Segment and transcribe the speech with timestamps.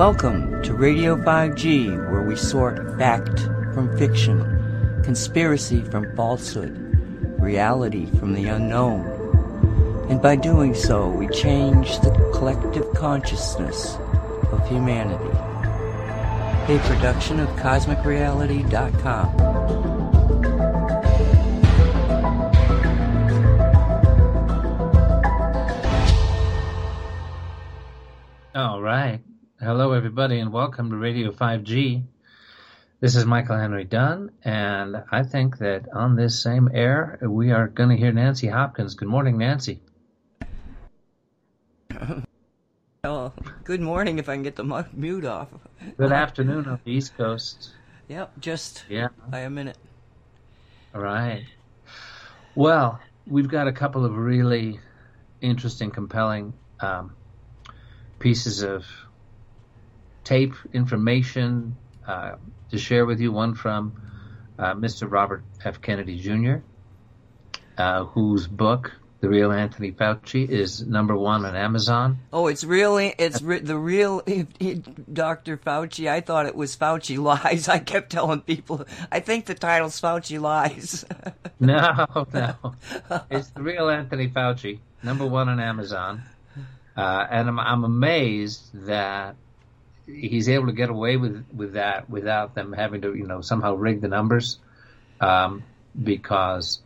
[0.00, 3.38] Welcome to Radio 5G, where we sort fact
[3.74, 6.74] from fiction, conspiracy from falsehood,
[7.38, 9.04] reality from the unknown.
[10.08, 13.98] And by doing so, we change the collective consciousness
[14.50, 15.36] of humanity.
[16.72, 19.50] A production of CosmicReality.com.
[28.54, 29.20] All right.
[29.70, 32.02] Hello, everybody, and welcome to Radio 5G.
[32.98, 37.68] This is Michael Henry Dunn, and I think that on this same air, we are
[37.68, 38.96] going to hear Nancy Hopkins.
[38.96, 39.80] Good morning, Nancy.
[43.04, 45.46] Oh, good morning if I can get the mute off.
[45.96, 47.70] Good afternoon on the East Coast.
[48.08, 49.10] Yep, just Yeah.
[49.28, 49.78] by a minute.
[50.96, 51.44] All right.
[52.56, 54.80] Well, we've got a couple of really
[55.40, 57.14] interesting, compelling um,
[58.18, 58.84] pieces of
[60.24, 61.76] tape information
[62.06, 62.32] uh,
[62.70, 63.32] to share with you.
[63.32, 64.00] One from
[64.58, 65.10] uh, Mr.
[65.10, 65.80] Robert F.
[65.80, 66.56] Kennedy Jr.,
[67.78, 72.18] uh, whose book, The Real Anthony Fauci, is number one on Amazon.
[72.32, 74.20] Oh, it's really it's re- the real
[75.12, 75.56] Dr.
[75.56, 76.08] Fauci.
[76.10, 77.68] I thought it was Fauci lies.
[77.76, 78.84] I kept telling people.
[79.10, 81.04] I think the title's Fauci lies.
[81.62, 82.54] No, no.
[83.30, 86.22] It's the real Anthony Fauci, number one on Amazon.
[86.96, 89.36] Uh, and I'm, I'm amazed that
[90.14, 93.74] he's able to get away with, with that without them having to, you know, somehow
[93.74, 94.58] rig the numbers.
[95.20, 95.64] Um,
[96.00, 96.80] because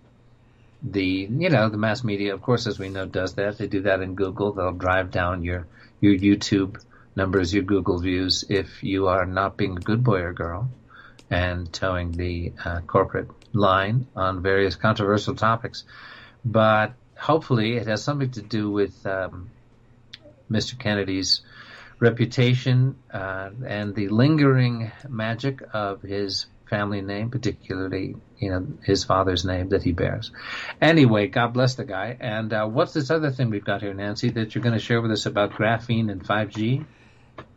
[0.82, 3.58] the, you know, the mass media, of course, as we know, does that.
[3.58, 4.52] They do that in Google.
[4.52, 5.66] They'll drive down your,
[6.00, 6.82] your YouTube
[7.16, 10.68] numbers, your Google views, if you are not being a good boy or girl
[11.30, 15.84] and toeing the uh, corporate line on various controversial topics.
[16.44, 19.50] But hopefully, it has something to do with um,
[20.50, 20.78] Mr.
[20.78, 21.40] Kennedy's
[21.98, 29.44] reputation uh, and the lingering magic of his family name, particularly you know his father's
[29.44, 30.30] name that he bears.
[30.80, 32.16] Anyway, God bless the guy.
[32.20, 35.00] And uh, what's this other thing we've got here, Nancy, that you're going to share
[35.00, 36.84] with us about graphene and 5G?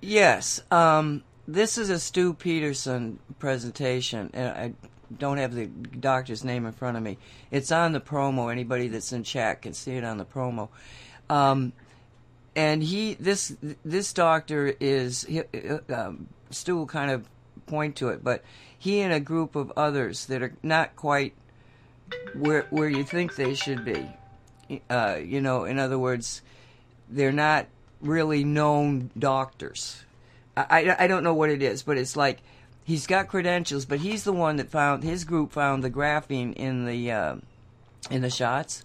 [0.02, 4.74] yes, um, this is a Stew Peterson presentation, and I
[5.16, 7.18] don't have the doctor's name in front of me.
[7.52, 8.52] It's on the promo.
[8.52, 10.70] Anybody that's in chat can see it on the promo.
[11.30, 11.74] Um,
[12.58, 15.44] and he this this doctor is he,
[15.94, 17.30] um, Stew will kind of
[17.68, 18.44] point to it, but
[18.78, 21.34] he and a group of others that are not quite
[22.34, 24.10] where where you think they should be.
[24.90, 26.42] Uh, you know, in other words,
[27.08, 27.68] they're not
[28.02, 30.04] really known doctors.
[30.58, 32.40] I, I, I don't know what it is, but it's like
[32.84, 36.86] he's got credentials, but he's the one that found his group found the graphene in
[36.86, 37.36] the uh,
[38.10, 38.84] in the shots.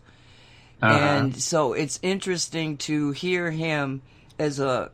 [0.82, 0.98] Uh-huh.
[0.98, 4.02] And so it's interesting to hear him
[4.38, 4.90] as a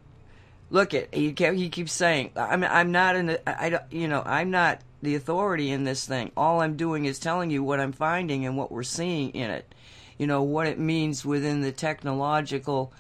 [0.71, 4.23] look at he kept, he keeps saying I'm I'm not in the, I, you know
[4.25, 6.31] I'm not the authority in this thing.
[6.37, 9.75] All I'm doing is telling you what I'm finding and what we're seeing in it.
[10.19, 12.93] You know what it means within the technological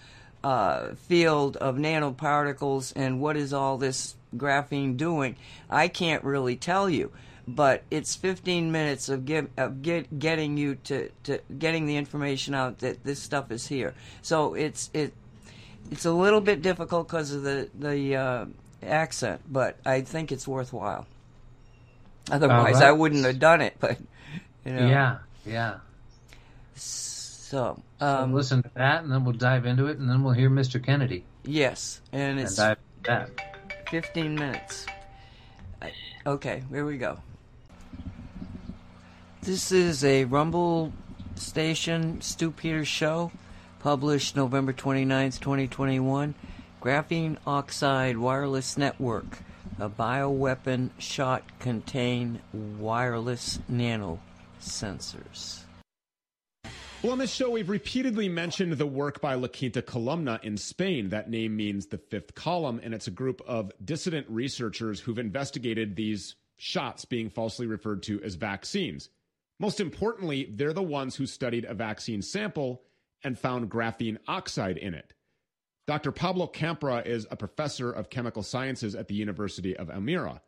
[0.43, 5.37] uh, field of nanoparticles and what is all this graphene doing.
[5.69, 7.10] I can't really tell you,
[7.49, 12.55] but it's 15 minutes of, give, of get, getting you to, to getting the information
[12.55, 13.95] out that this stuff is here.
[14.23, 15.15] So it's it
[15.91, 18.47] it's a little bit difficult because of the the uh,
[18.83, 21.07] accent, but I think it's worthwhile.
[22.31, 22.85] Otherwise, right.
[22.85, 23.77] I wouldn't have done it.
[23.81, 23.99] But
[24.65, 25.77] you know, Yeah, yeah.
[26.75, 30.35] So, So um, listen to that, and then we'll dive into it, and then we'll
[30.35, 30.85] hear Mr.
[30.85, 33.89] Kennedy yes, and and it's dive into that.
[33.91, 34.87] 15 minutes.
[36.27, 37.19] Okay, here we go.
[39.43, 40.93] This is a Rumble
[41.37, 43.31] Station Stew Peters show,
[43.78, 46.34] published November 29th, 2021.
[46.82, 49.38] Graphene Oxide Wireless Network,
[49.78, 54.21] a bioweapon shot contain wireless nano
[54.60, 55.60] sensors.
[57.03, 61.11] Well, on this show, we've repeatedly mentioned the work by La Quinta Columna in Spain.
[61.11, 65.94] That name means the fifth column, and it's a group of dissident researchers who've investigated
[65.94, 69.08] these shots being falsely referred to as vaccines.
[69.60, 72.82] Most importantly, they're the ones who studied a vaccine sample
[73.25, 75.12] and found graphene oxide in it.
[75.87, 76.12] Dr.
[76.12, 80.40] Pablo Campra is a professor of chemical sciences at the University of Almería,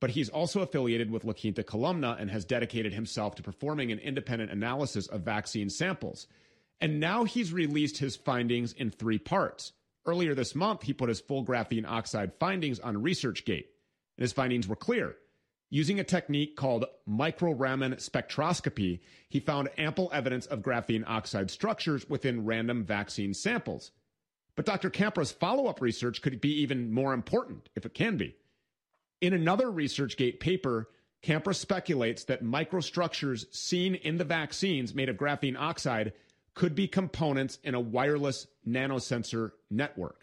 [0.00, 4.00] but he's also affiliated with La Quinta Columna and has dedicated himself to performing an
[4.00, 6.26] independent analysis of vaccine samples.
[6.80, 9.72] And now he's released his findings in three parts.
[10.04, 13.66] Earlier this month, he put his full graphene oxide findings on ResearchGate,
[14.16, 15.16] and his findings were clear.
[15.70, 22.46] Using a technique called microRaman spectroscopy, he found ample evidence of graphene oxide structures within
[22.46, 23.90] random vaccine samples.
[24.56, 24.90] But Dr.
[24.90, 28.34] Campra's follow up research could be even more important, if it can be.
[29.20, 30.88] In another ResearchGate paper,
[31.22, 36.12] Campra speculates that microstructures seen in the vaccines made of graphene oxide
[36.54, 40.17] could be components in a wireless nanosensor network.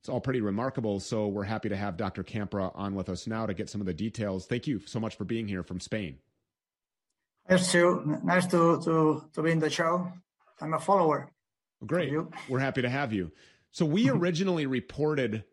[0.00, 1.00] It's all pretty remarkable.
[1.00, 2.22] So we're happy to have Dr.
[2.22, 4.46] Campra on with us now to get some of the details.
[4.46, 6.18] Thank you so much for being here from Spain.
[7.48, 10.12] Nice to nice to to, to be in the show.
[10.60, 11.30] I'm a follower.
[11.86, 12.12] Great.
[12.48, 13.32] We're happy to have you.
[13.70, 14.18] So we mm-hmm.
[14.18, 15.44] originally reported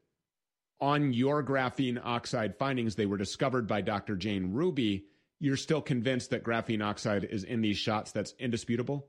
[0.81, 2.95] on your graphene oxide findings.
[2.95, 4.15] They were discovered by Dr.
[4.15, 5.06] Jane Ruby.
[5.39, 8.12] You're still convinced that graphene oxide is in these shots.
[8.12, 9.07] That's indisputable.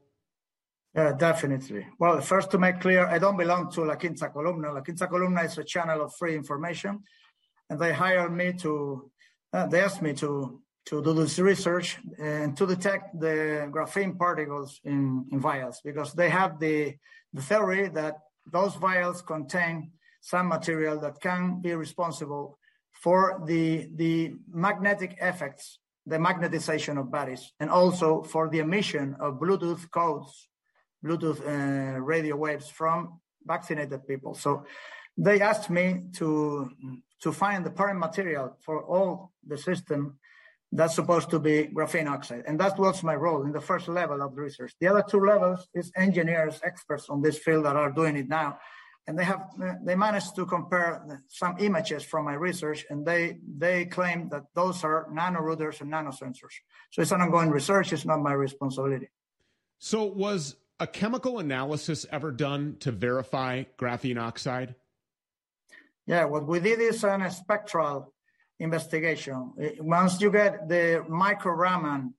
[0.97, 1.87] Definitely.
[1.99, 4.73] Well, first to make clear, I don't belong to La Quinta Columna.
[4.73, 7.03] La Quinta Columna is a channel of free information,
[7.69, 9.11] and they hired me to.
[9.53, 14.81] Uh, they asked me to to do this research and to detect the graphene particles
[14.85, 16.95] in, in vials because they have the,
[17.33, 18.15] the theory that
[18.53, 19.91] those vials contain
[20.21, 22.57] some material that can be responsible
[22.93, 29.41] for the, the magnetic effects, the magnetization of bodies, and also for the emission of
[29.41, 30.49] Bluetooth codes,
[31.07, 34.35] Bluetooth uh, radio waves from vaccinated people.
[34.35, 34.65] So
[35.17, 36.71] they asked me to,
[37.23, 40.19] to find the parent material for all the system
[40.73, 42.43] that's supposed to be graphene oxide.
[42.47, 44.75] And that was my role in the first level of the research.
[44.81, 48.59] The other two levels is engineers, experts on this field that are doing it now.
[49.07, 49.43] And they have,
[49.85, 54.83] they managed to compare some images from my research and they, they claim that those
[54.83, 56.57] are nanorouters and nanosensors.
[56.91, 57.93] So it's an ongoing research.
[57.93, 59.09] It's not my responsibility.
[59.79, 64.75] So was a chemical analysis ever done to verify graphene oxide?
[66.07, 68.13] Yeah, what we did is an spectral
[68.61, 69.53] investigation.
[69.81, 72.15] Once you get the micro Raman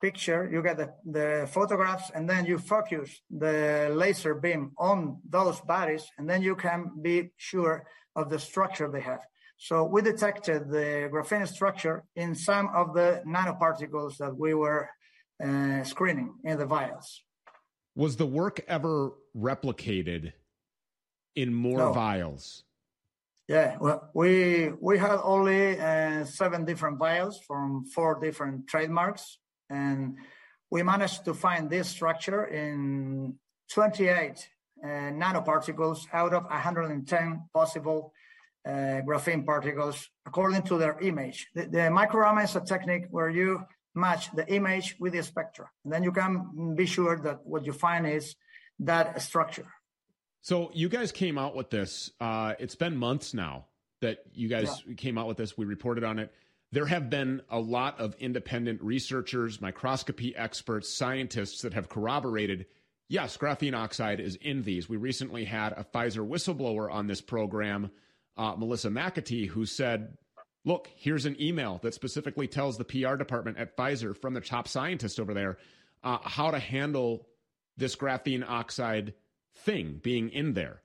[0.00, 5.60] picture, you get the, the photographs, and then you focus the laser beam on those
[5.60, 7.84] bodies, and then you can be sure
[8.14, 9.20] of the structure they have.
[9.58, 14.88] So we detected the graphene structure in some of the nanoparticles that we were
[15.42, 17.22] uh, screening in the vials.
[17.94, 20.32] Was the work ever replicated
[21.34, 21.92] in more no.
[21.92, 22.64] vials?
[23.48, 30.16] Yeah, well, we we had only uh, seven different vials from four different trademarks, and
[30.70, 33.34] we managed to find this structure in
[33.72, 34.48] 28
[34.82, 38.12] uh, nanoparticles out of 110 possible
[38.66, 41.48] uh, graphene particles according to their image.
[41.54, 45.92] The, the microRaman is a technique where you match the image with the spectra, and
[45.92, 48.36] then you can be sure that what you find is
[48.80, 49.66] that structure.
[50.40, 52.10] So you guys came out with this.
[52.20, 53.66] Uh, it's been months now
[54.00, 54.94] that you guys yeah.
[54.94, 55.56] came out with this.
[55.56, 56.32] We reported on it.
[56.72, 62.66] There have been a lot of independent researchers, microscopy experts, scientists that have corroborated
[63.12, 64.88] yes, graphene oxide is in these.
[64.88, 67.90] We recently had a Pfizer whistleblower on this program,
[68.38, 70.16] uh, Melissa McAtee, who said,
[70.64, 74.68] look, here's an email that specifically tells the PR department at Pfizer from the top
[74.68, 75.58] scientist over there
[76.04, 77.26] uh, how to handle
[77.76, 79.14] this graphene oxide
[79.54, 80.82] thing being in there.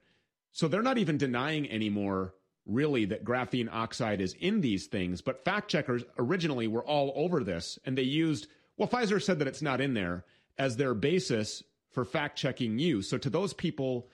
[0.52, 2.34] So they're not even denying anymore,
[2.66, 5.22] really, that graphene oxide is in these things.
[5.22, 8.48] But fact checkers originally were all over this, and they used,
[8.78, 10.26] well, Pfizer said that it's not in there
[10.58, 13.02] as their basis for fact checking you.
[13.02, 14.08] So to those people,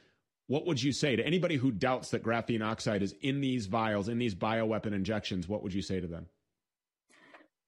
[0.47, 4.09] what would you say to anybody who doubts that graphene oxide is in these vials,
[4.09, 5.47] in these bioweapon injections?
[5.47, 6.27] What would you say to them?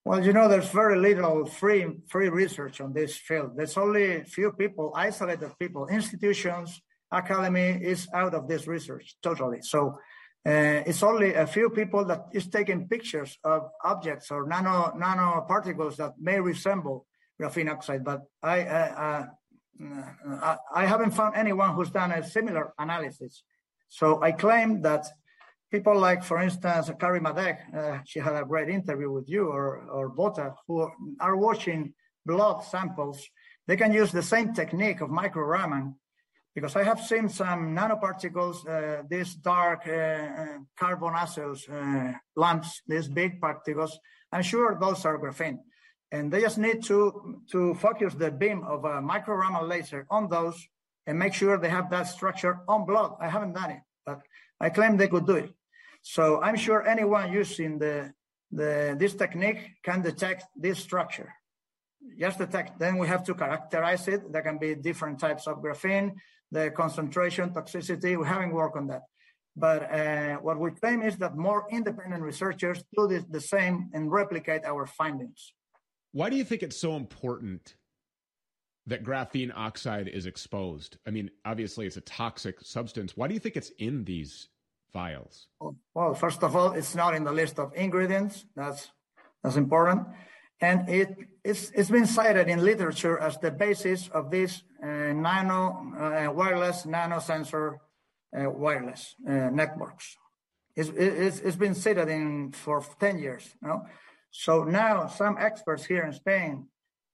[0.04, 3.58] Well, you know, there's very little free free research on this field.
[3.58, 6.80] There's only few people, isolated people, institutions,
[7.12, 9.60] academy is out of this research totally.
[9.62, 9.98] So
[10.46, 15.96] uh, it's only a few people that is taking pictures of objects or nano nanoparticles
[15.96, 17.08] that may resemble
[17.42, 18.04] graphene oxide.
[18.04, 19.26] But I uh, uh,
[19.80, 23.44] I haven't found anyone who's done a similar analysis.
[23.90, 25.06] So I claim that
[25.72, 29.82] people like, for instance, Carrie Madej, uh, she had a great interview with you, or,
[29.90, 30.90] or Botha, who
[31.20, 31.94] are watching
[32.26, 33.28] blood samples,
[33.68, 35.96] they can use the same technique of micro Raman
[36.54, 43.10] because I have seen some nanoparticles, uh, these dark uh, uh, carbonaceous uh, lumps, these
[43.10, 44.00] big particles.
[44.32, 45.60] I'm sure those are graphene.
[46.16, 46.98] And they just need to,
[47.52, 50.58] to focus the beam of a micro Raman laser on those
[51.06, 53.12] and make sure they have that structure on blood.
[53.20, 54.22] I haven't done it, but
[54.66, 55.52] I claim they could do it.
[56.02, 58.14] So I'm sure anyone using the,
[58.50, 61.34] the, this technique can detect this structure.
[62.18, 64.32] Just detect, then we have to characterize it.
[64.32, 66.14] There can be different types of graphene,
[66.50, 68.18] the concentration, toxicity.
[68.18, 69.02] We haven't worked on that.
[69.58, 74.12] But uh, what we claim is that more independent researchers do this, the same and
[74.12, 75.54] replicate our findings.
[76.16, 77.76] Why do you think it's so important
[78.88, 80.98] that graphene oxide is exposed?
[81.06, 83.18] I mean, obviously it's a toxic substance.
[83.18, 84.48] Why do you think it's in these
[84.94, 85.48] vials?
[85.94, 88.46] Well, first of all, it's not in the list of ingredients.
[88.56, 88.94] That's
[89.44, 90.08] that's important,
[90.62, 95.60] and it it's it's been cited in literature as the basis of this uh, nano
[96.00, 97.82] uh, wireless nano sensor
[98.40, 100.16] uh, wireless uh, networks.
[100.78, 103.56] It's, it's, it's been cited in for 10 years.
[103.62, 103.86] You know?
[104.38, 106.68] So now some experts here in Spain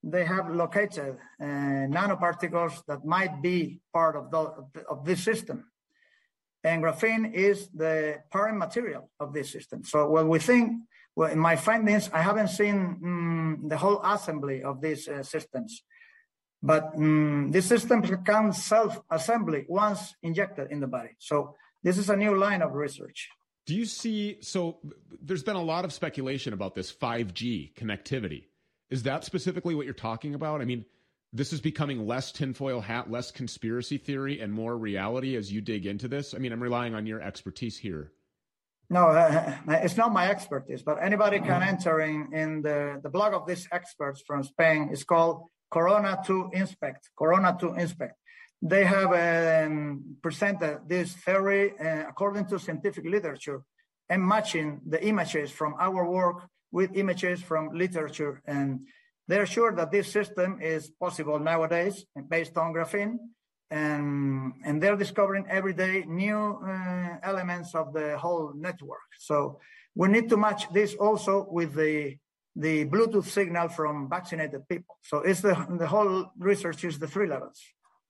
[0.04, 5.66] they have located uh, nanoparticles that might be part of, the, of this system.
[6.64, 9.84] And graphene is the parent material of this system.
[9.84, 10.82] So what we think,
[11.16, 15.84] well, in my findings, I haven't seen um, the whole assembly of these uh, systems.
[16.64, 21.12] But um, these systems can self-assembly once injected in the body.
[21.20, 23.30] So this is a new line of research.
[23.72, 24.38] Do you see?
[24.42, 24.80] So
[25.22, 28.44] there's been a lot of speculation about this 5G connectivity.
[28.90, 30.60] Is that specifically what you're talking about?
[30.60, 30.84] I mean,
[31.32, 35.86] this is becoming less tinfoil hat, less conspiracy theory, and more reality as you dig
[35.86, 36.34] into this.
[36.34, 38.12] I mean, I'm relying on your expertise here.
[38.90, 43.34] No, uh, it's not my expertise, but anybody can enter in, in the, the blog
[43.34, 44.90] of these experts from Spain.
[44.92, 47.08] It's called Corona2Inspect.
[47.18, 48.18] Corona to Inspect.
[48.62, 53.62] They have um, presented this theory uh, according to scientific literature
[54.08, 58.42] and matching the images from our work with images from literature.
[58.46, 58.82] And
[59.28, 63.18] they're sure that this system is possible nowadays based on graphene.
[63.72, 69.08] And, and they're discovering every day new uh, elements of the whole network.
[69.18, 69.60] So
[69.96, 72.18] we need to match this also with the
[72.54, 74.98] the Bluetooth signal from vaccinated people.
[75.04, 77.60] So it's the the whole research is the three levels.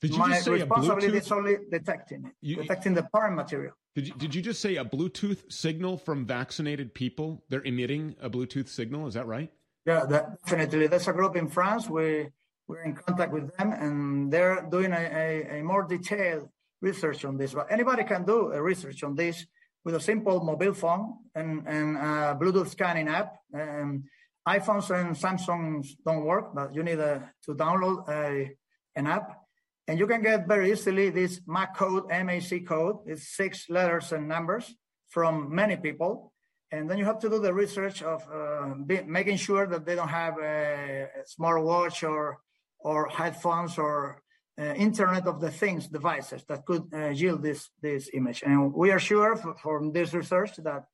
[0.02, 1.16] Did you My just say responsibility a Bluetooth?
[1.16, 3.74] is only detecting it, You- detecting the parent material.
[3.94, 7.44] Did you, did you just say a Bluetooth signal from vaccinated people?
[7.50, 9.06] They're emitting a Bluetooth signal.
[9.08, 9.52] Is that right?
[9.86, 10.88] Yeah, that, definitely.
[10.88, 11.90] There's a group in France.
[11.90, 12.30] We
[12.68, 16.48] we're in contact with them, and they're doing a, a, a more detailed
[16.82, 17.54] research on this.
[17.54, 19.46] But anybody can do a research on this
[19.84, 23.36] with a simple mobile phone and and a Bluetooth scanning app.
[23.54, 24.06] Um,
[24.48, 28.52] iPhones and Samsungs don't work, but you need a, to download a,
[28.96, 29.41] an app.
[29.88, 32.98] And you can get very easily this MAC code, MAC code.
[33.06, 34.74] It's six letters and numbers
[35.10, 36.34] from many people.
[36.72, 39.96] And then you have to do the research of uh, be, making sure that they
[39.96, 42.40] don't have a, a smartwatch or
[42.80, 44.24] or headphones or
[44.60, 48.44] uh, Internet of the Things devices that could uh, yield this this image.
[48.44, 50.86] And we are sure f- from this research that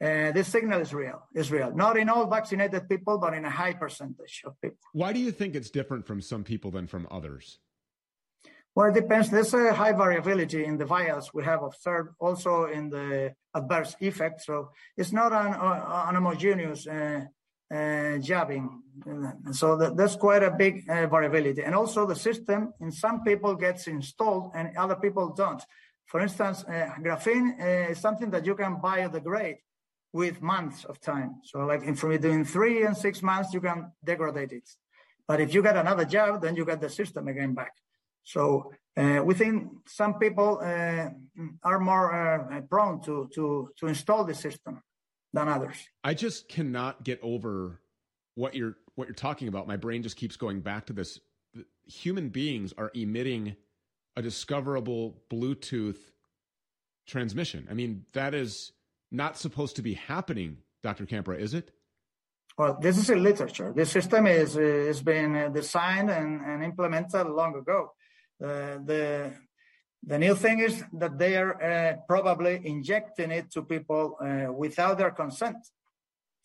[0.00, 1.20] uh, this signal is real.
[1.34, 1.74] Is real.
[1.74, 4.78] Not in all vaccinated people, but in a high percentage of people.
[4.92, 7.58] Why do you think it's different from some people than from others?
[8.74, 9.28] Well, it depends.
[9.28, 14.46] There's a high variability in the vials we have observed, also in the adverse effects.
[14.46, 17.22] So it's not an, uh, an homogeneous uh,
[17.74, 18.82] uh, jabbing.
[19.06, 21.62] Uh, So that, that's quite a big uh, variability.
[21.62, 25.62] And also the system in some people gets installed and other people don't.
[26.06, 29.58] For instance, uh, graphene uh, is something that you can biodegrade
[30.12, 31.40] with months of time.
[31.44, 34.68] So like in between three and six months, you can degrade it.
[35.26, 37.72] But if you get another jab, then you get the system again back.
[38.24, 41.08] So uh, we think some people uh,
[41.62, 44.82] are more uh, prone to, to, to install the system
[45.32, 45.76] than others.
[46.02, 47.80] I just cannot get over
[48.34, 49.68] what you're what you're talking about.
[49.68, 51.20] My brain just keeps going back to this.
[51.86, 53.54] Human beings are emitting
[54.16, 55.98] a discoverable Bluetooth
[57.06, 57.68] transmission.
[57.70, 58.72] I mean, that is
[59.12, 61.06] not supposed to be happening, Dr.
[61.06, 61.70] Campra, is it?
[62.58, 63.72] Well, this is in literature.
[63.74, 67.92] This system is has been designed and, and implemented long ago.
[68.42, 69.32] Uh, the
[70.06, 74.96] the new thing is that they are uh, probably injecting it to people uh, without
[74.96, 75.56] their consent.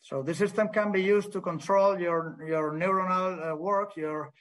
[0.01, 4.31] So the system can be used to control your your neuronal work, your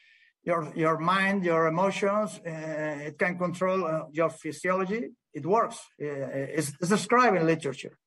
[0.45, 2.41] your your mind, your emotions.
[2.47, 5.11] Uh, it can control uh, your physiology.
[5.35, 5.79] It works.
[5.99, 7.99] It's, it's described in literature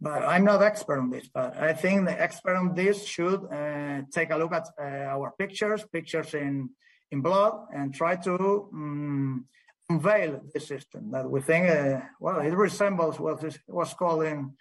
[0.00, 1.28] but I'm not expert on this.
[1.28, 3.40] But I think the expert on this should
[4.12, 6.70] take a look at our pictures, pictures in
[7.10, 9.46] in blood, and try to um,
[9.88, 11.68] unveil the system that we think.
[11.70, 14.52] Uh, well, it resembles what is what's called in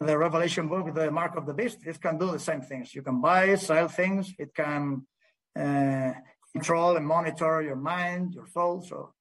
[0.00, 1.78] the Revelation book, the mark of the beast.
[1.86, 2.94] It can do the same things.
[2.94, 4.34] You can buy, sell things.
[4.38, 5.06] It can
[5.58, 6.12] uh,
[6.52, 8.82] control and monitor your mind, your soul.
[8.82, 9.14] So.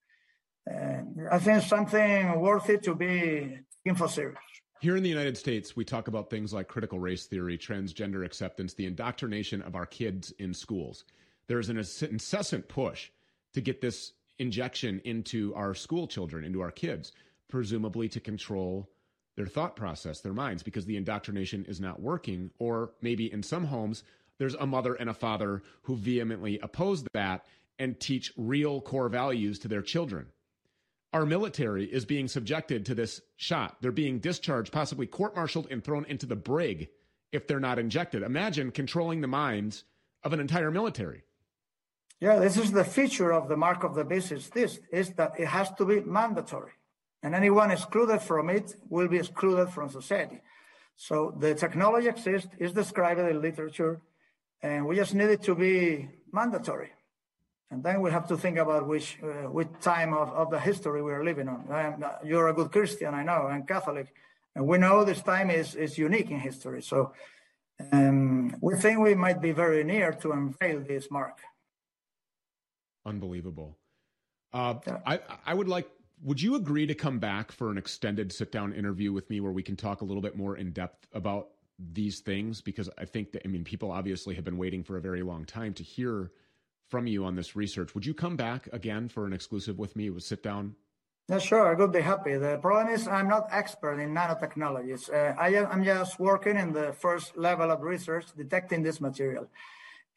[0.70, 4.40] Uh, I think something worthy to be taken for serious.
[4.80, 8.74] Here in the United States, we talk about things like critical race theory, transgender acceptance,
[8.74, 11.06] the indoctrination of our kids in schools.
[11.48, 13.10] There is an incessant push
[13.54, 17.12] to get this injection into our school children, into our kids,
[17.50, 18.90] presumably to control
[19.36, 22.52] their thought process, their minds, because the indoctrination is not working.
[22.60, 24.04] Or maybe in some homes,
[24.38, 27.46] there's a mother and a father who vehemently oppose that
[27.80, 30.28] and teach real core values to their children.
[31.12, 33.78] Our military is being subjected to this shot.
[33.82, 36.90] They're being discharged, possibly court martialed, and thrown into the brig
[37.32, 38.24] if they're not injected.
[38.24, 39.84] Imagine controlling the minds
[40.24, 41.24] of an entire military.
[42.20, 45.40] Yeah, this is the feature of the mark of the beast is this, is that
[45.40, 46.72] it has to be mandatory.
[47.22, 50.42] And anyone excluded from it will be excluded from society.
[50.96, 54.02] So the technology exists, is described in literature,
[54.62, 56.92] and we just need it to be mandatory.
[57.72, 61.02] And then we have to think about which uh, which time of, of the history
[61.02, 61.66] we are living on.
[61.72, 64.14] Uh, you're a good Christian, I know, and Catholic,
[64.56, 66.84] and we know this time is is unique in history.
[66.84, 67.14] So
[67.92, 71.40] um, we think we might be very near to unveil this mark.
[73.06, 73.78] Unbelievable.
[74.52, 74.76] Uh.
[75.06, 75.90] I I would like.
[76.24, 79.52] Would you agree to come back for an extended sit down interview with me where
[79.52, 82.62] we can talk a little bit more in depth about these things?
[82.62, 85.44] Because I think that I mean people obviously have been waiting for a very long
[85.46, 86.32] time to hear
[86.90, 87.96] from you on this research.
[87.96, 90.10] Would you come back again for an exclusive with me?
[90.10, 90.76] We'll sit down.
[91.30, 91.72] Yeah, sure.
[91.72, 92.36] I would be happy.
[92.36, 95.10] The problem is I'm not expert in nanotechnologies.
[95.10, 99.48] Uh, I am just working in the first level of research, detecting this material.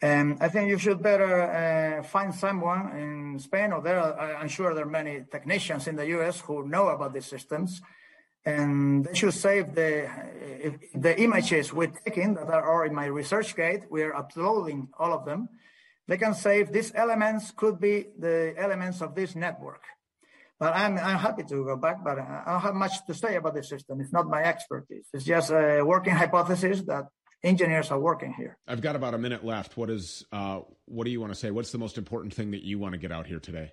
[0.02, 3.98] And I think you should better uh, find someone in Spain, or there.
[3.98, 6.40] Are, I'm sure there are many technicians in the U.S.
[6.40, 7.80] who know about these systems,
[8.44, 10.10] and they should save the
[10.94, 13.90] the images we're taking that are in my ResearchGate.
[13.90, 15.48] We are uploading all of them
[16.08, 19.82] they can save these elements could be the elements of this network.
[20.58, 23.54] But I'm, I'm happy to go back, but I don't have much to say about
[23.54, 24.00] this system.
[24.00, 25.06] It's not my expertise.
[25.12, 27.06] It's just a working hypothesis that
[27.46, 28.58] engineers are working here.
[28.66, 29.76] I've got about a minute left.
[29.76, 31.50] What is, uh, what do you want to say?
[31.50, 33.72] What's the most important thing that you want to get out here today?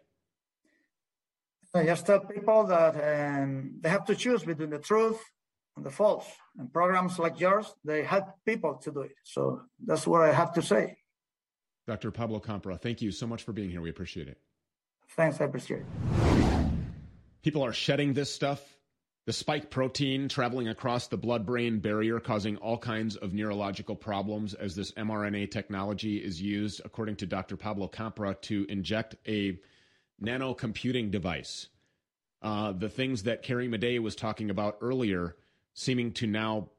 [1.74, 5.20] I just tell people that um, they have to choose between the truth
[5.76, 6.28] and the false.
[6.60, 9.16] And programs like yours, they help people to do it.
[9.24, 10.98] So that's what I have to say.
[11.88, 12.12] Dr.
[12.12, 13.82] Pablo Campra, thank you so much for being here.
[13.82, 14.38] We appreciate it.
[15.18, 15.86] Thanks, I appreciate it.
[17.42, 18.73] People are shedding this stuff.
[19.26, 24.54] The spike protein traveling across the blood brain barrier, causing all kinds of neurological problems
[24.54, 27.56] as this mRNA technology is used, according to Dr.
[27.56, 29.58] Pablo Campra, to inject a
[30.20, 31.68] nano computing device.
[32.42, 35.38] Uh, the things that Carrie Madej was talking about earlier,
[35.74, 36.72] seeming to now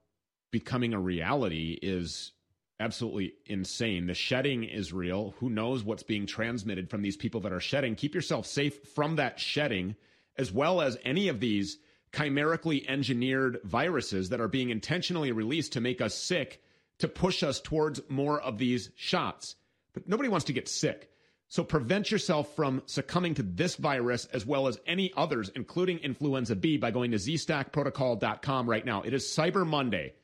[0.50, 2.32] becoming a reality, is
[2.78, 4.06] absolutely insane.
[4.06, 5.34] The shedding is real.
[5.38, 7.94] Who knows what's being transmitted from these people that are shedding?
[7.94, 9.96] Keep yourself safe from that shedding,
[10.36, 11.78] as well as any of these
[12.14, 16.62] chimerically engineered viruses that are being intentionally released to make us sick,
[16.98, 19.56] to push us towards more of these shots.
[19.92, 21.10] But nobody wants to get sick.
[21.48, 26.56] So prevent yourself from succumbing to this virus as well as any others, including influenza
[26.56, 29.02] B, by going to zstackprotocol.com right now.
[29.02, 30.14] It is Cyber Monday.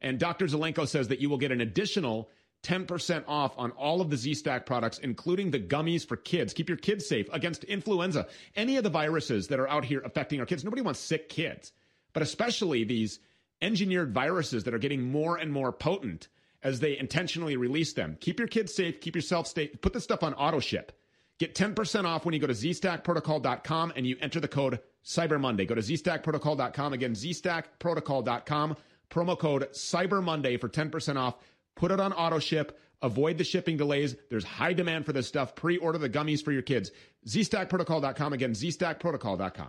[0.00, 0.46] And Dr.
[0.46, 2.28] Zelenko says that you will get an additional
[2.62, 6.52] 10% off on all of the Z Stack products, including the gummies for kids.
[6.52, 10.40] Keep your kids safe against influenza, any of the viruses that are out here affecting
[10.40, 10.64] our kids.
[10.64, 11.72] Nobody wants sick kids,
[12.12, 13.20] but especially these
[13.62, 16.28] engineered viruses that are getting more and more potent
[16.62, 18.16] as they intentionally release them.
[18.20, 19.80] Keep your kids safe, keep yourself safe.
[19.80, 20.92] Put this stuff on auto ship.
[21.38, 25.64] Get 10% off when you go to zstackprotocol.com and you enter the code Cyber Monday.
[25.64, 26.92] Go to zstackprotocol.com.
[26.92, 28.76] Again, zstackprotocol.com
[29.10, 31.36] promo code Cyber Monday for 10% off.
[31.80, 32.78] Put it on auto ship.
[33.00, 34.14] Avoid the shipping delays.
[34.28, 35.54] There's high demand for this stuff.
[35.54, 36.90] Pre order the gummies for your kids.
[37.26, 38.34] ZStackProtocol.com.
[38.34, 39.68] Again, ZStackProtocol.com.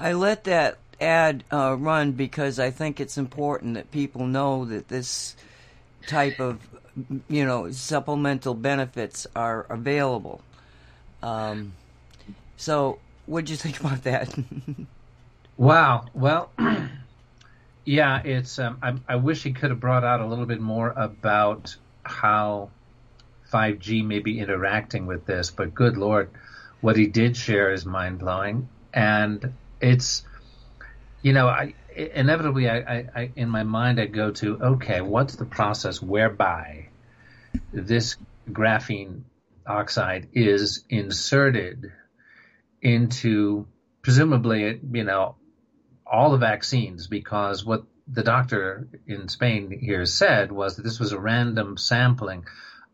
[0.00, 4.88] I let that ad uh, run because I think it's important that people know that
[4.88, 5.36] this
[6.06, 6.66] type of,
[7.28, 10.40] you know, supplemental benefits are available.
[11.22, 11.74] Um,
[12.56, 14.34] so, what'd you think about that?
[15.58, 16.06] wow.
[16.14, 16.50] Well,
[17.84, 18.58] Yeah, it's.
[18.58, 22.70] Um, I, I wish he could have brought out a little bit more about how
[23.52, 26.30] 5G may be interacting with this, but good lord,
[26.80, 30.24] what he did share is mind blowing, and it's,
[31.22, 35.36] you know, I inevitably, I, I, I, in my mind, I go to, okay, what's
[35.36, 36.88] the process whereby
[37.72, 38.16] this
[38.50, 39.22] graphene
[39.66, 41.92] oxide is inserted
[42.80, 43.66] into
[44.02, 45.36] presumably, you know,
[46.12, 51.12] all the vaccines because what the doctor in Spain here said was that this was
[51.12, 52.44] a random sampling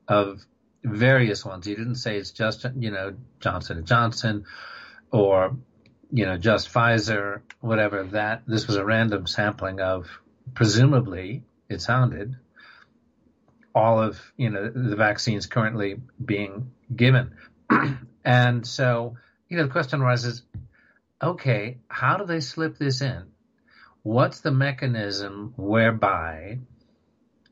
[0.06, 0.46] of
[0.84, 1.66] various ones.
[1.66, 4.44] He didn't say it's just you know Johnson and Johnson
[5.10, 5.56] or
[6.12, 8.04] you know just Pfizer, whatever.
[8.04, 10.08] That this was a random sampling of
[10.54, 12.36] presumably it sounded
[13.74, 17.34] all of you know the vaccines currently being given,
[18.24, 19.16] and so
[19.48, 20.42] you know the question arises:
[21.22, 23.24] okay, how do they slip this in?
[24.02, 26.58] What's the mechanism whereby,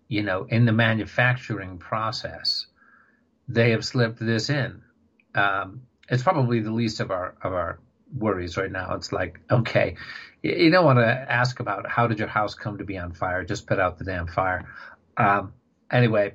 [0.09, 2.67] you know, in the manufacturing process,
[3.49, 4.83] they have slipped this in.
[5.35, 7.81] Um, it's probably the least of our of our
[8.17, 8.95] worries right now.
[8.95, 9.97] It's like, okay,
[10.43, 13.45] you don't want to ask about how did your house come to be on fire?
[13.45, 14.69] Just put out the damn fire.
[15.17, 15.53] Um,
[15.91, 16.35] anyway,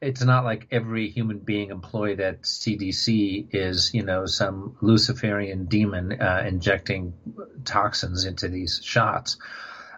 [0.00, 6.20] it's not like every human being employed at CDC is, you know, some Luciferian demon
[6.20, 7.14] uh, injecting
[7.64, 9.38] toxins into these shots.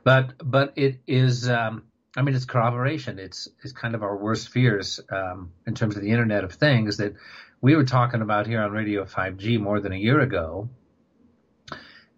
[0.04, 1.48] But but it is.
[1.48, 1.84] Um,
[2.16, 3.18] I mean, it's corroboration.
[3.18, 6.98] It's it's kind of our worst fears um, in terms of the Internet of Things
[6.98, 7.14] that
[7.60, 10.70] we were talking about here on Radio 5G more than a year ago,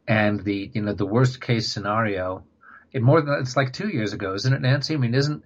[0.07, 2.45] and the you know the worst case scenario.
[2.93, 4.95] It more than it's like two years ago, isn't it, Nancy?
[4.95, 5.45] I mean, isn't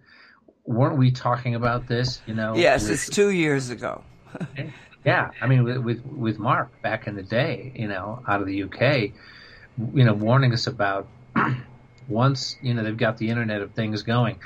[0.65, 2.21] weren't we talking about this?
[2.27, 4.03] You know, yes, with, it's two years ago.
[5.05, 8.47] yeah, I mean, with, with with Mark back in the day, you know, out of
[8.47, 9.13] the UK,
[9.95, 11.09] you know, warning us about
[12.09, 14.39] once you know they've got the Internet of Things going.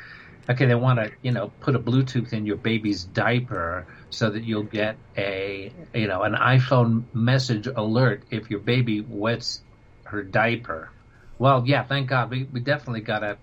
[0.50, 4.44] Okay, they want to you know put a Bluetooth in your baby's diaper so that
[4.44, 9.62] you'll get a you know an iPhone message alert if your baby wets
[10.04, 10.90] her diaper.
[11.38, 13.36] Well, yeah, thank God we we definitely got to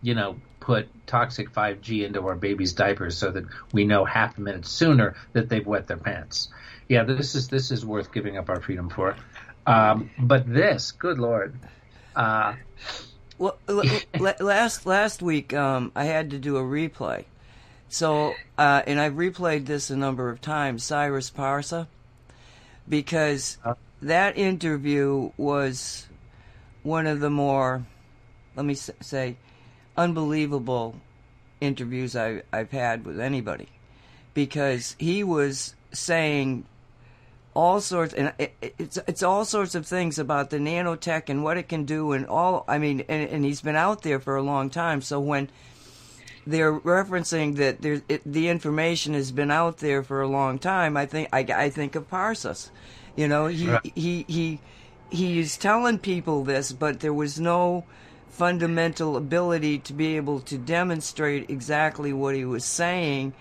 [0.00, 4.40] you know put toxic 5G into our babies' diapers so that we know half a
[4.40, 6.48] minute sooner that they've wet their pants.
[6.88, 9.16] Yeah, this is this is worth giving up our freedom for.
[9.66, 11.54] Um, but this, good lord.
[12.16, 12.54] Uh,
[13.38, 13.58] well,
[14.40, 17.24] last last week um, I had to do a replay,
[17.88, 20.82] so uh, and I've replayed this a number of times.
[20.84, 21.86] Cyrus Parsa,
[22.88, 23.58] because
[24.02, 26.08] that interview was
[26.82, 27.84] one of the more,
[28.56, 29.36] let me say,
[29.98, 30.94] unbelievable
[31.60, 33.68] interviews I, I've had with anybody.
[34.32, 36.64] Because he was saying
[37.54, 41.56] all sorts and it, it's it's all sorts of things about the nanotech and what
[41.56, 44.42] it can do and all I mean and, and he's been out there for a
[44.42, 45.02] long time.
[45.02, 45.50] So when
[46.46, 51.06] they're referencing that there the information has been out there for a long time I
[51.06, 52.70] think I, I think of Parsons
[53.16, 53.92] you know he, right.
[53.94, 54.60] he he
[55.10, 57.84] he's telling people this but there was no
[58.30, 63.34] fundamental ability to be able to demonstrate exactly what he was saying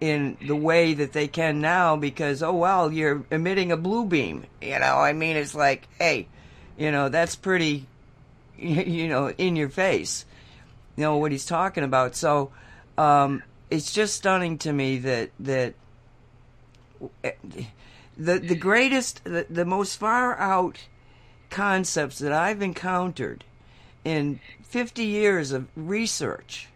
[0.00, 4.44] in the way that they can now because oh well you're emitting a blue beam.
[4.60, 6.26] You know i mean it's like hey
[6.76, 7.86] you know that's pretty
[8.58, 10.24] you know in your face
[10.96, 12.14] you know what he's talking about.
[12.14, 12.52] So
[12.96, 15.74] um, it's just stunning to me that that
[18.16, 20.78] the the greatest the, the most far out
[21.50, 23.44] concepts that i've encountered
[24.04, 26.68] in 50 years of research.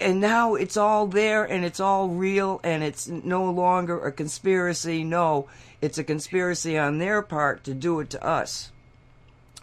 [0.00, 5.04] And now it's all there and it's all real and it's no longer a conspiracy.
[5.04, 5.48] No,
[5.82, 8.72] it's a conspiracy on their part to do it to us.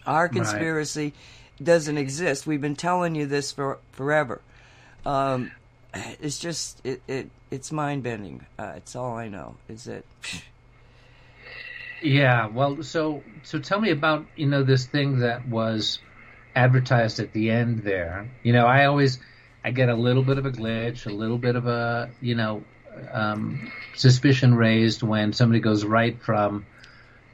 [0.05, 1.65] Our conspiracy right.
[1.65, 2.47] doesn't exist.
[2.47, 4.41] We've been telling you this for forever.
[5.05, 5.51] Um,
[6.21, 8.45] it's just it, it it's mind bending.
[8.57, 9.55] Uh, it's all I know.
[9.69, 10.05] Is it?
[12.01, 12.47] Yeah.
[12.47, 15.99] Well, so so tell me about you know this thing that was
[16.57, 18.29] advertised at the end there.
[18.43, 19.19] You know, I always
[19.63, 22.63] I get a little bit of a glitch, a little bit of a you know
[23.11, 26.65] um, suspicion raised when somebody goes right from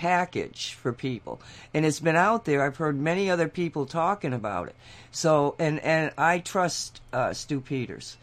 [0.00, 1.42] package for people.
[1.74, 2.62] And it's been out there.
[2.62, 4.74] I've heard many other people talking about it.
[5.12, 8.16] So, and, and I trust uh, Stew Peters.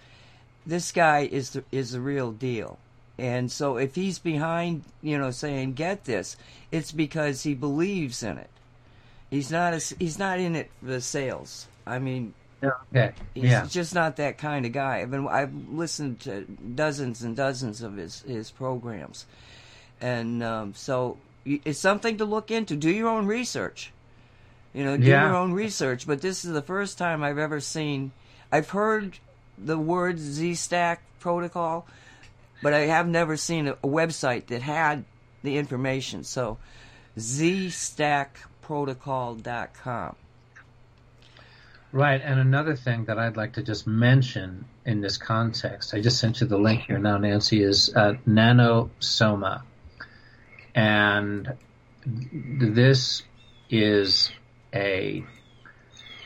[0.65, 2.79] This guy is the, is the real deal.
[3.19, 6.35] And so if he's behind, you know, saying get this,
[6.71, 8.49] it's because he believes in it.
[9.29, 11.67] He's not a, he's not in it for the sales.
[11.85, 13.13] I mean, okay.
[13.35, 13.67] he's yeah.
[13.69, 15.01] just not that kind of guy.
[15.01, 19.25] I've been I've listened to dozens and dozens of his his programs,
[19.99, 21.17] and um, so
[21.65, 22.75] it's something to look into.
[22.75, 23.91] Do your own research.
[24.73, 25.27] You know, do Yeah.
[25.27, 26.05] your own research.
[26.05, 28.11] But this is the first time I've ever seen.
[28.51, 29.17] I've heard
[29.57, 31.87] the word Z-Stack protocol,
[32.61, 35.03] but I have never seen a, a website that had
[35.43, 36.23] the information.
[36.23, 36.57] So,
[37.17, 40.15] zstackprotocol.com.
[41.93, 46.19] Right, and another thing that I'd like to just mention in this context, I just
[46.19, 49.61] sent you the link here now, Nancy, is uh, nanosoma.
[50.77, 51.53] And
[52.05, 53.23] this
[53.69, 54.31] is
[54.73, 55.25] a,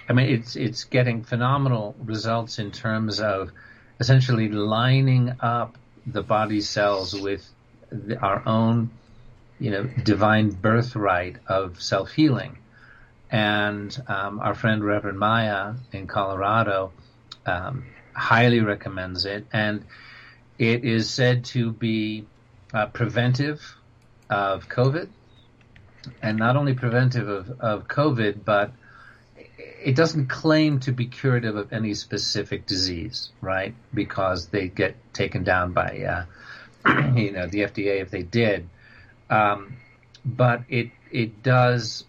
[0.10, 3.52] I mean, it's it's getting phenomenal results in terms of
[4.00, 7.48] essentially lining up the body cells with
[7.90, 8.92] the, our own,
[9.58, 12.58] you know, divine birthright of self healing
[13.32, 16.92] and um, our friend Reverend Maya in Colorado
[17.46, 19.86] um, highly recommends it, and
[20.60, 22.26] it is said to be
[22.74, 23.62] uh, preventive
[24.32, 25.10] of COVID,
[26.22, 28.72] and not only preventive of, of COVID, but
[29.58, 33.76] it doesn't claim to be curative of any specific disease, right?
[33.94, 36.26] Because they get taken down by,
[36.86, 38.68] uh, you know, the FDA if they did.
[39.30, 39.78] Um,
[40.26, 42.06] but it it does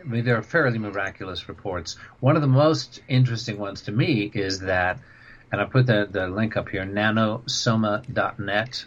[0.00, 1.96] I mean, there are fairly miraculous reports.
[2.20, 4.98] One of the most interesting ones to me is that,
[5.52, 8.84] and I put the, the link up here, nanosoma.net,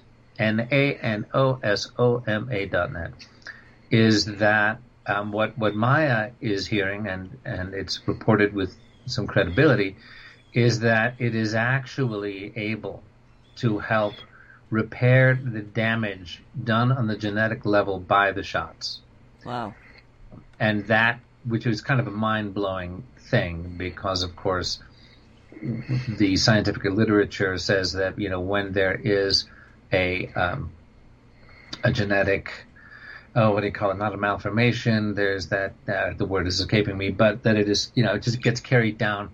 [1.34, 3.12] N-A-N-O-S-O-M-A dot net,
[3.90, 8.76] is that um, what, what Maya is hearing, and, and it's reported with
[9.06, 9.96] some credibility,
[10.54, 13.04] is that it is actually able
[13.58, 14.14] to help
[14.70, 19.02] repair the damage done on the genetic level by the shots
[19.46, 19.74] Wow.
[20.60, 24.80] and that which was kind of a mind-blowing thing because of course
[26.08, 29.46] the scientific literature says that you know when there is
[29.92, 30.72] a um,
[31.84, 32.52] a genetic
[33.36, 36.60] oh what do you call it not a malformation there's that uh, the word is
[36.60, 39.30] escaping me but that it is you know it just gets carried down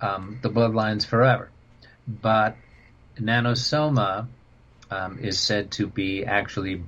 [0.00, 1.50] um, the bloodlines forever
[2.06, 2.56] but
[3.18, 4.26] nanosoma
[4.90, 6.82] um, is said to be actually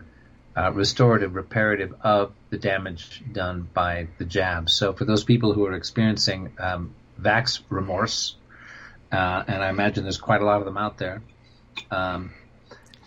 [0.58, 4.68] uh, restorative, reparative of the damage done by the jab.
[4.68, 8.34] So for those people who are experiencing um, vax remorse,
[9.12, 11.22] uh, and I imagine there's quite a lot of them out there.
[11.90, 12.32] Um,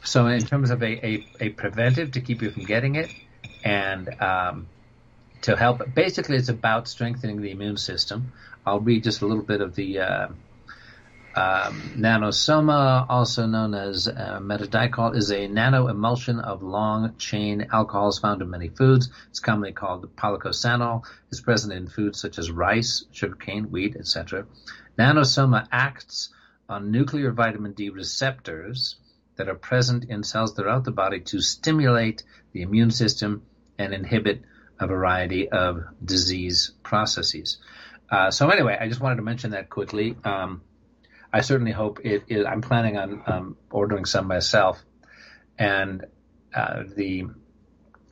[0.03, 3.11] so in terms of a, a, a preventive to keep you from getting it,
[3.63, 4.67] and um,
[5.41, 8.31] to help, basically it's about strengthening the immune system.
[8.65, 10.27] I'll read just a little bit of the uh,
[11.33, 18.41] um, nanosoma, also known as uh, Metadichol, is a nanoemulsion of long chain alcohols found
[18.41, 19.09] in many foods.
[19.29, 21.03] It's commonly called policosanol.
[21.29, 24.45] It's present in foods such as rice, sugarcane, wheat, etc.
[24.97, 26.29] Nanosoma acts
[26.67, 28.97] on nuclear vitamin D receptors
[29.41, 33.41] that are present in cells throughout the body to stimulate the immune system
[33.79, 34.43] and inhibit
[34.79, 37.57] a variety of disease processes.
[38.11, 40.15] Uh, so anyway, I just wanted to mention that quickly.
[40.23, 40.61] Um,
[41.33, 44.79] I certainly hope it, I'm planning on um, ordering some myself,
[45.57, 46.05] and
[46.53, 47.25] uh, the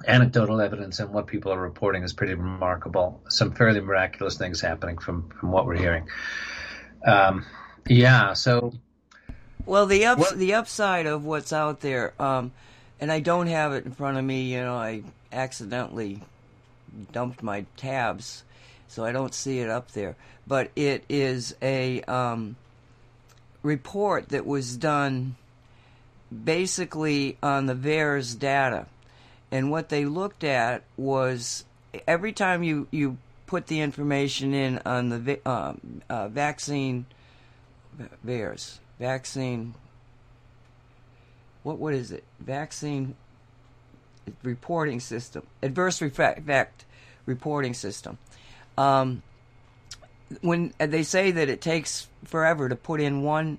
[0.08, 3.22] anecdotal evidence and what people are reporting is pretty remarkable.
[3.30, 6.08] Some fairly miraculous things happening from from what we're hearing.
[7.06, 7.46] Um,
[7.88, 8.74] yeah, so
[9.66, 12.52] Well, the ups, What- the upside of what's out there, um,
[13.00, 14.54] and I don't have it in front of me.
[14.54, 16.22] You know, I accidentally
[17.12, 18.44] dumped my tabs,
[18.88, 20.16] so I don't see it up there.
[20.48, 22.56] But it is a um,
[23.62, 25.36] report that was done
[26.44, 28.88] basically on the VAERS data,
[29.52, 31.66] and what they looked at was
[32.08, 37.06] every time you you put the information in on the um, uh, vaccine
[38.26, 39.74] VAERS vaccine.
[41.64, 42.24] What what is it?
[42.40, 43.16] Vaccine
[44.44, 46.86] reporting system, adverse effect,
[47.26, 48.18] reporting system.
[48.78, 49.24] Um,
[50.42, 53.58] when they say that it takes forever to put in one,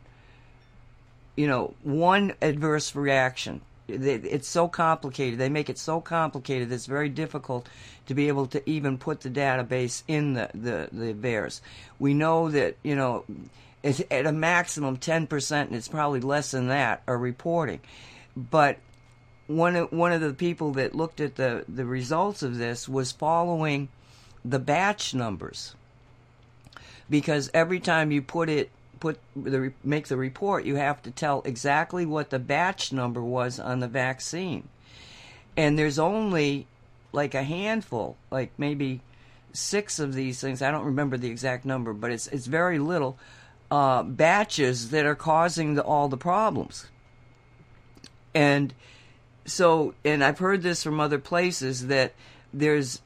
[1.37, 3.61] you know, one adverse reaction.
[3.89, 5.41] It's so complicated.
[5.41, 6.69] They make it so complicated.
[6.69, 7.69] that It's very difficult
[8.07, 11.61] to be able to even put the database in the the the VAERS.
[11.99, 13.25] We know that you know
[13.83, 17.81] it's at a maximum 10%, and it's probably less than that, are reporting.
[18.37, 18.79] But
[19.47, 23.13] one of, one of the people that looked at the, the results of this was
[23.13, 23.89] following
[24.45, 25.75] the batch numbers.
[27.09, 31.43] Because every time you put it, put the, make the report, you have to tell
[31.45, 34.69] exactly what the batch number was on the vaccine.
[35.57, 36.67] And there's only
[37.13, 39.01] like a handful, like maybe
[39.53, 40.63] six of these things.
[40.63, 43.19] I don't remember the exact number, but it's it's very little
[43.71, 46.87] uh, batches that are causing the, all the problems.
[48.35, 48.75] And
[49.45, 52.15] so, and I've heard this from other places that
[52.53, 53.01] there's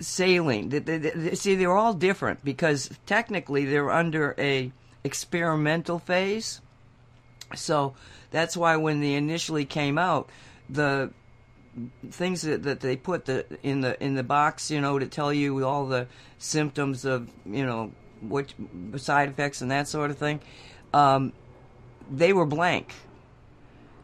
[0.00, 0.70] saline.
[0.70, 4.72] That they, they, see, they're all different because technically they're under a
[5.04, 6.60] experimental phase.
[7.54, 7.94] So
[8.30, 10.28] that's why when they initially came out,
[10.68, 11.10] the
[12.10, 15.32] things that, that they put the in the in the box, you know, to tell
[15.32, 16.08] you all the
[16.38, 18.52] symptoms of you know what
[18.96, 20.40] side effects and that sort of thing,
[20.92, 21.32] um,
[22.10, 22.92] they were blank.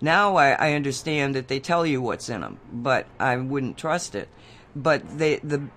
[0.01, 4.15] Now I, I understand that they tell you what's in them, but I wouldn't trust
[4.15, 4.29] it.
[4.75, 5.69] But they the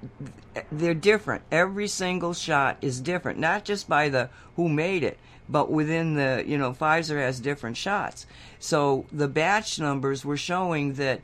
[0.71, 1.43] they're different.
[1.51, 5.19] Every single shot is different, not just by the who made it,
[5.49, 8.25] but within the you know Pfizer has different shots.
[8.57, 11.21] So the batch numbers were showing that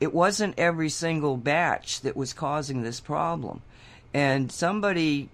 [0.00, 3.62] it wasn't every single batch that was causing this problem.
[4.12, 5.28] And somebody,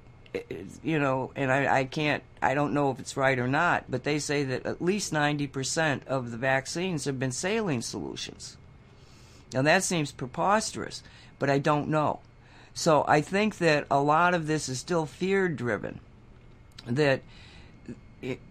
[0.82, 4.04] you know, and I, I can't, I don't know if it's right or not, but
[4.04, 8.56] they say that at least 90% of the vaccines have been saline solutions.
[9.52, 11.02] Now that seems preposterous,
[11.38, 12.20] but I don't know.
[12.74, 16.00] So I think that a lot of this is still fear driven.
[16.86, 17.20] That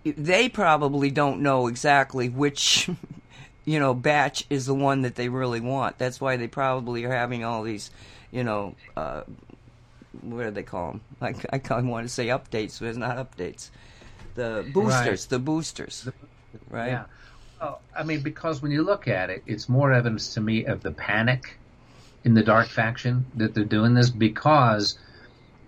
[0.04, 2.90] they probably don't know exactly which
[3.66, 5.98] you know, batch is the one that they really want.
[5.98, 7.92] That's why they probably are having all these,
[8.32, 9.22] you know, uh,
[10.22, 11.02] what do they call them?
[11.22, 13.70] I, I kind of want to say updates, but it's not updates.
[14.36, 15.30] The boosters, right.
[15.30, 16.10] the boosters,
[16.70, 16.92] right?
[16.92, 17.04] Yeah.
[17.60, 20.82] Well, I mean, because when you look at it, it's more evidence to me of
[20.82, 21.58] the panic
[22.24, 24.98] in the dark faction that they're doing this because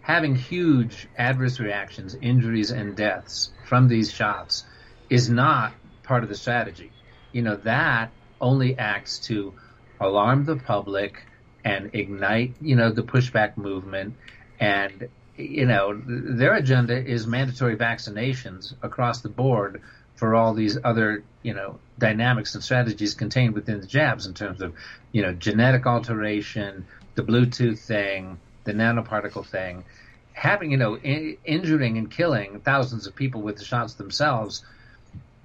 [0.01, 4.65] having huge adverse reactions, injuries, and deaths from these shots
[5.10, 6.91] is not part of the strategy
[7.34, 9.53] you know, that only acts to
[9.99, 11.25] alarm the public
[11.65, 14.15] and ignite, you know, the pushback movement.
[14.63, 19.82] And, you know, their agenda is mandatory vaccinations across the board
[20.15, 24.62] for all these other, you know, dynamics and strategies contained within the jabs in terms
[24.62, 24.73] of,
[25.12, 29.84] you know, genetic alteration, the Bluetooth thing, the nanoparticle thing.
[30.32, 34.63] Having, you know, in, injuring and killing thousands of people with the shots themselves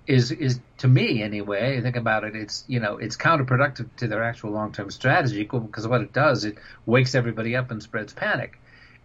[0.07, 1.81] is is to me anyway.
[1.81, 2.37] Think about it.
[2.37, 6.45] It's you know it's counterproductive to their actual long term strategy because what it does
[6.45, 8.59] it wakes everybody up and spreads panic,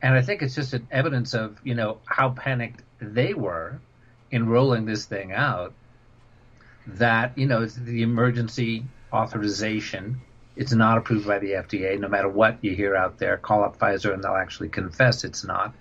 [0.04, 3.80] and I think it's just an evidence of you know how panicked they were
[4.30, 5.74] in rolling this thing out.
[6.86, 10.22] That you know it's the emergency authorization.
[10.56, 12.00] It's not approved by the FDA.
[12.00, 15.44] No matter what you hear out there, call up Pfizer and they'll actually confess it's
[15.44, 15.74] not.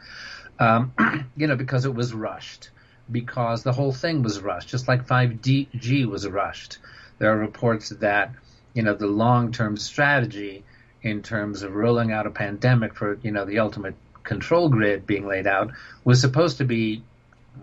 [0.58, 0.94] Um,
[1.36, 2.70] you know because it was rushed
[3.10, 6.78] because the whole thing was rushed, just like 5G was rushed.
[7.18, 8.32] There are reports that,
[8.72, 10.64] you know, the long-term strategy
[11.02, 15.26] in terms of rolling out a pandemic for, you know, the ultimate control grid being
[15.26, 15.72] laid out
[16.04, 17.02] was supposed to be,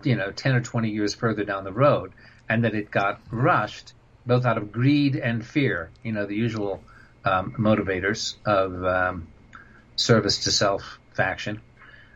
[0.02, 2.12] you know, 10 or 20 years further down the road
[2.48, 3.92] and that it got rushed
[4.26, 6.82] both out of greed and fear, you know, the usual
[7.24, 9.28] um, motivators of um,
[9.96, 11.60] service to self faction.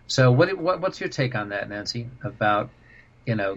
[0.07, 2.71] So, what, what, what's your take on that, Nancy, about
[3.27, 3.55] you know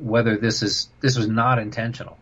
[0.00, 2.18] whether this is this was not intentional.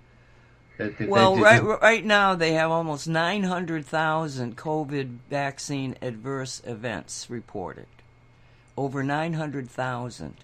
[1.00, 7.86] well, right right now they have almost nine hundred thousand COVID vaccine adverse events reported.
[8.78, 10.36] Over nine hundred thousand.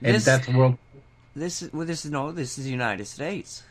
[0.00, 0.78] And that's world.
[1.34, 2.30] This is well, this is no.
[2.30, 3.64] This is the United States.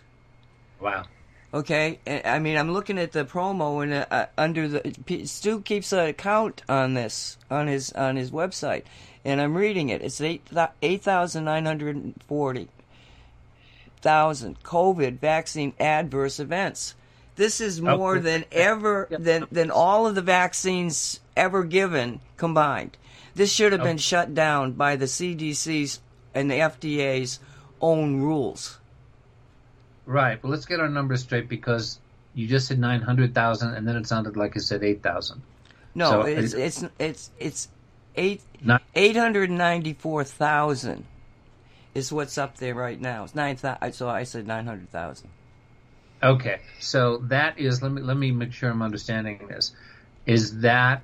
[0.82, 1.06] Wow.
[1.54, 5.94] Okay, I mean, I'm looking at the promo and uh, uh under the Stew keeps
[5.94, 8.84] a count on this on his on his website,
[9.24, 10.02] and I'm reading it.
[10.02, 10.42] It's eight
[10.82, 12.68] eight thousand nine hundred forty
[14.02, 16.96] thousand COVID vaccine adverse events.
[17.38, 22.98] This is more than ever than than all of the vaccines ever given combined.
[23.36, 26.00] This should have been shut down by the CDC's
[26.34, 27.40] and the FDA's
[27.82, 28.80] own rules.
[30.06, 30.42] Right.
[30.42, 32.00] Well, let's get our numbers straight because
[32.34, 35.42] you just said nine hundred thousand, and then it sounded like you said eight thousand.
[35.94, 37.68] No, so it's, it's it's it's
[38.16, 38.42] eight
[38.96, 41.06] eight hundred ninety four thousand
[41.94, 43.24] is what's up there right now.
[43.24, 43.94] It's nine thousand.
[43.94, 45.30] So I said nine hundred thousand.
[46.22, 49.74] Okay, so that is let me let me make sure I'm understanding this.
[50.26, 51.02] Is that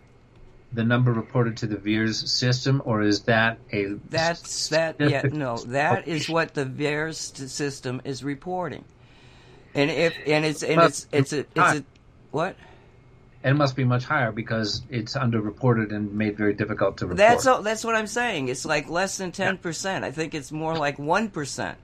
[0.74, 4.96] the number reported to the VAERS system, or is that a that's that?
[5.00, 8.86] Yeah, no, that is what the VAERS system is reporting.
[9.74, 11.84] And if and it's and it's it's a, it's a
[12.32, 12.56] what?
[13.44, 17.18] And it must be much higher because it's underreported and made very difficult to report.
[17.18, 18.50] That's all, that's what I'm saying.
[18.50, 20.06] It's like less than ten percent.
[20.06, 21.78] I think it's more like one percent.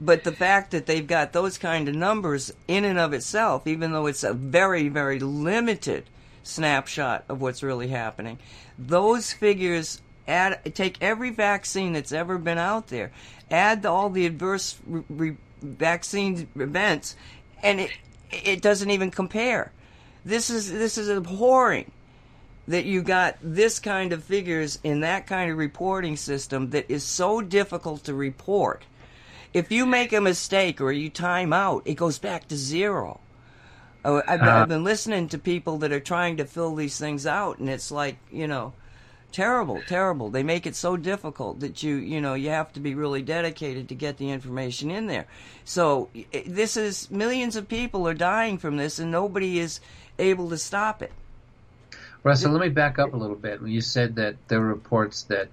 [0.00, 3.92] But the fact that they've got those kind of numbers in and of itself, even
[3.92, 6.04] though it's a very very limited
[6.46, 8.38] snapshot of what's really happening.
[8.78, 13.12] Those figures add take every vaccine that's ever been out there,
[13.50, 17.16] add to all the adverse re- re- vaccine events,
[17.62, 17.90] and it
[18.30, 19.72] it doesn't even compare.
[20.24, 21.90] This is this is abhorring
[22.68, 27.04] that you got this kind of figures in that kind of reporting system that is
[27.04, 28.82] so difficult to report.
[29.54, 33.20] If you make a mistake or you time out, it goes back to zero.
[34.06, 37.26] Oh, I've, uh, I've been listening to people that are trying to fill these things
[37.26, 38.72] out, and it's like you know,
[39.32, 40.30] terrible, terrible.
[40.30, 43.88] They make it so difficult that you you know you have to be really dedicated
[43.88, 45.26] to get the information in there.
[45.64, 46.08] So
[46.46, 49.80] this is millions of people are dying from this, and nobody is
[50.20, 51.10] able to stop it.
[52.22, 53.60] Russell, let me back up a little bit.
[53.60, 55.48] When you said that there were reports that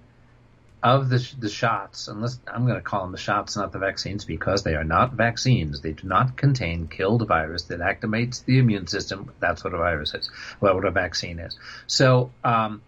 [0.84, 4.26] of the the shots, unless I'm going to call them the shots, not the vaccines,
[4.26, 5.80] because they are not vaccines.
[5.80, 9.32] They do not contain killed virus that activates the immune system.
[9.40, 10.30] That's what a virus is.
[10.60, 11.58] Well, what a vaccine is.
[11.88, 12.82] So, um,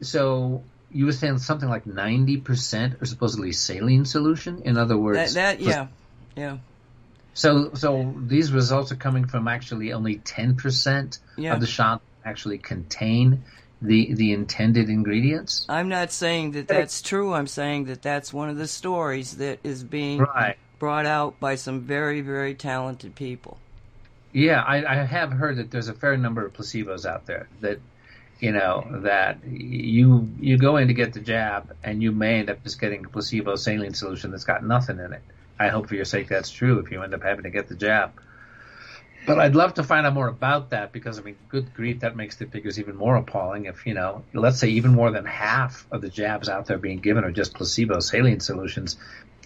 [0.00, 4.62] so you were saying something like 90% are supposedly saline solution.
[4.62, 5.88] In other words, that, that yeah,
[6.36, 6.58] yeah.
[7.34, 11.54] So, so these results are coming from actually only 10% yeah.
[11.54, 13.42] of the shot actually contain
[13.84, 15.66] the the intended ingredients.
[15.68, 17.34] I'm not saying that that's true.
[17.34, 20.56] I'm saying that that's one of the stories that is being right.
[20.78, 23.58] brought out by some very very talented people.
[24.32, 27.78] Yeah, I, I have heard that there's a fair number of placebos out there that
[28.40, 32.50] you know that you you go in to get the jab and you may end
[32.50, 35.22] up just getting a placebo saline solution that's got nothing in it.
[35.58, 37.76] I hope for your sake that's true if you end up having to get the
[37.76, 38.12] jab.
[39.26, 42.16] But I'd love to find out more about that because I mean, good grief, that
[42.16, 43.64] makes the figures even more appalling.
[43.66, 46.98] If you know, let's say even more than half of the jabs out there being
[46.98, 48.96] given are just placebo saline solutions,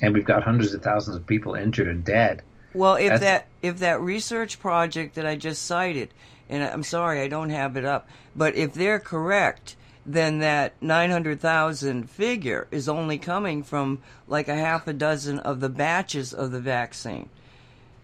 [0.03, 2.43] and we've got hundreds of thousands of people injured and dead.
[2.75, 6.13] Well, if That's, that if that research project that I just cited,
[6.49, 12.09] and I'm sorry I don't have it up, but if they're correct, then that 900,000
[12.09, 16.61] figure is only coming from like a half a dozen of the batches of the
[16.61, 17.29] vaccine.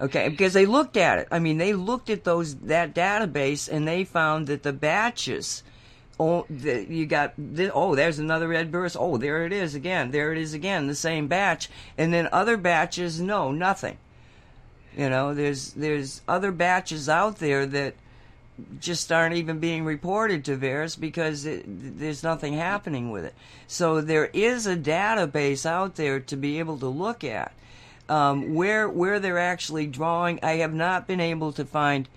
[0.05, 1.29] Okay, because they looked at it.
[1.31, 5.63] I mean, they looked at those that database and they found that the batches.
[6.21, 8.99] Oh, the, you got the, oh, there's another red burst.
[9.01, 10.11] Oh, there it is again.
[10.11, 11.71] There it is again, the same batch.
[11.97, 13.97] And then other batches, no, nothing.
[14.95, 17.95] You know, there's there's other batches out there that
[18.79, 23.35] just aren't even being reported to VAERS because it, there's nothing happening with it.
[23.67, 27.53] So there is a database out there to be able to look at
[28.09, 30.41] um, where where they're actually drawing.
[30.43, 32.09] I have not been able to find,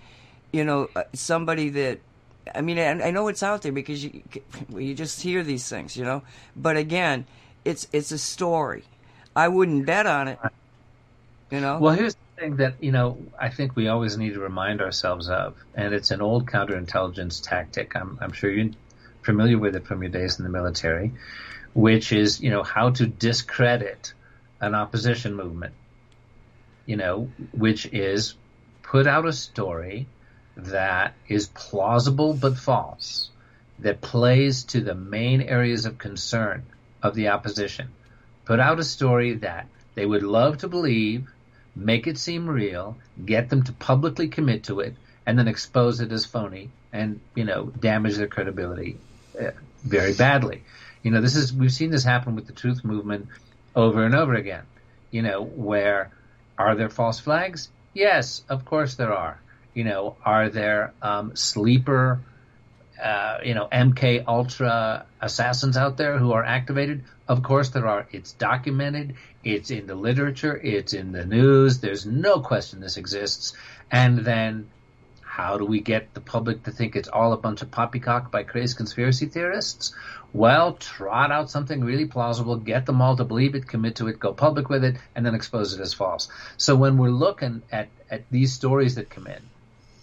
[0.52, 2.00] you know, uh, somebody that.
[2.54, 4.22] I mean, I, I know it's out there because you
[4.74, 6.22] you just hear these things, you know.
[6.56, 7.26] But again,
[7.64, 8.84] it's it's a story.
[9.34, 10.38] I wouldn't bet on it.
[11.50, 11.78] You know.
[11.78, 15.28] Well, here's the thing that you know I think we always need to remind ourselves
[15.28, 17.94] of, and it's an old counterintelligence tactic.
[17.96, 18.72] I'm I'm sure you're
[19.22, 21.12] familiar with it from your days in the military,
[21.74, 24.12] which is you know how to discredit
[24.60, 25.74] an opposition movement,
[26.86, 28.34] you know, which is
[28.82, 30.06] put out a story
[30.56, 33.30] that is plausible but false,
[33.78, 36.64] that plays to the main areas of concern
[37.02, 37.88] of the opposition.
[38.44, 41.28] Put out a story that they would love to believe,
[41.76, 44.94] make it seem real, get them to publicly commit to it,
[45.26, 48.96] and then expose it as phony and, you know, damage their credibility
[49.40, 49.50] uh,
[49.84, 50.64] very badly.
[51.02, 53.28] You know, this is, we've seen this happen with the truth movement
[53.74, 54.64] over and over again.
[55.10, 56.10] You know, where
[56.58, 57.70] are there false flags?
[57.94, 59.40] Yes, of course there are.
[59.74, 62.20] You know, are there um, sleeper,
[63.02, 67.04] uh, you know, MK Ultra assassins out there who are activated?
[67.28, 68.06] Of course there are.
[68.10, 69.14] It's documented.
[69.44, 70.56] It's in the literature.
[70.56, 71.78] It's in the news.
[71.78, 73.54] There's no question this exists.
[73.90, 74.68] And then
[75.38, 78.42] how do we get the public to think it's all a bunch of poppycock by
[78.42, 79.94] crazed conspiracy theorists?
[80.32, 84.18] Well, trot out something really plausible, get them all to believe it, commit to it,
[84.18, 86.28] go public with it, and then expose it as false.
[86.56, 89.40] So when we're looking at, at these stories that come in,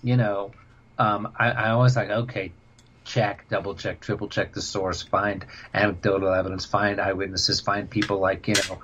[0.01, 0.51] you know,
[0.97, 2.53] um, I, I always like, okay,
[3.03, 8.47] check, double check, triple check the source, find anecdotal evidence, find eyewitnesses, find people like,
[8.47, 8.79] you know,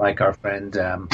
[0.00, 1.08] like our friend, um,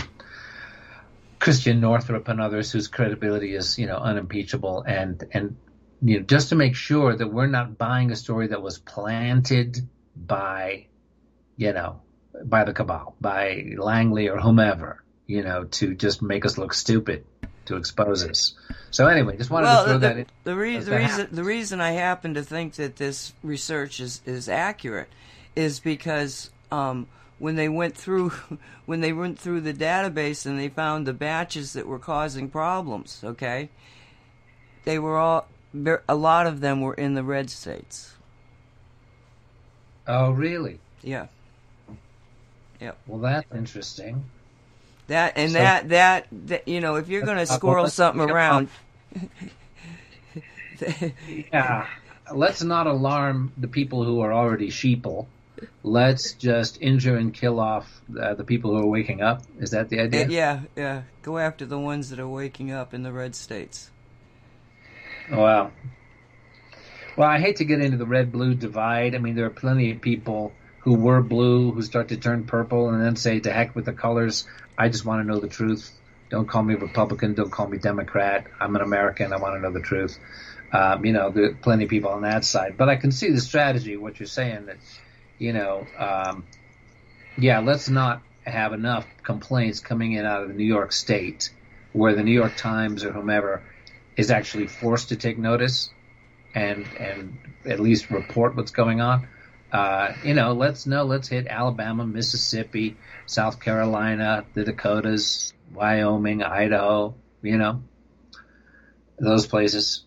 [1.39, 5.57] Christiane Northrup and others whose credibility is, you know, unimpeachable and, and
[6.03, 9.79] you know, just to make sure that we're not buying a story that was planted
[10.17, 10.87] by,
[11.57, 12.01] you know,
[12.45, 17.25] by the cabal, by Langley or whomever, you know, to just make us look stupid,
[17.67, 18.55] to expose us.
[18.91, 20.27] So anyway, just wanted well, to throw the, that in.
[20.45, 24.49] The, re- the reason the reason I happen to think that this research is, is
[24.49, 25.09] accurate
[25.55, 27.09] is because um,
[27.39, 28.31] when they went through
[28.87, 33.21] when they went through the database and they found the batches that were causing problems,
[33.25, 33.69] okay,
[34.85, 35.49] they were all
[36.09, 38.15] a lot of them were in the red states.
[40.07, 40.81] Oh, really?
[41.03, 41.27] Yeah.
[42.81, 42.93] Yeah.
[43.07, 44.25] Well, that's interesting.
[45.09, 48.69] That and so, that, that that you know, if you're going to squirrel something around.
[51.53, 51.87] yeah,
[52.35, 55.27] let's not alarm the people who are already sheeple.
[55.83, 59.43] Let's just injure and kill off uh, the people who are waking up.
[59.59, 60.29] Is that the idea?
[60.29, 61.03] Yeah, yeah.
[61.23, 63.91] Go after the ones that are waking up in the red states.
[65.31, 65.73] Wow.
[67.17, 69.15] Well, I hate to get into the red blue divide.
[69.15, 72.89] I mean, there are plenty of people who were blue who start to turn purple
[72.89, 74.47] and then say, to heck with the colors.
[74.77, 75.93] I just want to know the truth.
[76.31, 77.35] Don't call me Republican.
[77.35, 78.47] Don't call me Democrat.
[78.61, 79.33] I'm an American.
[79.33, 80.19] I want to know the truth.
[80.73, 82.77] Um, you know, there are plenty of people on that side.
[82.77, 84.77] But I can see the strategy, what you're saying, that,
[85.39, 86.45] you know, um,
[87.39, 91.51] yeah, let's not have enough complaints coming in out of New York State
[91.93, 93.63] where the New York Times or whomever
[94.17, 95.91] is actually forced to take notice
[96.55, 99.29] and and at least report what's going on.
[99.71, 107.15] Uh, you know, let's know, let's hit Alabama, Mississippi, South Carolina, the Dakotas, Wyoming, Idaho,
[107.43, 107.83] you know,
[109.19, 110.05] those places.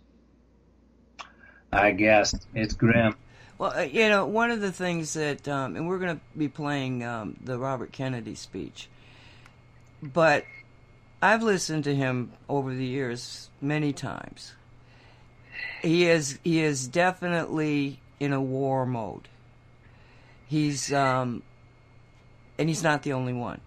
[1.71, 3.15] I guess it's grim.
[3.62, 6.47] Well, uh, you know, one of the things that, um, and we're going to be
[6.47, 8.89] playing um, the Robert Kennedy speech,
[10.01, 10.45] but
[11.22, 14.53] I've listened to him over the years many times.
[15.84, 19.28] He is he is definitely in a war mode.
[20.47, 21.43] He's um,
[22.57, 23.62] and he's not the only one.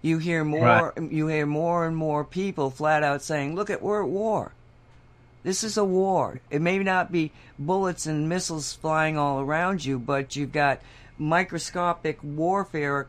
[0.00, 1.12] You hear more right.
[1.12, 4.52] you hear more and more people flat out saying, "Look at we're at war."
[5.46, 6.40] This is a war.
[6.50, 10.80] It may not be bullets and missiles flying all around you, but you've got
[11.18, 13.06] microscopic warfare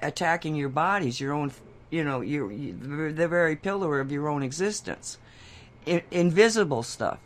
[0.00, 1.50] attacking your bodies, your own,
[1.90, 5.18] you know, your, the very pillar of your own existence.
[6.12, 7.18] Invisible stuff.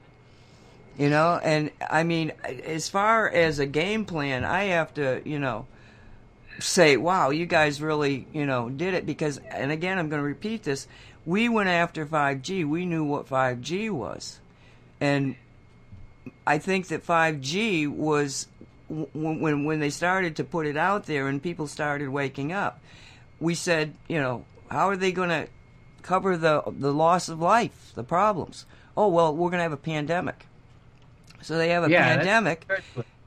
[0.96, 5.38] You know, and I mean, as far as a game plan, I have to, you
[5.38, 5.66] know,
[6.60, 10.26] say, wow, you guys really, you know, did it because, and again, I'm going to
[10.26, 10.86] repeat this
[11.26, 12.68] we went after 5G.
[12.68, 14.40] We knew what 5G was.
[15.00, 15.36] And
[16.46, 18.48] I think that 5G was
[18.88, 22.80] when when they started to put it out there and people started waking up.
[23.40, 25.48] We said, you know, how are they going to
[26.02, 28.66] cover the the loss of life, the problems?
[28.96, 30.46] Oh, well, we're going to have a pandemic.
[31.42, 32.66] So they have a yeah, pandemic.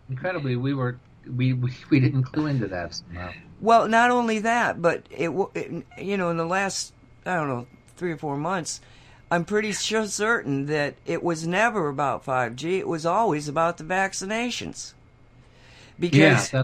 [0.10, 0.98] Incredibly, we were
[1.36, 3.32] we, we we didn't clue into that somehow.
[3.60, 6.94] Well, not only that, but it, it you know in the last
[7.26, 7.68] I don't know
[7.98, 8.80] three or four months,
[9.30, 12.80] I'm pretty sure certain that it was never about 5G.
[12.80, 14.94] It was always about the vaccinations.
[16.00, 16.64] Because, yeah,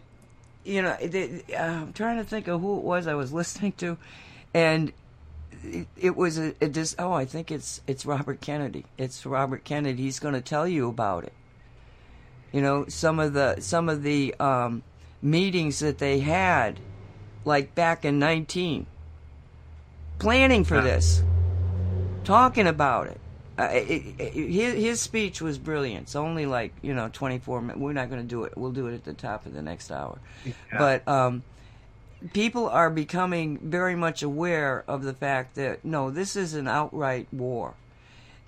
[0.63, 3.73] you know, they, uh, I'm trying to think of who it was I was listening
[3.73, 3.97] to,
[4.53, 4.93] and
[5.63, 8.85] it, it was a, a dis- oh, I think it's it's Robert Kennedy.
[8.97, 10.03] It's Robert Kennedy.
[10.03, 11.33] He's going to tell you about it.
[12.51, 14.83] You know, some of the some of the um,
[15.21, 16.79] meetings that they had,
[17.43, 18.85] like back in 19
[20.23, 21.21] planning for this,
[22.23, 23.19] talking about it.
[23.59, 26.03] Uh, it, it, his, his speech was brilliant.
[26.03, 27.79] It's only like you know 24 minutes.
[27.79, 28.57] We're not going to do it.
[28.57, 30.17] We'll do it at the top of the next hour.
[30.45, 30.53] Yeah.
[30.77, 31.43] But um,
[32.31, 37.27] people are becoming very much aware of the fact that no, this is an outright
[37.31, 37.75] war.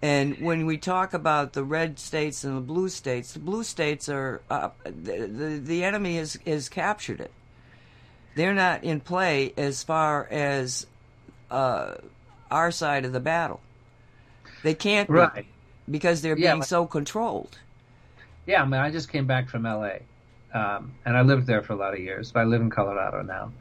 [0.02, 4.08] And when we talk about the red states and the blue states, the blue states
[4.10, 7.32] are uh, the, the the enemy has has captured it.
[8.36, 10.88] They're not in play as far as
[11.56, 11.96] uh,
[12.52, 13.62] our side of the battle.
[14.62, 15.46] They can't right.
[15.90, 17.58] because they're yeah, being so controlled.
[18.46, 20.02] Yeah, I mean, I just came back from L.A.
[20.54, 23.22] Um, and I lived there for a lot of years, but I live in Colorado
[23.22, 23.54] now.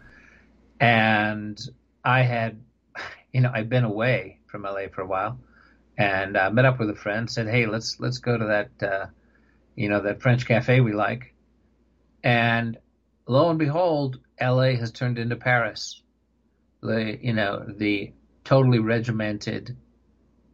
[0.80, 1.60] And
[2.04, 2.60] I had,
[3.32, 5.38] you know, I'd been away from LA for a while,
[5.96, 7.30] and uh, met up with a friend.
[7.30, 9.06] Said, "Hey, let's let's go to that, uh,
[9.76, 11.34] you know, that French cafe we like."
[12.22, 12.76] And
[13.26, 16.02] lo and behold, LA has turned into Paris
[16.84, 18.12] the you know the
[18.44, 19.76] totally regimented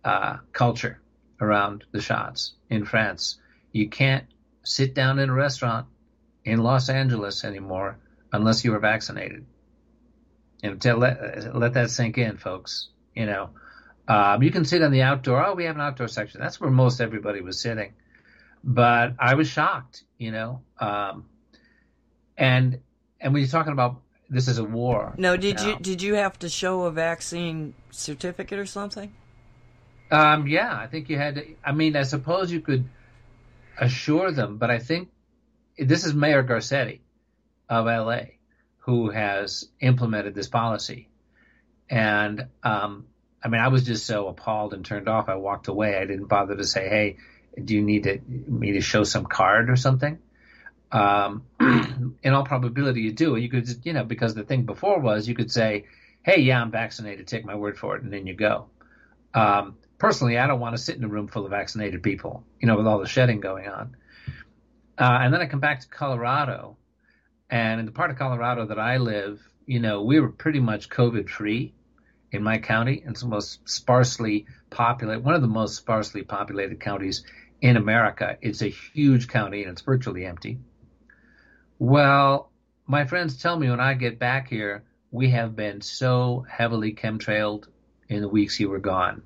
[0.05, 1.01] uh, culture
[1.41, 3.39] around the shots in France.
[3.73, 4.27] You can't
[4.63, 5.87] sit down in a restaurant
[6.45, 7.99] in Los Angeles anymore
[8.33, 9.45] unless you are vaccinated.
[10.63, 12.91] And to let let that sink in, folks.
[13.15, 13.51] You know,
[14.07, 15.45] um, you can sit on the outdoor.
[15.45, 16.41] Oh, we have an outdoor section.
[16.41, 17.95] That's where most everybody was sitting.
[18.63, 20.05] But I was shocked.
[20.19, 21.25] You know, um,
[22.37, 22.81] and
[23.21, 25.13] and when you're talking about this is a war.
[25.19, 25.67] No, did now.
[25.67, 29.13] you did you have to show a vaccine certificate or something?
[30.11, 31.47] Um, yeah, I think you had to.
[31.65, 32.89] I mean, I suppose you could
[33.77, 35.09] assure them, but I think
[35.77, 37.01] this is Mayor Garcetti
[37.69, 38.21] of LA
[38.79, 41.09] who has implemented this policy.
[41.89, 43.07] And um,
[43.43, 45.29] I mean, I was just so appalled and turned off.
[45.29, 45.97] I walked away.
[45.97, 47.17] I didn't bother to say, "Hey,
[47.63, 50.19] do you need to, me to show some card or something?"
[50.93, 51.45] Um,
[52.23, 53.37] in all probability, you do.
[53.37, 55.87] You could, you know, because the thing before was you could say,
[56.23, 58.67] hey, yeah, I'm vaccinated, take my word for it, and then you go.
[59.33, 62.67] Um, personally, I don't want to sit in a room full of vaccinated people, you
[62.67, 63.97] know, with all the shedding going on.
[64.99, 66.77] Uh, and then I come back to Colorado,
[67.49, 70.89] and in the part of Colorado that I live, you know, we were pretty much
[70.89, 71.73] COVID free
[72.33, 73.03] in my county.
[73.07, 77.25] It's the most sparsely populated, one of the most sparsely populated counties
[77.61, 78.37] in America.
[78.41, 80.59] It's a huge county and it's virtually empty.
[81.81, 82.53] Well,
[82.87, 87.69] my friends tell me when I get back here, we have been so heavily chemtrailed
[88.07, 89.23] in the weeks you were gone,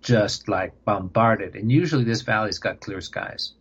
[0.00, 1.56] just like bombarded.
[1.56, 3.54] And usually this valley's got clear skies.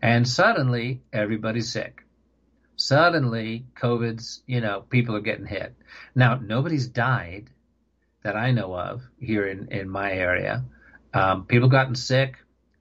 [0.00, 2.04] And suddenly everybody's sick.
[2.76, 5.74] Suddenly COVID's, you know, people are getting hit.
[6.14, 7.50] Now, nobody's died
[8.22, 10.64] that I know of here in, in my area.
[11.12, 12.36] Um, people gotten sick,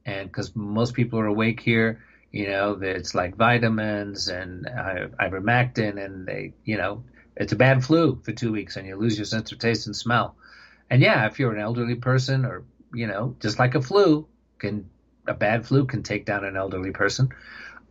[0.06, 2.04] and because most people are awake here,
[2.34, 7.04] you know, it's like vitamins and uh, ivermectin, and they, you know,
[7.38, 9.96] it's a bad flu for two weeks, and you lose your sense of taste and
[9.96, 10.36] smell.
[10.90, 14.28] And yeah, if you're an elderly person, or you know, just like a flu,
[14.58, 14.90] can
[15.28, 17.30] a bad flu can take down an elderly person.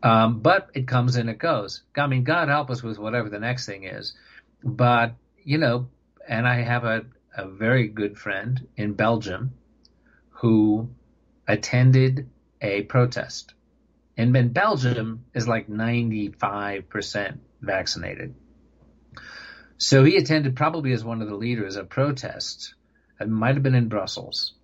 [0.02, 1.82] Um, but it comes and it goes.
[1.96, 4.12] I mean, God help us with whatever the next thing is.
[4.64, 5.14] But
[5.44, 5.86] you know,
[6.28, 7.04] and I have a,
[7.36, 9.52] a very good friend in Belgium
[10.30, 10.90] who
[11.46, 12.28] attended
[12.60, 13.54] a protest.
[14.16, 18.34] And then Belgium is like 95% vaccinated.
[19.78, 22.74] So he attended probably as one of the leaders of protests.
[23.20, 24.54] It might have been in Brussels.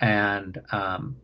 [0.00, 1.16] And um,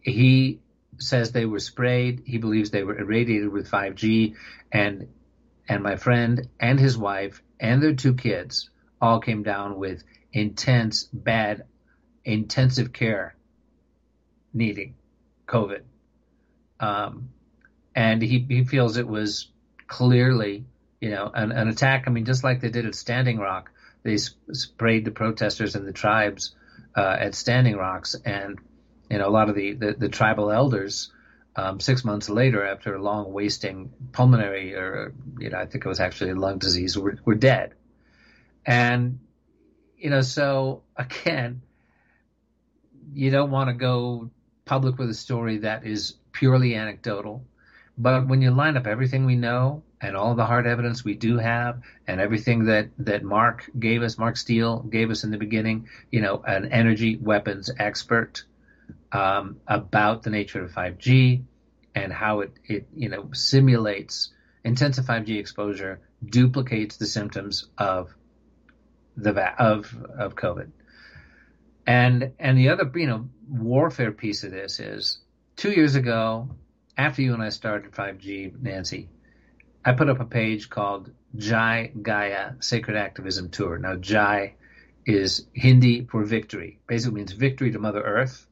[0.00, 0.60] he
[0.98, 2.22] says they were sprayed.
[2.26, 4.34] He believes they were irradiated with 5G.
[4.72, 5.08] And
[5.68, 11.04] and my friend and his wife and their two kids all came down with intense,
[11.04, 11.64] bad,
[12.24, 13.34] intensive care
[14.52, 14.94] needing
[15.46, 15.82] COVID.
[16.80, 17.30] Um,
[17.94, 19.48] and he, he feels it was
[19.86, 20.64] clearly,
[21.00, 22.04] you know, an, an attack.
[22.06, 23.70] I mean, just like they did at Standing Rock,
[24.02, 26.54] they sp- sprayed the protesters and the tribes
[26.96, 28.58] uh, at Standing Rocks, and
[29.10, 31.12] you know, a lot of the the, the tribal elders.
[31.58, 35.88] Um, six months later, after a long wasting pulmonary, or you know, I think it
[35.88, 37.72] was actually lung disease, were, were dead.
[38.66, 39.20] And
[39.96, 41.62] you know, so again,
[43.14, 44.30] you don't want to go
[44.66, 47.44] public with a story that is purely anecdotal.
[47.98, 51.38] But when you line up everything we know and all the hard evidence we do
[51.38, 55.88] have and everything that, that Mark gave us, Mark Steele gave us in the beginning,
[56.10, 58.44] you know, an energy weapons expert
[59.12, 61.42] um, about the nature of 5G
[61.94, 64.30] and how it, it, you know, simulates
[64.62, 68.14] intensive 5G exposure, duplicates the symptoms of
[69.16, 69.32] the
[69.62, 70.70] of of COVID.
[71.86, 75.20] And and the other, you know, warfare piece of this is
[75.56, 76.48] two years ago,
[76.96, 79.08] after you and I started 5G, Nancy,
[79.84, 83.78] I put up a page called Jai Gaia Sacred Activism Tour.
[83.78, 84.54] Now, Jai
[85.06, 86.80] is Hindi for victory.
[86.86, 88.46] Basically means victory to Mother Earth.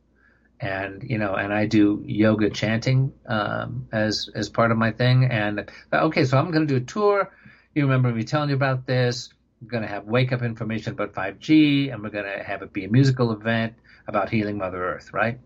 [0.61, 5.25] And you know, and I do yoga chanting um, as as part of my thing.
[5.25, 7.33] And okay, so I'm going to do a tour.
[7.75, 9.31] You remember me telling you about this?
[9.61, 12.73] We're going to have wake up information about 5G, and we're going to have it
[12.73, 13.75] be a musical event
[14.07, 15.41] about healing Mother Earth, right?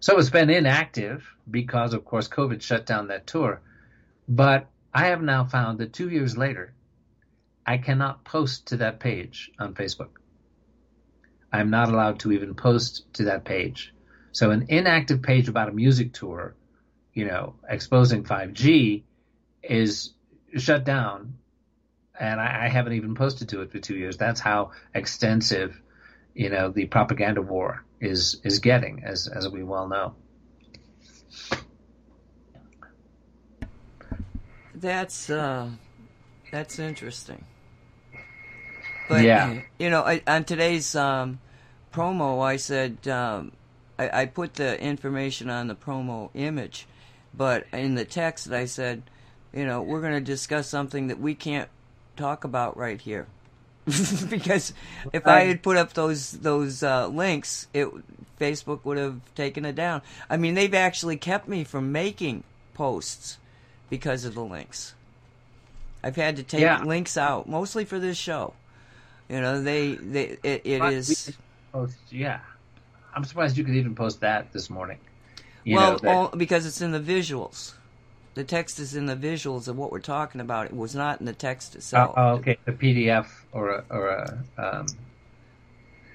[0.00, 3.60] So it's been inactive because, of course, COVID shut down that tour.
[4.28, 6.72] But I have now found that two years later,
[7.66, 10.10] I cannot post to that page on Facebook.
[11.52, 13.92] I'm not allowed to even post to that page.
[14.32, 16.54] So an inactive page about a music tour,
[17.12, 19.02] you know, exposing 5G
[19.62, 20.12] is
[20.56, 21.38] shut down.
[22.18, 24.16] And I, I haven't even posted to it for two years.
[24.16, 25.80] That's how extensive,
[26.34, 30.14] you know, the propaganda war is is getting, as as we well know.
[34.74, 35.70] That's uh,
[36.50, 37.44] that's interesting.
[39.08, 39.54] But Yeah.
[39.78, 41.40] you know, I, on today's um,
[41.92, 43.52] promo, I said um,
[43.98, 46.86] I, I put the information on the promo image,
[47.34, 49.02] but in the text, I said,
[49.52, 51.68] you know, we're going to discuss something that we can't
[52.16, 53.26] talk about right here.
[54.30, 54.72] because
[55.12, 57.88] if I had put up those those uh, links, it
[58.38, 60.02] Facebook would have taken it down.
[60.28, 63.38] I mean, they've actually kept me from making posts
[63.90, 64.94] because of the links.
[66.02, 66.82] I've had to take Yeah.
[66.84, 68.54] links out mostly for this show.
[69.28, 71.34] You know, they they it, it But
[71.72, 72.40] Post, yeah.
[73.14, 74.98] I'm surprised you could even post that this morning.
[75.64, 77.72] You well know, that- all, because it's in the visuals.
[78.38, 80.66] The text is in the visuals of what we're talking about.
[80.66, 82.14] It was not in the text oh, itself.
[82.16, 84.86] oh, okay, a PDF or a, or a um,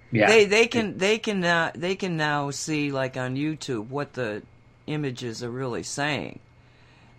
[0.09, 0.27] yeah.
[0.27, 4.41] They they can they can uh, they can now see like on YouTube what the
[4.87, 6.39] images are really saying.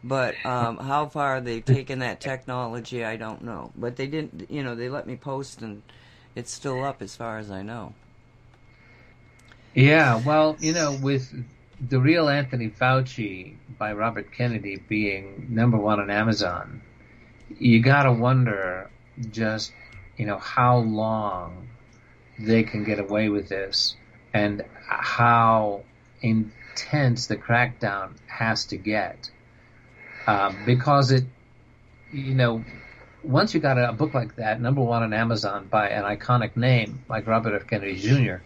[0.03, 3.73] But um, how far they've taken that technology, I don't know.
[3.77, 5.83] But they didn't, you know, they let me post and
[6.35, 7.93] it's still up as far as I know.
[9.75, 11.31] Yeah, well, you know, with
[11.81, 16.83] the real Anthony Fauci by Robert Kennedy being number one on Amazon,
[17.59, 18.91] you gotta wonder
[19.31, 19.73] just,
[20.17, 21.69] you know, how long
[22.39, 23.97] they can get away with this
[24.33, 25.83] and how
[26.21, 29.31] intense the crackdown has to get.
[30.27, 31.25] Uh, because it,
[32.13, 32.65] you know,
[33.23, 36.57] once you got a, a book like that, number one on Amazon by an iconic
[36.57, 37.67] name like Robert F.
[37.67, 38.37] Kennedy Jr.,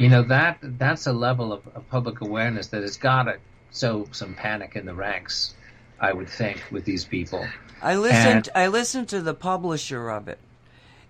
[0.00, 3.38] you know that that's a level of, of public awareness that has got to
[3.70, 5.54] sow some panic in the ranks.
[6.00, 7.46] I would think with these people.
[7.82, 8.48] I listened.
[8.48, 10.38] And, I listened to the publisher of it,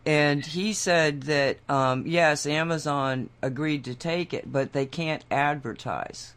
[0.05, 6.35] and he said that um, yes, Amazon agreed to take it, but they can't advertise.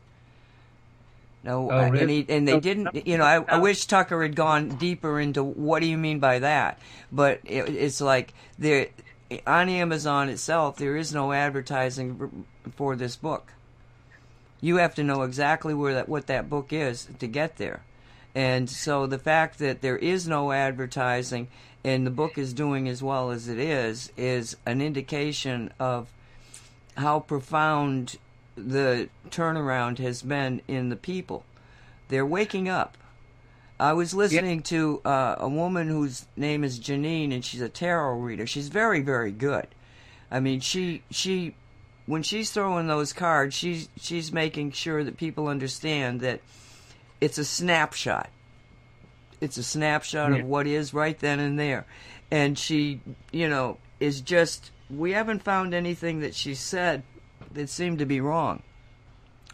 [1.44, 2.00] No, oh, really?
[2.00, 3.06] and, he, and, they didn't.
[3.06, 6.40] You know, I, I, wish Tucker had gone deeper into what do you mean by
[6.40, 6.80] that.
[7.12, 8.88] But it, it's like there
[9.46, 13.54] on Amazon itself, there is no advertising for this book.
[14.62, 17.82] You have to know exactly where that what that book is to get there.
[18.36, 21.48] And so the fact that there is no advertising
[21.84, 26.08] and the book is doing as well as it is is an indication of
[26.96, 28.18] how profound
[28.56, 31.44] the turnaround has been in the people.
[32.08, 32.98] They're waking up.
[33.84, 34.64] I was listening yep.
[34.66, 38.48] to uh, a woman whose name is Janine, and she's a tarot reader.
[38.48, 39.68] She's very, very good.
[40.32, 41.56] I mean, she she
[42.06, 46.40] when she's throwing those cards, she's she's making sure that people understand that
[47.20, 48.30] it's a snapshot.
[49.42, 50.40] It's a snapshot yeah.
[50.40, 51.86] of what is right then and there,
[52.32, 53.02] and she,
[53.34, 54.72] you know, is just.
[54.90, 57.04] We haven't found anything that she said
[57.52, 58.64] that seemed to be wrong,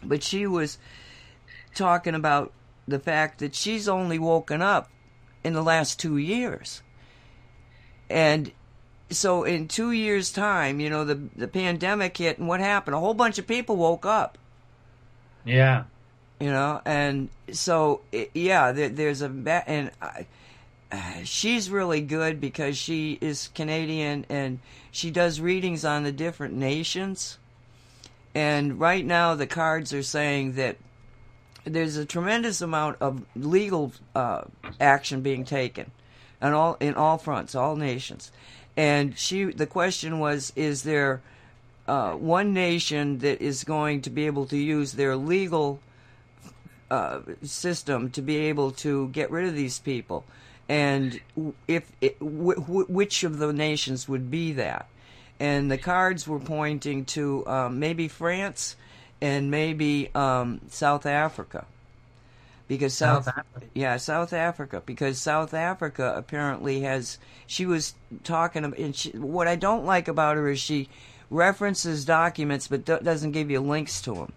[0.04, 0.78] but she was
[1.74, 2.52] talking about
[2.90, 4.90] the fact that she's only woken up
[5.42, 6.82] in the last two years.
[8.08, 8.52] And
[9.10, 12.94] so in two years' time, you know, the the pandemic hit, and what happened?
[12.94, 14.38] A whole bunch of people woke up.
[15.44, 15.84] Yeah.
[16.38, 19.26] You know, and so it, yeah, there, there's a
[19.66, 20.26] and I,
[21.24, 24.58] she's really good because she is Canadian and
[24.90, 27.38] she does readings on the different nations.
[28.34, 30.76] And right now, the cards are saying that
[31.64, 34.42] there's a tremendous amount of legal uh,
[34.80, 35.90] action being taken,
[36.40, 38.32] on all in all fronts, all nations.
[38.76, 41.20] And she, the question was, is there
[41.86, 45.80] uh, one nation that is going to be able to use their legal
[46.90, 50.24] uh, system to be able to get rid of these people?
[50.68, 51.20] And
[51.66, 54.88] if it, w- w- which of the nations would be that?
[55.40, 58.76] And the cards were pointing to um, maybe France
[59.20, 61.66] and maybe um, South Africa.
[62.68, 63.66] Because South, South Africa.
[63.74, 64.82] yeah, South Africa.
[64.86, 67.18] Because South Africa apparently has.
[67.46, 70.88] She was talking about, and she, what I don't like about her is she
[71.30, 74.32] references documents but do, doesn't give you links to them.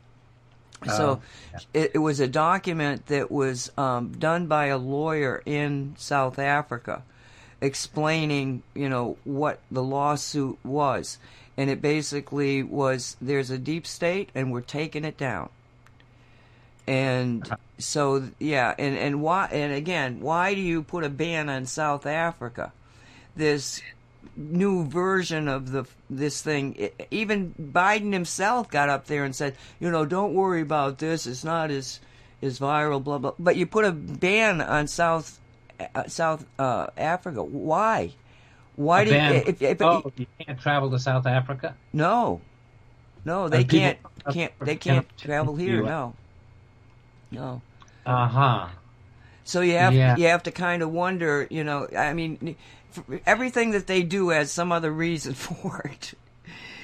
[0.87, 1.21] Oh, so
[1.51, 1.81] yeah.
[1.81, 7.03] it, it, was a document that was um, done by a lawyer in South Africa,
[7.61, 11.19] explaining, you know, what the lawsuit was
[11.57, 15.49] and it basically was there's a deep state and we're taking it down.
[16.85, 21.65] And so yeah and and why and again why do you put a ban on
[21.65, 22.73] south africa?
[23.35, 23.81] This
[24.35, 29.91] new version of the this thing even biden himself got up there and said you
[29.91, 31.99] know don't worry about this it's not as
[32.41, 35.39] as viral blah blah but you put a ban on south
[35.95, 37.43] uh, south uh, africa.
[37.43, 38.13] Why
[38.75, 41.75] why do you, if, if, oh, you can't travel to South Africa?
[41.91, 42.41] No,
[43.25, 43.97] no, they can't.
[44.31, 45.83] Can't they can't travel here?
[45.83, 46.13] No,
[47.31, 47.61] no.
[48.05, 48.67] Uh huh.
[49.43, 50.15] So you have yeah.
[50.15, 51.47] you have to kind of wonder.
[51.49, 52.55] You know, I mean,
[53.25, 56.13] everything that they do has some other reason for it.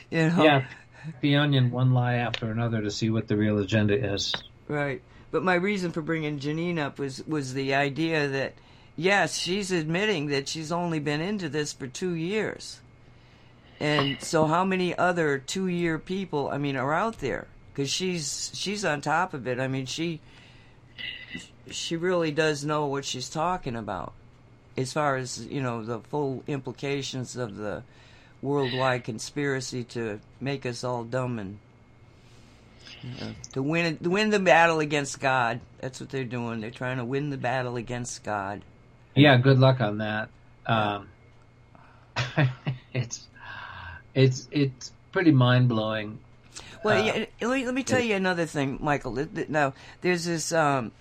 [0.09, 0.43] You know.
[0.43, 0.65] Yeah.
[1.21, 4.35] The onion, one lie after another, to see what the real agenda is.
[4.67, 5.01] Right.
[5.31, 8.53] But my reason for bringing Janine up was was the idea that
[8.99, 12.79] yes, she's admitting that she's only been into this for two years.
[13.79, 17.47] And so, how many other two-year people, I mean, are out there?
[17.71, 19.59] Because she's she's on top of it.
[19.59, 20.19] I mean, she
[21.71, 24.11] she really does know what she's talking about,
[24.75, 27.83] as far as you know the full implications of the
[28.41, 31.59] worldwide conspiracy to make us all dumb and
[33.03, 35.61] know, to win to win the battle against God.
[35.79, 36.59] That's what they're doing.
[36.59, 38.61] They're trying to win the battle against God.
[39.19, 40.29] Yeah, good luck on that.
[40.65, 41.09] Um,
[42.93, 43.27] it's
[44.13, 46.19] it's it's pretty mind blowing.
[46.83, 49.27] Well, uh, yeah, let, me, let me tell you another thing, Michael.
[49.49, 50.93] Now, there's this um,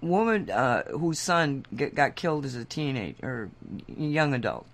[0.00, 3.50] woman uh, whose son get, got killed as a teenager or
[3.96, 4.66] young adult,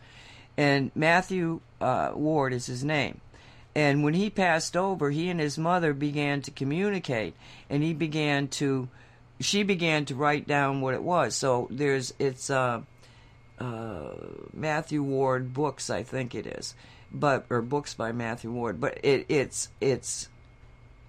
[0.56, 3.20] and Matthew uh, Ward is his name.
[3.74, 7.34] And when he passed over, he and his mother began to communicate,
[7.70, 8.88] and he began to,
[9.40, 11.34] she began to write down what it was.
[11.34, 12.82] So there's it's uh,
[13.58, 14.10] uh,
[14.52, 16.74] Matthew Ward books, I think it is,
[17.12, 18.80] but or books by Matthew Ward.
[18.80, 20.28] But it, it's it's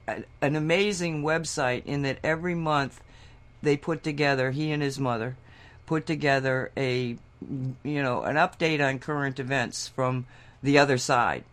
[0.07, 3.01] an amazing website in that every month
[3.61, 5.35] they put together he and his mother
[5.85, 7.17] put together a
[7.83, 10.25] you know an update on current events from
[10.63, 11.43] the other side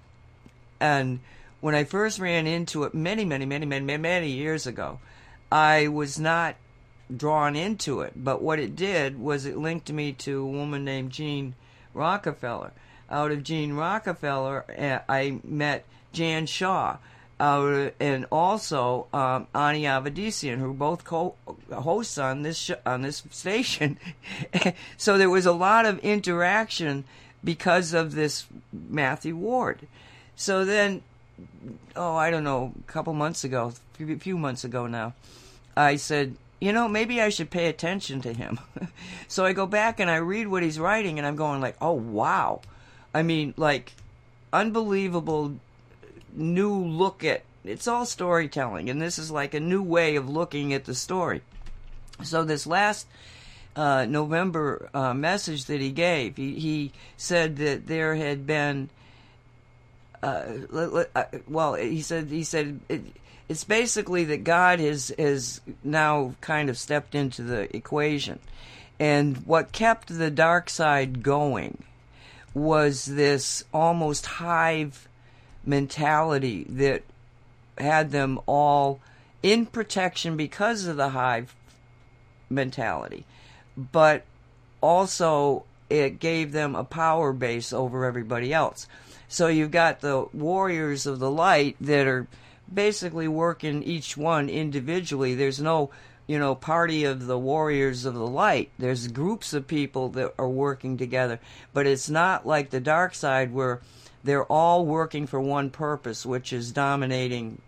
[0.80, 1.20] and
[1.60, 4.98] when i first ran into it many many many many many years ago
[5.50, 6.56] i was not
[7.14, 11.10] drawn into it but what it did was it linked me to a woman named
[11.10, 11.54] jean
[11.94, 12.72] rockefeller
[13.10, 16.96] out of jean rockefeller eh, i met jan shaw
[17.38, 23.98] uh, and also um, Ani Avedissian, who both co-hosts on this sh- on this station.
[24.96, 27.04] so there was a lot of interaction
[27.44, 29.86] because of this Matthew Ward.
[30.34, 31.02] So then,
[31.94, 35.14] oh, I don't know, a couple months ago, a few months ago now,
[35.76, 38.58] I said, you know, maybe I should pay attention to him.
[39.28, 41.92] so I go back and I read what he's writing, and I'm going like, oh
[41.92, 42.62] wow,
[43.14, 43.92] I mean, like
[44.52, 45.56] unbelievable
[46.32, 50.72] new look at it's all storytelling, and this is like a new way of looking
[50.72, 51.42] at the story.
[52.22, 53.06] So this last
[53.74, 58.88] uh, November uh, message that he gave, he, he said that there had been.
[60.22, 60.44] Uh,
[61.14, 62.80] uh well, he said he said
[63.48, 68.38] it's basically that God has has now kind of stepped into the equation,
[68.98, 71.82] and what kept the dark side going
[72.54, 75.08] was this almost hive
[75.64, 77.02] mentality that
[77.76, 79.00] had them all
[79.42, 81.54] in protection because of the hive
[82.48, 83.24] mentality,
[83.76, 84.24] but
[84.80, 88.88] also it gave them a power base over everybody else.
[89.28, 92.26] So you've got the warriors of the light that are
[92.72, 95.34] basically working each one individually.
[95.34, 95.90] There's no,
[96.26, 98.70] you know, party of the warriors of the light.
[98.78, 101.40] There's groups of people that are working together,
[101.72, 103.80] but it's not like the dark side where
[104.24, 107.60] they're all working for one purpose, which is dominating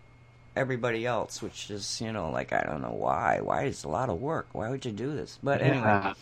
[0.55, 3.39] everybody else, which is, you know, like, I don't know why.
[3.41, 4.47] Why is a lot of work?
[4.51, 5.39] Why would you do this?
[5.41, 5.83] But anyway.
[5.83, 6.13] Yeah,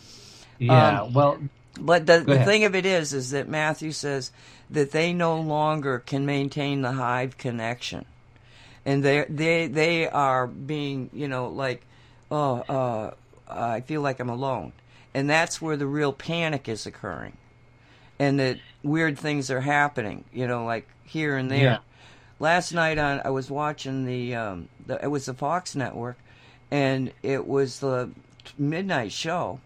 [0.58, 1.38] yeah um, well.
[1.80, 4.32] But the, the thing of it is, is that Matthew says
[4.70, 8.04] that they no longer can maintain the hive connection.
[8.84, 11.84] And they they they are being, you know, like,
[12.30, 13.10] oh, uh,
[13.48, 14.72] I feel like I'm alone.
[15.14, 17.36] And that's where the real panic is occurring
[18.18, 21.62] and that weird things are happening, you know, like here and there.
[21.62, 21.78] Yeah.
[22.40, 26.18] Last night on I was watching the um the, it was the Fox network
[26.70, 28.10] and it was the
[28.56, 29.60] midnight show.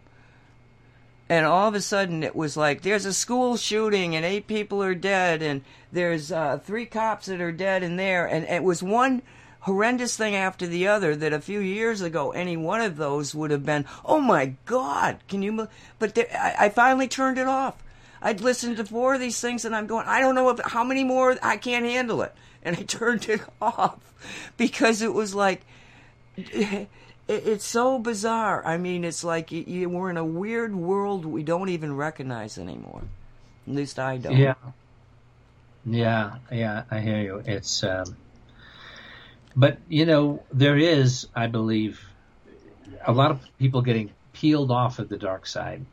[1.33, 4.83] And all of a sudden it was like there's a school shooting and eight people
[4.83, 8.83] are dead and there's uh, three cops that are dead in there and it was
[8.83, 9.23] one
[9.61, 13.51] horrendous thing after the other that a few years ago any one of those would
[13.51, 15.69] have been oh my god can you
[15.99, 17.83] but there, I, I finally turned it off
[18.21, 20.85] I'd listened to four of these things and I'm going, I don't know if, how
[20.85, 22.35] many more, I can't handle it.
[22.63, 23.99] And I turned it off
[24.57, 25.63] because it was like,
[27.29, 28.65] it, it's so bizarre.
[28.65, 32.59] I mean, it's like you, you, we're in a weird world we don't even recognize
[32.59, 33.03] anymore.
[33.67, 34.37] At least I don't.
[34.37, 34.55] Yeah.
[35.85, 37.43] Yeah, yeah, I hear you.
[37.45, 38.17] It's, um,
[39.57, 42.01] but you know, there is, I believe,
[43.05, 45.85] a lot of people getting peeled off of the dark side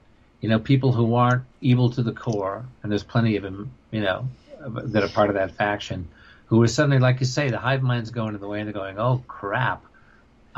[0.41, 4.01] you know, people who aren't evil to the core, and there's plenty of them, you
[4.01, 4.27] know,
[4.59, 6.07] that are part of that faction,
[6.45, 8.73] who are suddenly, like you say, the hive mind's going in the way, and they're
[8.73, 9.83] going, oh crap,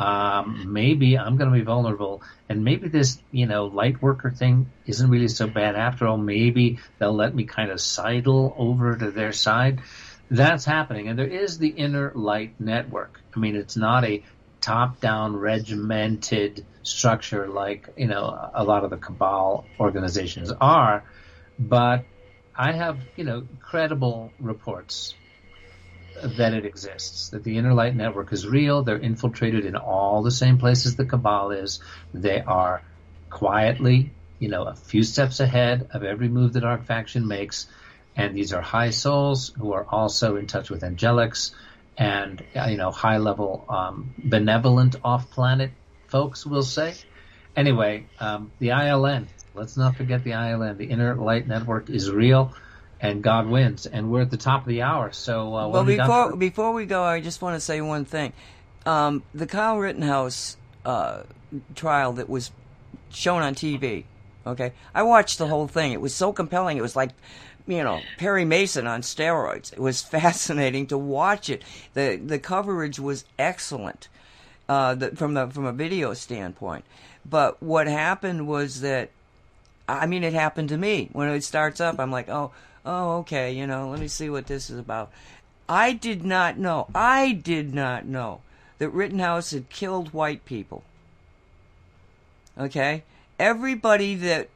[0.01, 4.71] um, maybe I'm going to be vulnerable, and maybe this, you know, light worker thing
[4.85, 6.17] isn't really so bad after all.
[6.17, 9.81] Maybe they'll let me kind of sidle over to their side.
[10.31, 13.19] That's happening, and there is the inner light network.
[13.35, 14.23] I mean, it's not a
[14.61, 21.03] top-down regimented structure like you know a lot of the cabal organizations are
[21.57, 22.05] but
[22.55, 25.15] i have you know credible reports
[26.23, 30.31] that it exists that the inner light network is real they're infiltrated in all the
[30.31, 31.79] same places the cabal is
[32.13, 32.81] they are
[33.29, 37.67] quietly you know a few steps ahead of every move the dark faction makes
[38.15, 41.51] and these are high souls who are also in touch with angelics
[41.97, 45.71] and you know high level um, benevolent off planet
[46.11, 46.93] folks will say.
[47.55, 49.27] Anyway, um, the ILN.
[49.55, 50.77] Let's not forget the ILN.
[50.77, 52.53] The Inner Light Network is real,
[53.01, 53.85] and God wins.
[53.85, 55.11] And we're at the top of the hour.
[55.11, 58.33] So, uh, well, before we before we go, I just want to say one thing.
[58.85, 61.23] Um, the Kyle Rittenhouse uh,
[61.75, 62.51] trial that was
[63.09, 64.05] shown on TV.
[64.45, 65.91] Okay, I watched the whole thing.
[65.91, 66.77] It was so compelling.
[66.77, 67.11] It was like,
[67.67, 69.73] you know, Perry Mason on steroids.
[69.73, 71.63] It was fascinating to watch it.
[71.93, 74.07] the The coverage was excellent
[74.69, 76.85] uh, the, from the from a video standpoint.
[77.23, 79.11] But what happened was that,
[79.87, 81.99] I mean, it happened to me when it starts up.
[81.99, 82.51] I'm like, oh,
[82.85, 85.11] oh, okay, you know, let me see what this is about.
[85.67, 86.87] I did not know.
[86.93, 88.41] I did not know
[88.79, 90.83] that Rittenhouse had killed white people.
[92.57, 93.03] Okay?
[93.39, 94.49] Everybody that,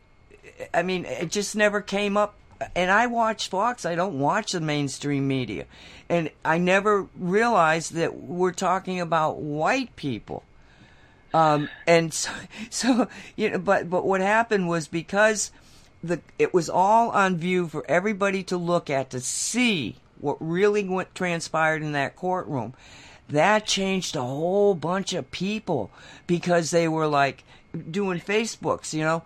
[0.73, 2.35] I mean, it just never came up.
[2.75, 5.65] And I watch Fox, I don't watch the mainstream media.
[6.09, 10.43] And I never realized that we're talking about white people.
[11.33, 12.31] Um, and so,
[12.69, 15.51] so, you know, but, but what happened was because
[16.03, 20.83] the, it was all on view for everybody to look at to see what really
[20.87, 22.73] went transpired in that courtroom
[23.29, 25.91] that changed a whole bunch of people
[26.27, 27.43] because they were like
[27.89, 29.23] doing Facebooks, you know.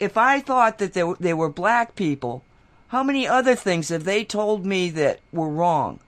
[0.00, 2.42] If I thought that they were, they were black people,
[2.88, 6.00] how many other things have they told me that were wrong?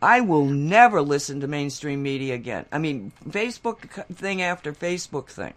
[0.00, 2.66] I will never listen to mainstream media again.
[2.72, 5.54] I mean, Facebook thing after Facebook thing.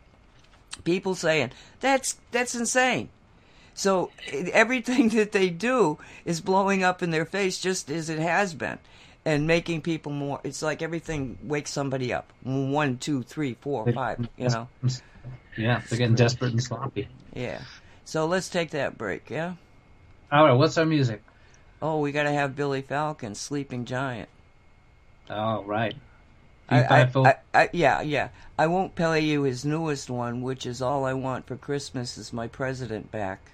[0.83, 3.09] People saying, that's, that's insane.
[3.75, 8.17] So eh, everything that they do is blowing up in their face just as it
[8.17, 8.79] has been
[9.23, 10.39] and making people more.
[10.43, 12.31] It's like everything wakes somebody up.
[12.41, 14.27] One, two, three, four, five.
[14.37, 14.67] You know.
[15.57, 17.07] Yeah, they're getting desperate and sloppy.
[17.33, 17.61] Yeah.
[18.03, 19.29] So let's take that break.
[19.29, 19.53] Yeah.
[20.31, 20.53] All right.
[20.53, 21.23] What's our music?
[21.81, 24.29] Oh, we got to have Billy Falcon, Sleeping Giant.
[25.29, 25.95] Oh, right.
[26.67, 28.29] I, I, I, I, yeah, yeah.
[28.57, 32.33] I won't play you his newest one, which is all I want for Christmas is
[32.33, 33.51] my president back.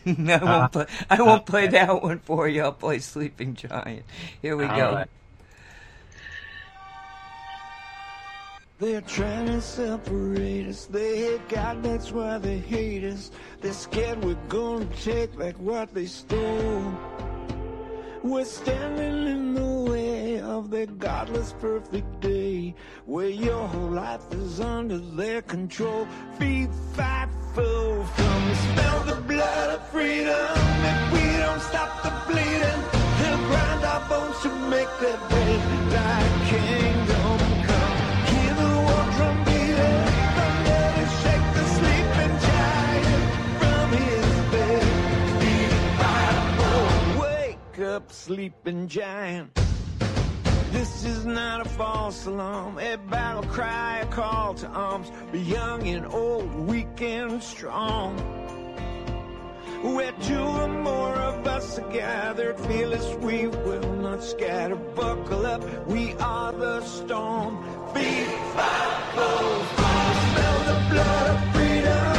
[0.06, 0.86] I won't uh, play.
[1.10, 2.62] I won't uh, play that one for you.
[2.62, 4.04] I'll play Sleeping Giant.
[4.42, 4.94] Here we go.
[4.94, 5.08] Right.
[8.80, 10.86] They're trying to separate us.
[10.86, 13.30] They hate God, that's why they hate us.
[13.60, 16.92] They're scared we're gonna take back what they stole.
[18.22, 19.93] We're standing in the way
[20.40, 22.74] of their godless perfect day,
[23.06, 26.06] where your whole life is under their control.
[26.38, 30.56] Feed, fight, fool, from smell the blood of freedom.
[30.90, 32.82] If we don't stop the bleeding,
[33.18, 35.60] they'll grind our bones to make their bed.
[35.90, 37.96] Thy kingdom come.
[38.30, 40.04] Hear the war drum beating,
[40.36, 43.24] thunder to shake the sleeping giant
[43.60, 44.86] from his bed.
[47.20, 49.50] Wake up, sleeping giant.
[50.74, 55.12] This is not a false alarm, a battle cry, a call to arms.
[55.30, 58.18] Be young and old, weak and strong.
[59.84, 64.74] Where two or more of us are gathered, fearless, we will not scatter.
[64.74, 67.62] Buckle up, we are the storm.
[67.94, 72.13] Feet, five, smell the blood of freedom.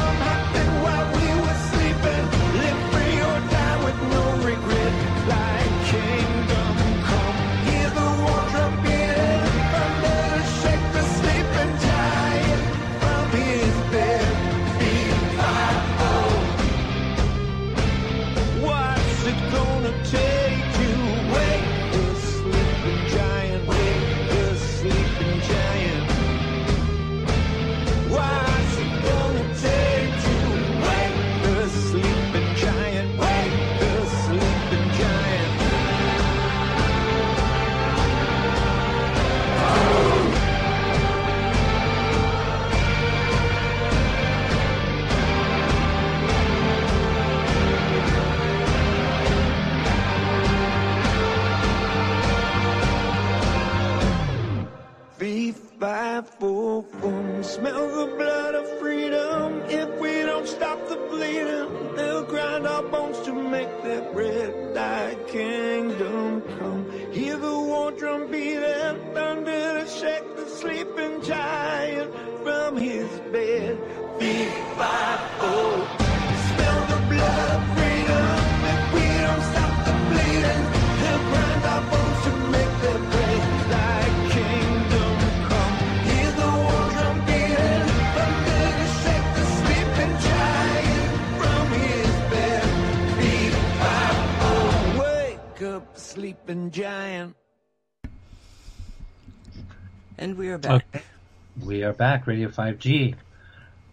[101.85, 103.13] Are back, Radio 5G.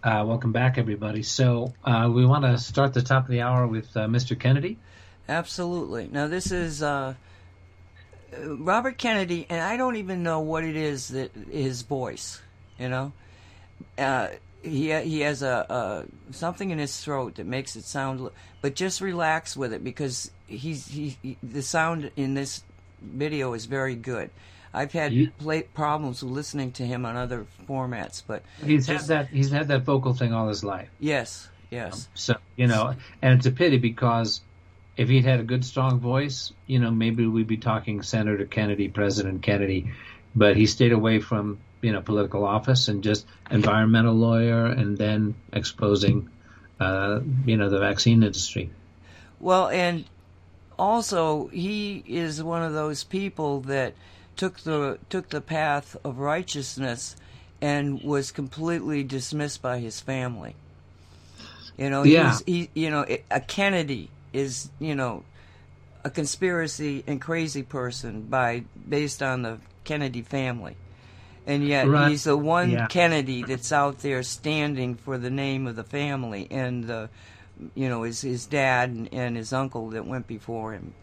[0.02, 1.22] Uh, welcome back, everybody.
[1.22, 4.38] So uh, we want to start the top of the hour with uh, Mr.
[4.38, 4.78] Kennedy.
[5.28, 6.08] Absolutely.
[6.10, 7.14] Now this is uh,
[8.40, 12.40] Robert Kennedy, and I don't even know what it is that his voice.
[12.78, 13.12] You know,
[13.98, 14.28] uh,
[14.62, 18.30] he he has a, a something in his throat that makes it sound.
[18.62, 22.62] But just relax with it because he's he, he the sound in this
[23.02, 24.30] video is very good.
[24.74, 25.12] I've had
[25.74, 29.32] problems with listening to him on other formats, but He's just- had that.
[29.32, 30.88] He's had that vocal thing all his life.
[30.98, 34.40] yes, yes, So you know, and it's a pity because
[34.96, 38.88] if he'd had a good, strong voice, you know, maybe we'd be talking Senator Kennedy,
[38.88, 39.90] President Kennedy.
[40.34, 45.34] But he stayed away from you know political office and just environmental lawyer, and then
[45.52, 46.30] exposing,
[46.80, 48.70] uh, you know, the vaccine industry.
[49.40, 50.04] Well, and
[50.78, 53.92] also he is one of those people that
[54.36, 57.16] took the took the path of righteousness
[57.60, 60.54] and was completely dismissed by his family.
[61.78, 62.38] You know, Yeah.
[62.46, 65.24] he you know a Kennedy is you know
[66.04, 70.76] a conspiracy and crazy person by based on the Kennedy family.
[71.46, 72.10] And yet Right.
[72.10, 72.86] he's the one Yeah.
[72.86, 77.08] Kennedy that's out there standing for the name of the family and the
[77.74, 80.94] you know his his dad and, and his uncle that went before him.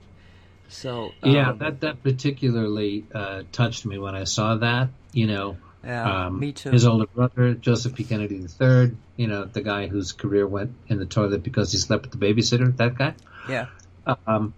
[0.70, 4.90] So Yeah, um, that that particularly uh, touched me when I saw that.
[5.12, 6.72] You know, yeah, um, me too.
[6.72, 8.04] His older brother, Joseph P.
[8.04, 8.92] Kennedy III.
[9.18, 12.26] You know, the guy whose career went in the toilet because he slept with the
[12.26, 12.76] babysitter.
[12.78, 13.16] That guy.
[13.50, 13.66] yeah,
[14.06, 14.54] Um,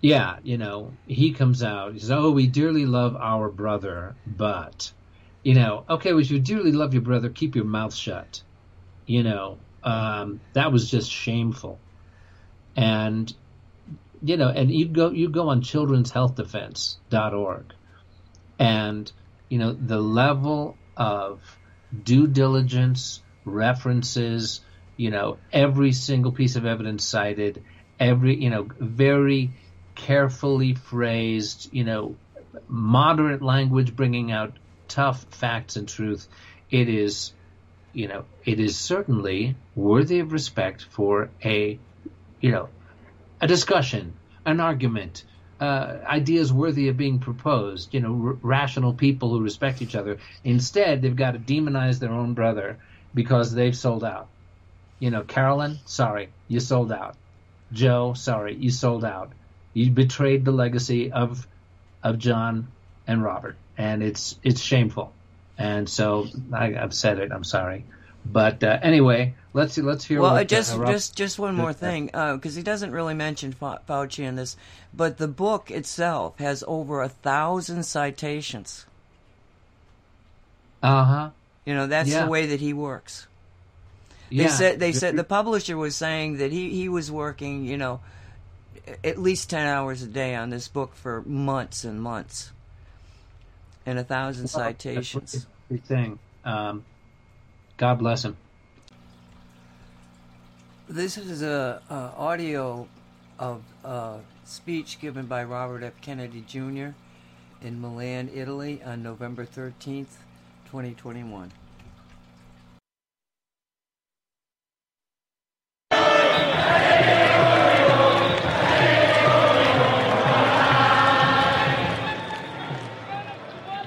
[0.00, 1.94] yeah, you know, he comes out.
[1.94, 4.92] He says, "Oh, we dearly love our brother, but,
[5.42, 8.42] you know, okay, well, if you dearly love your brother, keep your mouth shut."
[9.06, 11.78] You know, um, that was just shameful,
[12.76, 13.32] and
[14.24, 17.74] you know, and you go you go on children'shealthdefense.org,
[18.58, 19.12] and
[19.48, 21.40] you know the level of
[22.02, 24.60] due diligence, references,
[24.96, 27.62] you know, every single piece of evidence cited,
[28.00, 29.50] every, you know, very
[29.94, 32.16] carefully phrased, you know,
[32.68, 34.56] moderate language bringing out
[34.88, 36.26] tough facts and truth.
[36.70, 37.32] It is,
[37.92, 41.78] you know, it is certainly worthy of respect for a,
[42.40, 42.68] you know,
[43.44, 44.14] a discussion,
[44.46, 45.22] an argument,
[45.60, 50.16] uh, ideas worthy of being proposed, you know, r- rational people who respect each other.
[50.44, 52.78] Instead, they've got to demonize their own brother
[53.12, 54.28] because they've sold out.
[54.98, 57.16] You know, Carolyn, sorry, you sold out.
[57.70, 59.34] Joe, sorry, you sold out.
[59.74, 61.46] You betrayed the legacy of
[62.02, 62.68] of John
[63.06, 65.12] and Robert, and it's it's shameful.
[65.58, 67.30] And so I, I've said it.
[67.30, 67.84] I'm sorry,
[68.24, 70.20] but uh, anyway, let's see, let's hear.
[70.20, 73.52] Well, what, uh, just uh, just just one more thing, because he doesn't really mention
[73.52, 74.56] Fa- Fauci in this,
[74.92, 78.86] but the book itself has over a thousand citations.
[80.82, 81.30] Uh huh.
[81.64, 82.24] You know, that's Yeah.
[82.24, 83.26] the way that he works.
[84.30, 84.48] They Yeah.
[84.48, 88.00] said they said the publisher was saying that he he was working, you know,
[89.02, 92.50] at least ten hours a day on this book for months and months,
[93.86, 95.46] and a thousand citations.
[95.70, 96.18] That's thing.
[96.44, 96.84] Um,
[97.76, 98.36] God bless him.
[100.88, 102.86] This is a, a audio
[103.38, 105.94] of a speech given by Robert F.
[106.00, 106.90] Kennedy Jr.
[107.60, 110.18] in Milan, Italy, on November thirteenth,
[110.70, 111.50] twenty twenty one.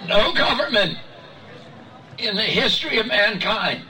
[0.07, 0.97] No government
[2.17, 3.83] in the history of mankind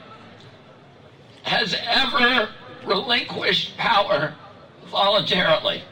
[1.42, 2.50] has ever
[2.84, 4.34] relinquished power
[4.90, 5.82] voluntarily.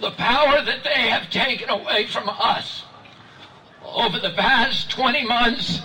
[0.00, 2.84] The power that they have taken away from us
[3.84, 5.80] over the past 20 months,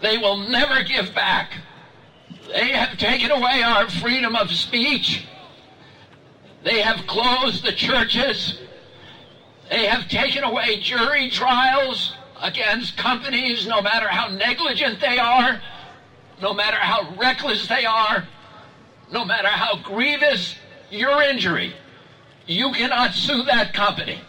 [0.00, 1.52] they will never give back.
[2.48, 5.26] They have taken away our freedom of speech.
[6.62, 8.58] They have closed the churches.
[9.68, 15.60] They have taken away jury trials against companies, no matter how negligent they are,
[16.40, 18.26] no matter how reckless they are,
[19.10, 20.54] no matter how grievous
[20.90, 21.74] your injury.
[22.46, 24.20] You cannot sue that company.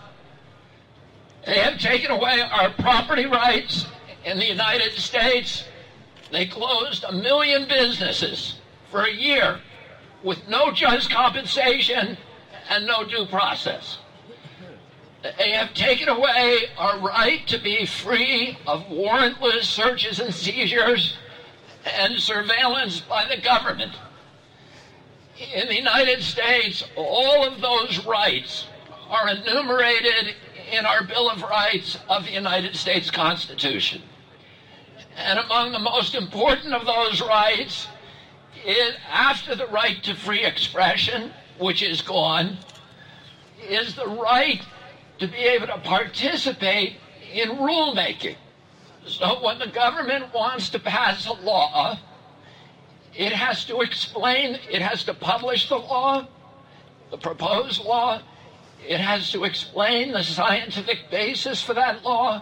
[1.45, 3.85] They have taken away our property rights
[4.25, 5.63] in the United States.
[6.31, 8.59] They closed a million businesses
[8.91, 9.59] for a year
[10.23, 12.17] with no just compensation
[12.69, 13.99] and no due process.
[15.21, 21.17] They have taken away our right to be free of warrantless searches and seizures
[21.97, 23.93] and surveillance by the government.
[25.53, 28.67] In the United States, all of those rights
[29.09, 30.35] are enumerated
[30.71, 34.01] in our Bill of Rights of the United States Constitution.
[35.17, 37.87] And among the most important of those rights
[39.09, 42.57] after the right to free expression, which is gone,
[43.67, 44.61] is the right
[45.19, 46.97] to be able to participate
[47.31, 48.35] in rulemaking.
[49.05, 51.97] So when the government wants to pass a law,
[53.15, 56.27] It has to explain, it has to publish the law,
[57.11, 58.21] the proposed law.
[58.87, 62.41] It has to explain the scientific basis for that law.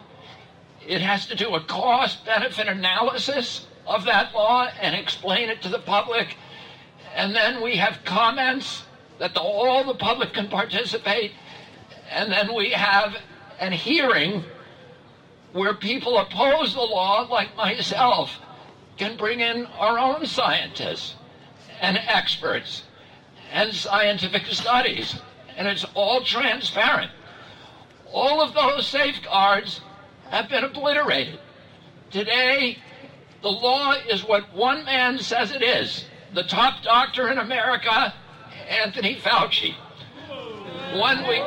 [0.86, 5.70] It has to do a cost benefit analysis of that law and explain it to
[5.70, 6.38] the public.
[7.16, 8.84] And then we have comments
[9.18, 11.32] that the, all the public can participate.
[12.10, 13.16] And then we have
[13.60, 14.44] an hearing
[15.54, 18.40] where people oppose the law, like myself,
[18.98, 21.16] can bring in our own scientists
[21.82, 22.84] and experts
[23.52, 25.20] and scientific studies.
[25.56, 27.12] And it's all transparent.
[28.12, 29.82] All of those safeguards
[30.30, 31.40] have been obliterated.
[32.12, 32.78] Today,
[33.42, 38.14] the law is what one man says it is the top doctor in America,
[38.70, 39.76] Anthony Fauci.
[40.94, 41.44] One week.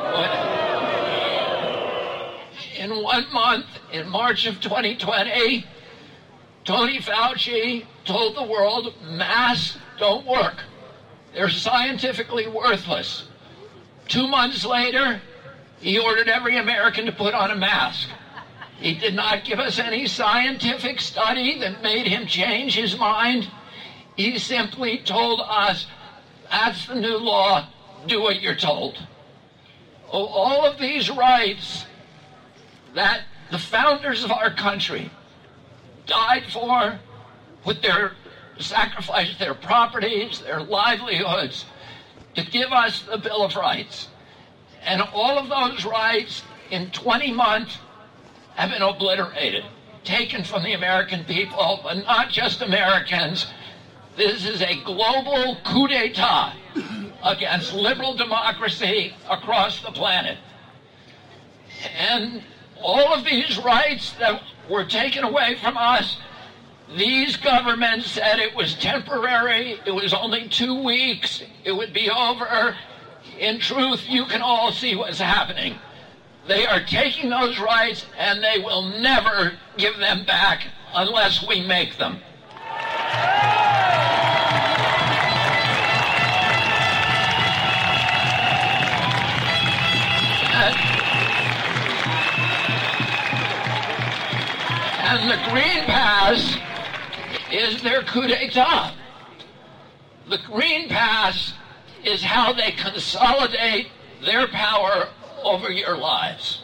[2.77, 5.65] In one month, in March of 2020,
[6.63, 10.63] Tony Fauci told the world masks don't work.
[11.33, 13.27] They're scientifically worthless.
[14.07, 15.21] Two months later,
[15.79, 18.09] he ordered every American to put on a mask.
[18.79, 23.49] He did not give us any scientific study that made him change his mind.
[24.15, 25.87] He simply told us,
[26.49, 27.67] that's the new law,
[28.07, 28.97] do what you're told.
[30.11, 31.85] Oh, all of these rights
[32.95, 35.09] that the founders of our country
[36.05, 36.99] died for,
[37.65, 38.13] with their
[38.59, 41.65] sacrificed their properties, their livelihoods,
[42.35, 44.09] to give us the Bill of Rights.
[44.83, 47.77] And all of those rights in 20 months
[48.55, 49.63] have been obliterated,
[50.03, 53.47] taken from the American people, but not just Americans.
[54.17, 56.53] This is a global coup d'etat
[57.23, 60.37] against liberal democracy across the planet.
[61.97, 62.43] And
[62.81, 66.17] all of these rights that were taken away from us,
[66.95, 72.75] these governments said it was temporary, it was only two weeks, it would be over.
[73.39, 75.75] In truth, you can all see what's happening.
[76.47, 81.97] They are taking those rights and they will never give them back unless we make
[81.97, 82.19] them.
[95.11, 96.55] And the Green Pass
[97.51, 98.93] is their coup d'etat.
[100.29, 101.53] The Green Pass
[102.05, 103.87] is how they consolidate
[104.23, 105.09] their power
[105.43, 106.63] over your lives.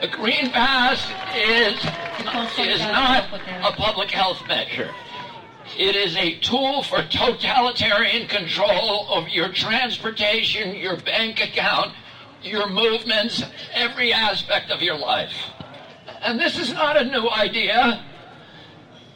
[0.00, 1.00] The Green Pass
[1.36, 1.76] is,
[2.58, 3.32] is not
[3.62, 4.92] a public health measure.
[5.78, 11.92] It is a tool for totalitarian control of your transportation, your bank account,
[12.42, 13.44] your movements,
[13.74, 15.32] every aspect of your life.
[16.22, 18.02] And this is not a new idea.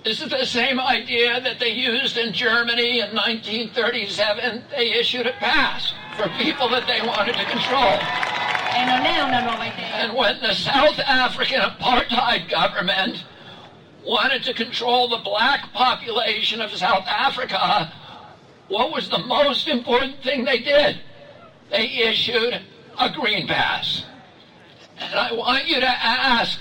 [0.04, 4.64] This is the same idea that they used in Germany in 1937.
[4.70, 7.98] They issued a pass for people that they wanted to control.
[8.72, 13.24] And when the South African apartheid government
[14.06, 17.92] wanted to control the black population of South Africa,
[18.68, 21.00] what was the most important thing they did?
[21.70, 22.62] They issued
[22.98, 24.06] a green pass.
[24.98, 26.58] And I want you to ask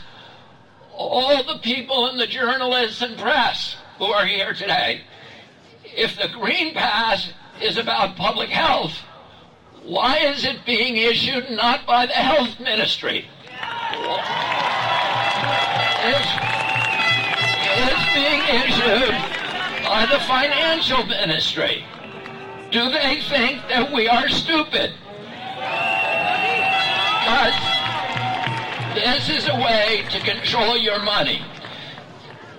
[0.99, 5.01] all the people and the journalists and press who are here today,
[5.85, 7.31] if the Green Pass
[7.61, 8.99] is about public health,
[9.83, 13.25] why is it being issued not by the health ministry?
[16.03, 16.31] It's,
[17.79, 19.15] it's being issued
[19.85, 21.85] by the financial ministry.
[22.71, 24.91] Do they think that we are stupid?
[27.23, 27.78] Because
[28.93, 31.41] this is a way to control your money.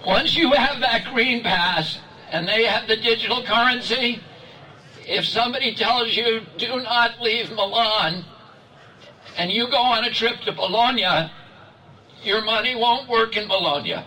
[0.07, 1.99] Once you have that green pass
[2.31, 4.21] and they have the digital currency,
[5.07, 8.25] if somebody tells you do not leave Milan
[9.37, 11.31] and you go on a trip to Bologna,
[12.23, 14.05] your money won't work in Bologna.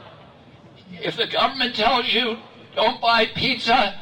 [0.92, 2.38] If the government tells you
[2.76, 4.00] don't buy pizza,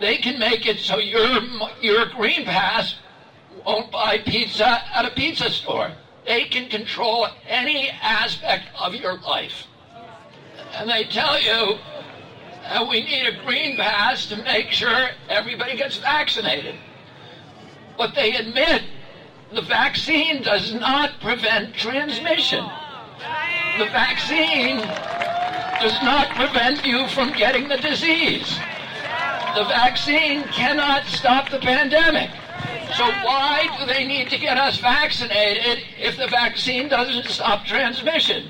[0.00, 1.40] they can make it so your
[1.80, 2.96] your green pass
[3.64, 5.92] won't buy pizza at a pizza store.
[6.26, 9.66] They can control any aspect of your life.
[10.74, 11.78] And they tell you
[12.62, 16.74] that we need a green pass to make sure everybody gets vaccinated.
[17.96, 18.82] But they admit
[19.52, 22.64] the vaccine does not prevent transmission.
[23.78, 24.78] The vaccine
[25.80, 28.58] does not prevent you from getting the disease.
[29.54, 32.30] The vaccine cannot stop the pandemic.
[32.96, 38.48] So why do they need to get us vaccinated if the vaccine doesn't stop transmission?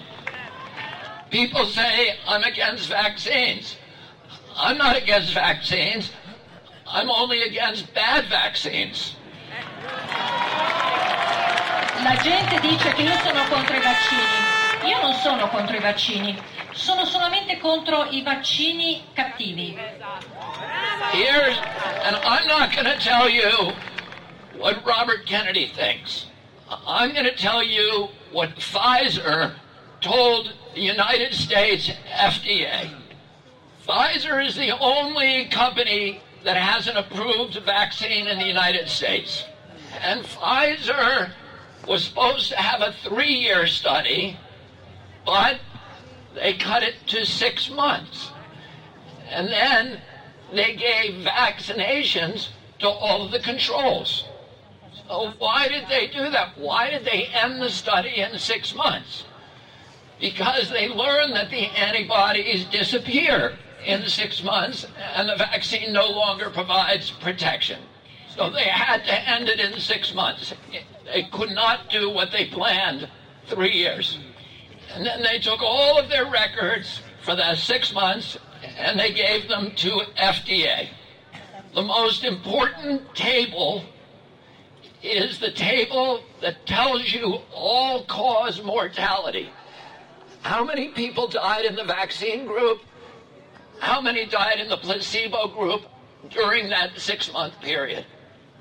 [1.31, 3.77] People say, I'm against vaccines.
[4.57, 6.13] I'm not against vaccines.
[6.87, 9.17] I'm only against bad vaccines.
[12.05, 14.55] La gente dice che io sono contro i vaccini.
[14.85, 16.41] Io non sono contro i vaccini,
[16.73, 19.77] sono solamente contro i vaccini cattivi.
[21.11, 21.59] Here's,
[22.05, 23.73] and I'm not going to tell you
[24.59, 26.27] what Robert Kennedy thinks.
[26.69, 29.55] I'm going to tell you what Pfizer
[30.01, 32.91] told the United States FDA.
[33.87, 39.45] Pfizer is the only company that has an approved a vaccine in the United States.
[40.01, 41.31] And Pfizer
[41.87, 44.37] was supposed to have a three year study,
[45.25, 45.61] but
[46.35, 48.31] they cut it to six months.
[49.31, 50.01] And then
[50.53, 52.49] they gave vaccinations
[52.81, 54.25] to all of the controls.
[55.09, 56.59] So why did they do that?
[56.59, 59.25] Why did they end the study in six months?
[60.21, 66.51] Because they learned that the antibodies disappear in six months and the vaccine no longer
[66.51, 67.81] provides protection.
[68.35, 70.53] So they had to end it in six months.
[71.05, 73.09] They could not do what they planned
[73.47, 74.19] three years.
[74.95, 78.39] And then they took all of their records for that six months
[78.77, 80.89] and they gave them to FDA.
[81.75, 83.85] The most important table
[85.07, 89.51] is the table that tells you all cause mortality.
[90.43, 92.81] How many people died in the vaccine group?
[93.79, 95.83] How many died in the placebo group
[96.31, 98.05] during that six month period?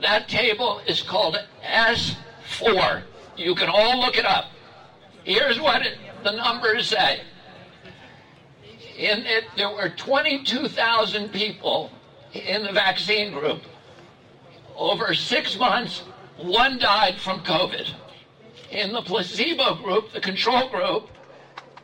[0.01, 3.03] That table is called S4.
[3.37, 4.45] You can all look it up.
[5.23, 7.21] Here's what it, the numbers say.
[8.97, 11.91] In it, there were 22,000 people
[12.33, 13.61] in the vaccine group.
[14.75, 16.03] Over six months,
[16.37, 17.93] one died from COVID.
[18.71, 21.09] In the placebo group, the control group,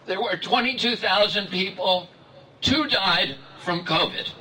[0.08, 2.10] there were 22,000 people.
[2.60, 4.32] Two died from COVID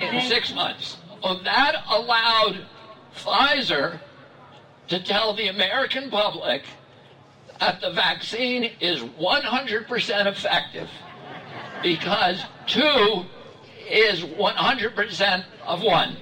[0.00, 0.96] in six months.
[1.22, 2.66] Well, that allowed
[3.16, 4.00] Pfizer
[4.88, 6.64] to tell the American public
[7.60, 10.88] that the vaccine is 100% effective
[11.82, 13.24] because two
[13.88, 16.16] is 100% of one.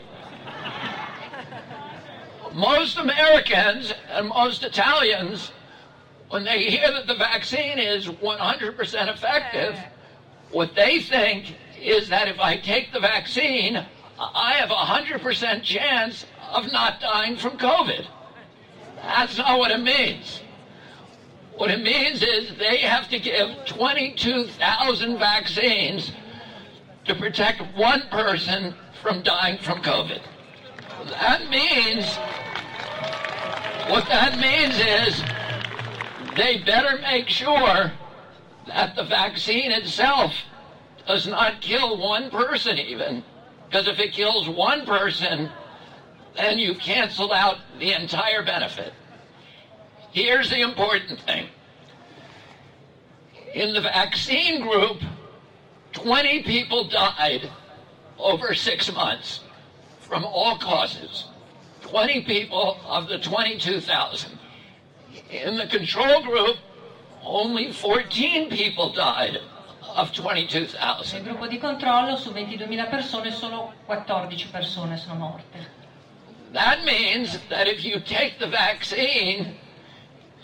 [2.54, 5.52] Most Americans and most Italians,
[6.30, 9.78] when they hear that the vaccine is 100% effective,
[10.50, 13.84] what they think is that if I take the vaccine,
[14.18, 18.06] I have a 100% chance of not dying from COVID.
[18.96, 20.40] That's not what it means.
[21.56, 26.10] What it means is they have to give 22,000 vaccines
[27.04, 30.20] to protect one person from dying from COVID.
[31.08, 32.16] That means,
[33.88, 35.22] what that means is
[36.36, 37.92] they better make sure
[38.66, 40.34] that the vaccine itself
[41.06, 43.24] does not kill one person even.
[43.66, 45.50] Because if it kills one person,
[46.36, 48.92] then you cancel out the entire benefit.
[50.12, 51.48] Here's the important thing.
[53.54, 54.98] In the vaccine group,
[55.92, 57.50] 20 people died
[58.18, 59.40] over six months
[60.10, 61.26] from all causes.
[61.82, 64.38] 20 people of the 22,000.
[65.30, 66.56] In the control group,
[67.22, 69.38] only 14 people died
[69.96, 71.22] of 22,000.
[71.22, 75.78] Nel gruppo di controllo su 22.000 persone solo 14 persone sono morte.
[76.52, 79.54] That means that if you take the vaccine,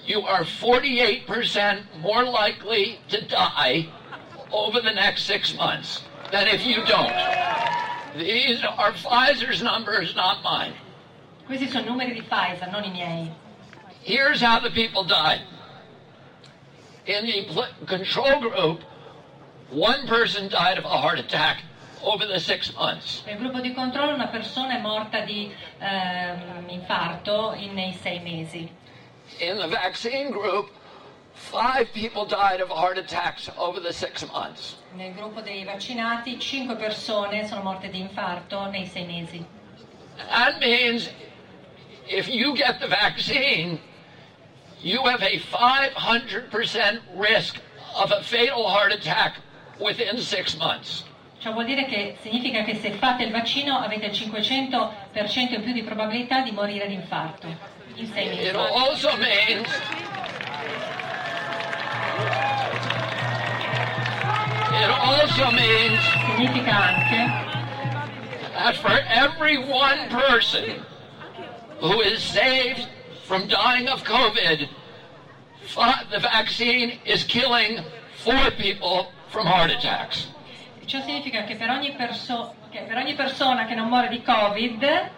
[0.05, 3.89] you are 48% more likely to die
[4.53, 7.56] over the next six months than if you don't.
[8.17, 10.73] These are Pfizer's numbers, not mine.
[11.47, 13.31] Questi sono numeri di Pfizer, non i miei.
[14.03, 15.43] Here's how the people died.
[17.05, 18.81] In the control group,
[19.71, 21.63] one person died of a heart attack
[22.03, 23.23] over the six months.
[23.27, 28.69] Nel gruppo di controllo una persona è morta di ehm, infarto in- nei sei mesi.
[29.41, 30.71] In the vaccine group,
[31.37, 34.77] five people died of heart attacks over the six months.
[34.95, 39.45] Nel gruppo dei vaccinati 5 persone sono morte di infarto nei sei mesi.
[40.17, 41.11] That means
[42.09, 43.79] if you get the vaccine,
[44.81, 47.61] you have a 500% risk
[47.95, 49.41] of a fatal heart attack
[49.79, 51.05] within six months.
[51.39, 55.73] Ciò vuol dire che significa che se fate il vaccino avete il 500% in più
[55.73, 57.47] di probabilità di morire di infarto
[57.95, 58.47] in sei mesi.
[58.49, 59.69] It also means
[64.83, 66.01] it also means
[68.67, 70.83] that for every one person
[71.81, 72.89] who is saved
[73.25, 74.69] from dying of COVID,
[76.11, 77.85] the vaccine is killing
[78.25, 80.29] four people from heart attacks.
[80.87, 85.11] Ciò significa che per ogni, perso- che per ogni persona che non muore di Covid,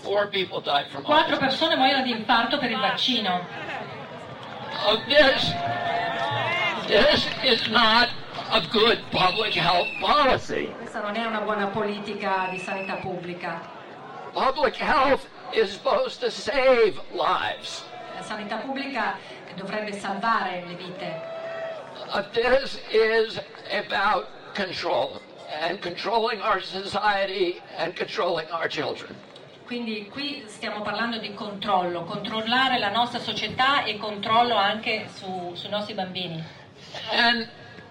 [0.00, 3.44] four people die from quattro persone muoiono di infarto per il vaccino.
[4.80, 5.52] Of this,
[6.88, 8.08] this is not
[8.50, 10.74] a good public health policy.
[10.78, 13.60] Questa non è una buona politica di sanità pubblica.
[14.32, 17.84] Public health is supposed to save lives.
[18.14, 19.16] La sanità pubblica
[19.54, 21.22] dovrebbe salvare le vite.
[22.10, 23.38] Uh, this is
[23.70, 29.14] about control and controlling our society and controlling our children.
[29.72, 35.70] Quindi qui stiamo parlando di controllo, controllare la nostra società e controllo anche su- sui
[35.70, 36.44] nostri bambini.
[37.10, 37.48] And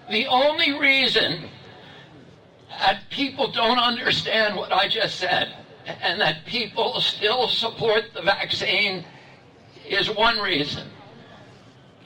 [0.08, 1.50] the only reason
[2.78, 5.52] that people don't understand what I just said
[6.02, 9.04] and that people still support the vaccine
[9.84, 10.88] is one reason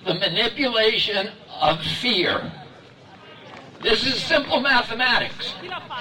[0.07, 1.31] the manipulation
[1.61, 2.51] of fear.
[3.83, 5.55] This is simple mathematics.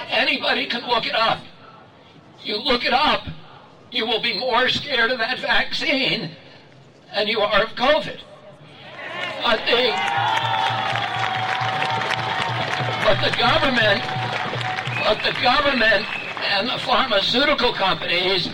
[0.08, 1.40] Anybody can look it up.
[2.42, 3.26] You look it up,
[3.90, 6.30] you will be more scared of that vaccine
[7.14, 8.20] than you are of COVID.
[9.42, 9.92] But the,
[13.04, 14.02] but the government,
[15.04, 16.04] but the government
[16.52, 18.48] and the pharmaceutical companies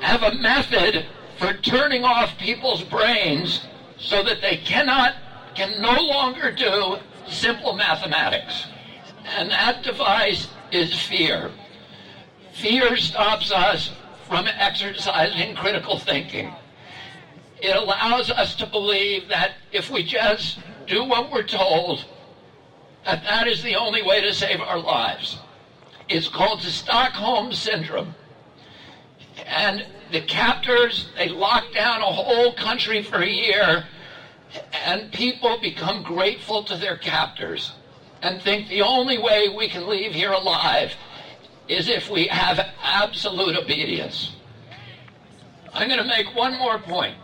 [0.00, 1.06] have a method
[1.38, 3.62] for turning off people's brains
[3.98, 5.14] so that they cannot,
[5.54, 6.96] can no longer do
[7.26, 8.66] simple mathematics.
[9.36, 11.50] And that device is fear.
[12.52, 13.90] Fear stops us
[14.34, 16.52] from exercising critical thinking.
[17.62, 20.58] It allows us to believe that if we just
[20.88, 22.04] do what we're told,
[23.04, 25.38] that that is the only way to save our lives.
[26.08, 28.16] It's called the Stockholm Syndrome.
[29.46, 33.84] And the captors, they lock down a whole country for a year,
[34.84, 37.70] and people become grateful to their captors
[38.20, 40.96] and think the only way we can leave here alive
[41.68, 44.32] is if we have absolute obedience.
[45.72, 47.16] I'm going to make one more point,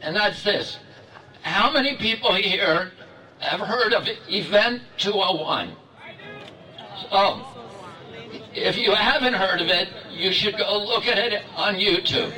[0.00, 0.78] and that's this.
[1.42, 2.92] How many people here
[3.38, 5.72] have heard of Event 201?
[7.10, 7.46] So,
[8.52, 12.32] if you haven't heard of it, you should go look at it on YouTube.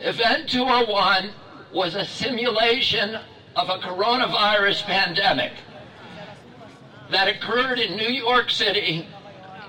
[0.00, 1.30] Event 201
[1.72, 3.18] was a simulation
[3.56, 5.52] of a coronavirus pandemic
[7.10, 9.06] that occurred in New York City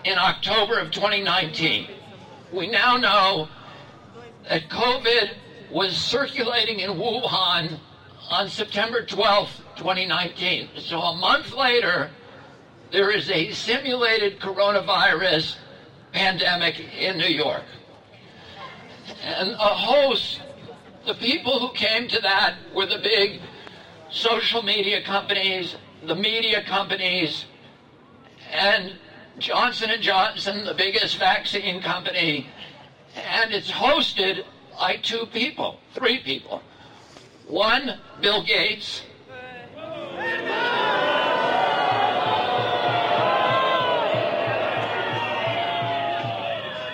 [0.06, 1.88] in October of 2019.
[2.54, 3.50] We now know
[4.48, 5.32] that COVID
[5.72, 7.80] was circulating in Wuhan
[8.30, 10.70] on September 12th, 2019.
[10.78, 12.12] So a month later,
[12.92, 15.58] there is a simulated coronavirus
[16.14, 17.64] pandemic in New York.
[19.24, 20.42] And a host,
[21.08, 23.42] the people who came to that were the big
[24.12, 25.76] social media companies,
[26.06, 27.46] the media companies,
[28.52, 28.94] and
[29.40, 32.48] Johnson & Johnson, the biggest vaccine company,
[33.16, 34.46] and it's hosted
[34.80, 36.62] by two people, three people.
[37.48, 39.02] One, Bill Gates.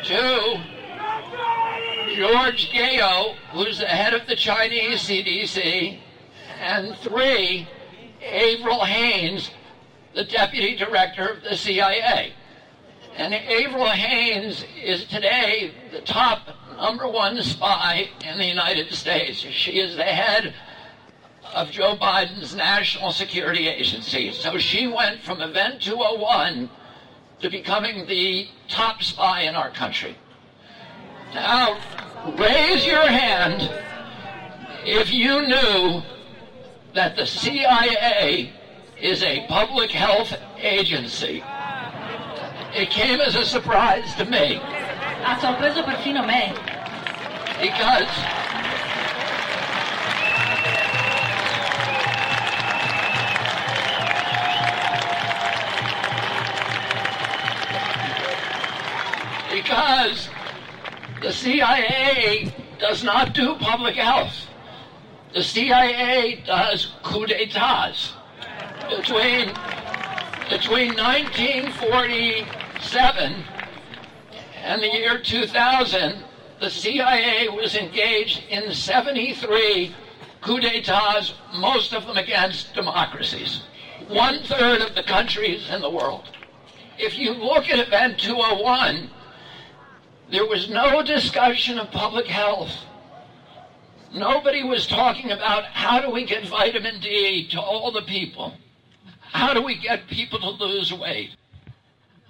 [0.04, 0.58] Two,
[2.16, 6.00] George Gao, who's the head of the Chinese CDC.
[6.60, 7.68] And three,
[8.24, 9.52] Avril Haines,
[10.14, 12.34] the deputy director of the CIA.
[13.16, 16.48] And Avril Haines is today the top
[16.78, 19.40] number one spy in the United States.
[19.40, 20.54] She is the head
[21.54, 24.32] of Joe Biden's National Security Agency.
[24.32, 26.70] So she went from Event 201
[27.42, 30.16] to becoming the top spy in our country.
[31.34, 31.80] Now,
[32.38, 33.70] raise your hand
[34.86, 36.02] if you knew
[36.94, 38.54] that the CIA
[39.02, 41.44] is a public health agency.
[42.74, 44.60] It came as a surprise to me
[45.24, 46.54] Ha sorpreso perfino me.
[47.62, 48.10] because
[59.52, 60.30] because
[61.22, 64.48] the CIA does not do public health.
[65.34, 68.14] The CIA does coup d'etats.
[68.90, 69.54] Between,
[70.50, 73.44] between 1947
[74.64, 76.24] and the year 2000,
[76.60, 79.94] the CIA was engaged in 73
[80.42, 83.62] coups d'etats, most of them against democracies.
[84.08, 86.30] One third of the countries in the world.
[86.98, 89.10] If you look at Event 201,
[90.32, 92.72] there was no discussion of public health.
[94.14, 98.54] Nobody was talking about how do we get vitamin D to all the people?
[99.32, 101.32] How do we get people to lose weight?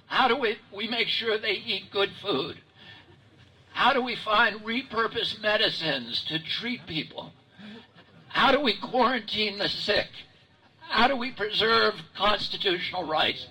[0.06, 2.58] How do we, we make sure they eat good food?
[3.72, 7.32] How do we find repurposed medicines to treat people?
[8.28, 10.08] How do we quarantine the sick?
[10.80, 13.46] How do we preserve constitutional rights?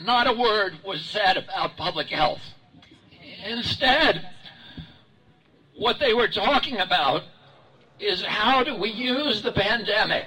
[0.00, 2.42] Not a word was said about public health.
[3.44, 4.28] Instead,
[5.74, 7.22] what they were talking about
[7.98, 10.26] is how do we use the pandemic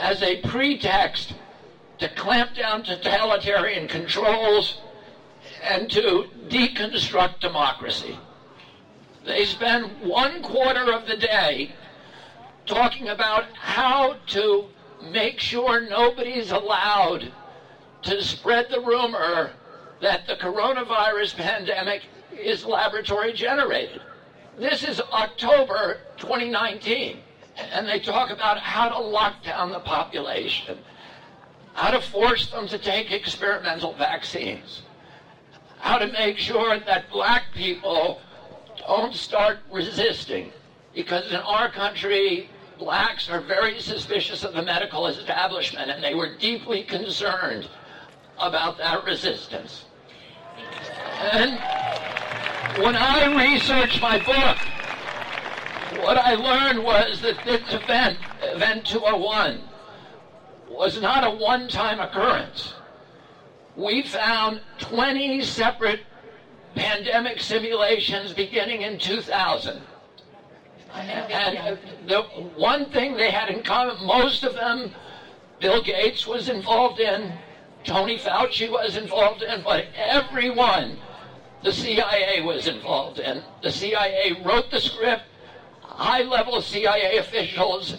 [0.00, 1.34] as a pretext
[1.98, 4.80] to clamp down totalitarian controls
[5.62, 8.18] and to deconstruct democracy.
[9.24, 11.74] They spend one quarter of the day
[12.66, 14.68] talking about how to
[15.10, 17.32] make sure nobody's allowed
[18.02, 19.52] to spread the rumor
[20.00, 22.02] that the coronavirus pandemic
[22.36, 24.00] is laboratory generated.
[24.58, 27.18] This is October 2019,
[27.56, 30.78] and they talk about how to lock down the population,
[31.74, 34.82] how to force them to take experimental vaccines,
[35.78, 38.20] how to make sure that black people
[38.86, 40.52] don't start resisting.
[40.94, 46.36] Because in our country, blacks are very suspicious of the medical establishment, and they were
[46.36, 47.68] deeply concerned
[48.38, 49.84] about that resistance.
[51.32, 51.52] And
[52.82, 54.58] when I researched my book,
[56.02, 59.60] what I learned was that this event, Event 201,
[60.68, 62.74] was not a one time occurrence.
[63.76, 66.00] We found 20 separate
[66.74, 69.80] pandemic simulations beginning in 2000.
[70.92, 72.22] And the
[72.56, 74.92] one thing they had in common, most of them,
[75.60, 77.32] Bill Gates was involved in,
[77.84, 80.98] Tony Fauci was involved in, but everyone
[81.62, 83.42] the CIA was involved in.
[83.62, 85.22] The CIA wrote the script.
[86.02, 87.94] High level CIA officials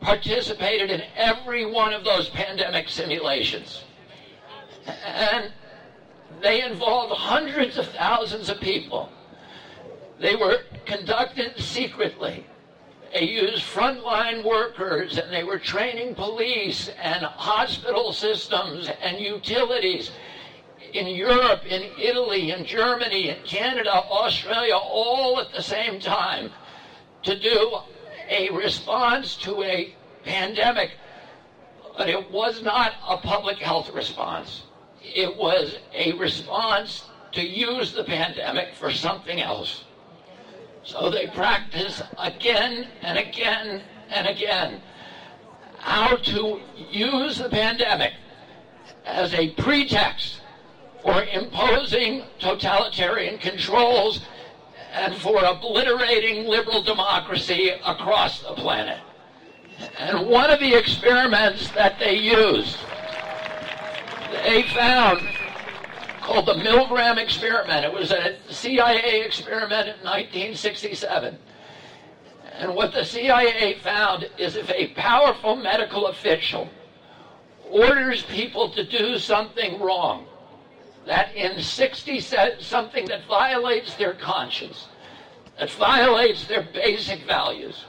[0.00, 3.84] participated in every one of those pandemic simulations.
[5.06, 5.52] And
[6.42, 9.08] they involved hundreds of thousands of people.
[10.18, 12.44] They were conducted secretly.
[13.12, 20.10] They used frontline workers and they were training police and hospital systems and utilities
[20.92, 26.50] in Europe, in Italy, in Germany, in Canada, Australia, all at the same time
[27.24, 27.78] to do
[28.28, 29.94] a response to a
[30.24, 30.92] pandemic.
[31.96, 34.64] But it was not a public health response.
[35.02, 39.84] It was a response to use the pandemic for something else.
[40.82, 44.82] So they practice again and again and again
[45.78, 46.60] how to
[46.90, 48.12] use the pandemic
[49.04, 50.40] as a pretext
[51.02, 54.20] for imposing totalitarian controls
[54.94, 59.00] and for obliterating liberal democracy across the planet.
[59.98, 62.78] And one of the experiments that they used,
[64.44, 65.20] they found
[66.20, 67.84] called the Milgram experiment.
[67.84, 71.36] It was a CIA experiment in 1967.
[72.52, 76.68] And what the CIA found is if a powerful medical official
[77.68, 80.26] orders people to do something wrong,
[81.06, 82.20] that in 60
[82.60, 84.88] something that violates their conscience,
[85.58, 87.84] that violates their basic values,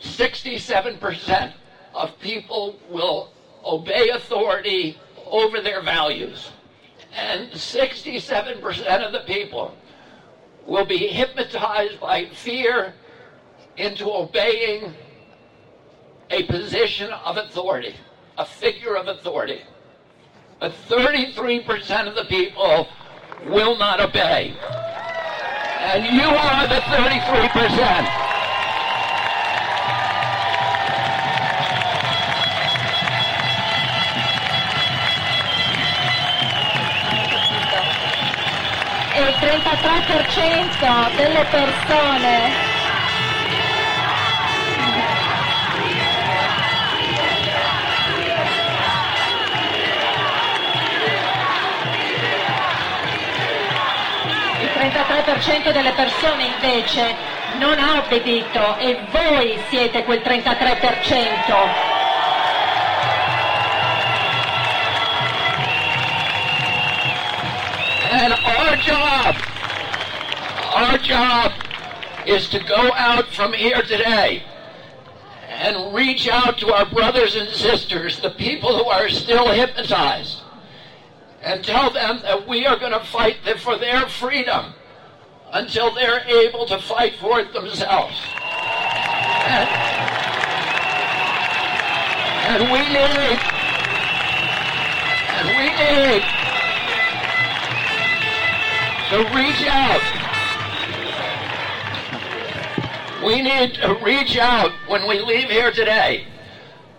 [0.00, 1.52] 67%
[1.94, 3.32] of people will
[3.64, 6.50] obey authority over their values.
[7.12, 9.74] And 67% of the people
[10.66, 12.94] will be hypnotized by fear
[13.76, 14.94] into obeying
[16.30, 17.96] a position of authority,
[18.38, 19.62] a figure of authority.
[20.60, 22.86] But 33% of the people
[23.46, 24.54] will not obey.
[25.80, 28.30] And you are the 33%.
[39.12, 42.69] E il 33% delle persone
[55.02, 57.14] 33% delle persone invece
[57.58, 61.98] non ha obbedito e voi siete quel 33%.
[68.12, 69.36] And our job,
[70.74, 71.52] our job
[72.26, 74.42] is to go out from here today
[75.48, 80.40] and reach out to our brothers and sisters, the people who are still hypnotized,
[81.42, 84.74] and tell them that we are going to fight for their freedom
[85.52, 88.16] until they're able to fight for it themselves.
[89.46, 89.68] And,
[92.48, 93.60] and we need
[95.56, 96.22] we need
[99.10, 100.02] to reach out.
[103.24, 106.26] We need to reach out when we leave here today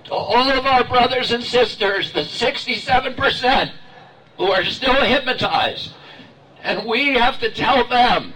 [0.06, 3.72] to all of our brothers and sisters, the 67%
[4.38, 5.94] who are still hypnotized.
[6.64, 8.34] And we have to tell them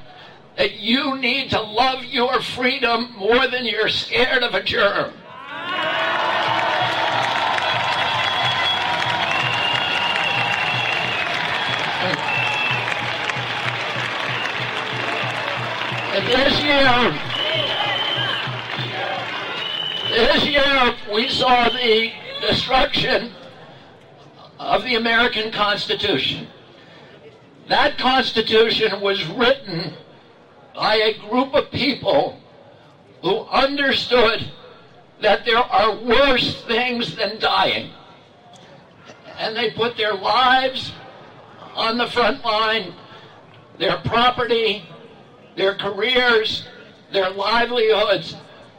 [0.57, 5.13] that you need to love your freedom more than you're scared of a germ.
[16.15, 17.19] And this year,
[20.09, 23.33] this year we saw the destruction
[24.59, 26.47] of the American Constitution.
[27.67, 29.93] That Constitution was written
[30.75, 32.39] by a group of people
[33.21, 34.51] who understood
[35.21, 37.91] that there are worse things than dying.
[39.37, 40.91] And they put their lives
[41.73, 42.93] on the front line,
[43.79, 44.87] their property,
[45.55, 46.67] their careers,
[47.11, 48.35] their livelihoods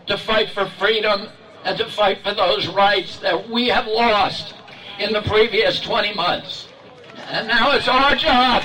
[0.07, 1.29] to fight for freedom
[1.65, 4.55] and to fight for those rights that we have lost
[4.99, 6.69] in the previous 20 months.
[7.29, 8.63] And now it's our job.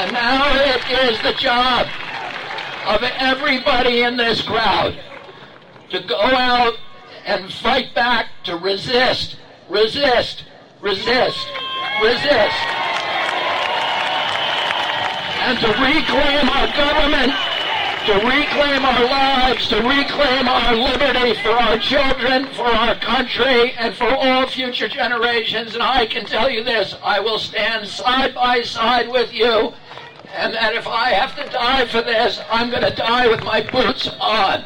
[0.00, 1.86] And now it is the job
[2.86, 4.98] of everybody in this crowd
[5.90, 6.72] to go out
[7.26, 9.36] and fight back, to resist,
[9.68, 10.44] resist,
[10.80, 11.46] resist,
[12.02, 12.60] resist,
[15.44, 17.49] and to reclaim our government
[18.10, 23.94] to reclaim our lives, to reclaim our liberty for our children, for our country, and
[23.94, 25.74] for all future generations.
[25.74, 29.72] And I can tell you this I will stand side by side with you,
[30.34, 33.60] and that if I have to die for this, I'm going to die with my
[33.60, 34.64] boots on.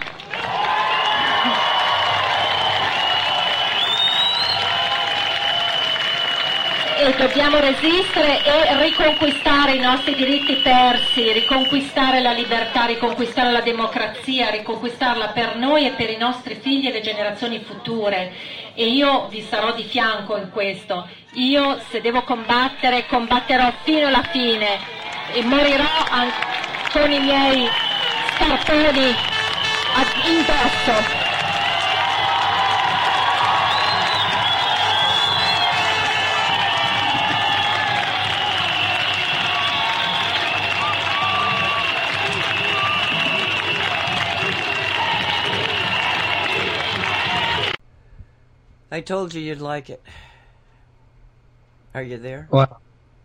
[6.96, 14.50] E dobbiamo resistere e riconquistare i nostri diritti persi, riconquistare la libertà, riconquistare la democrazia,
[14.50, 18.32] riconquistarla per noi e per i nostri figli e le generazioni future.
[18.74, 21.08] E io vi sarò di fianco in questo.
[21.34, 24.78] Io se devo combattere, combatterò fino alla fine
[25.32, 25.88] e morirò
[26.92, 27.68] con i miei
[28.36, 29.14] scarponi
[30.26, 31.33] indosso.
[48.94, 50.00] I told you you'd like it.
[51.94, 52.46] Are you there?
[52.48, 52.80] Well,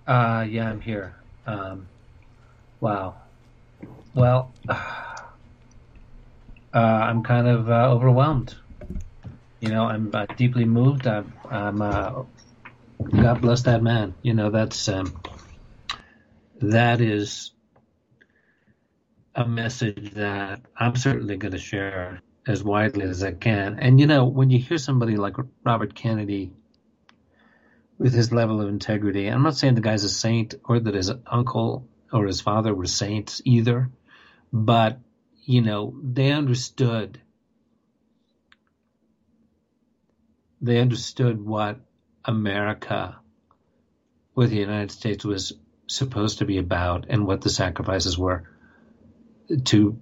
[0.07, 1.15] uh, yeah, I'm here.
[1.45, 1.87] Um,
[2.79, 3.17] wow.
[4.15, 4.73] Well, uh,
[6.73, 8.55] I'm kind of uh, overwhelmed.
[9.59, 11.05] You know, I'm uh, deeply moved.
[11.05, 12.23] I'm, I'm uh,
[13.21, 14.15] God bless that man.
[14.23, 15.21] You know, that's um,
[16.61, 17.51] that is
[19.35, 23.79] a message that I'm certainly going to share as widely as I can.
[23.79, 26.51] And you know, when you hear somebody like Robert Kennedy
[27.97, 31.11] with his level of integrity, I'm not saying the guy's a saint or that his
[31.27, 33.89] uncle or his father were saints either,
[34.51, 34.99] but
[35.43, 37.19] you know, they understood
[40.61, 41.79] they understood what
[42.25, 43.17] America
[44.33, 45.53] what the United States was
[45.87, 48.43] supposed to be about and what the sacrifices were
[49.65, 49.99] to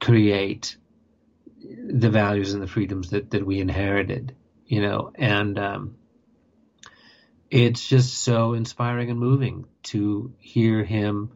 [0.00, 0.76] create
[1.64, 4.34] the values and the freedoms that, that we inherited,
[4.66, 5.96] you know, and um,
[7.50, 11.32] it's just so inspiring and moving to hear him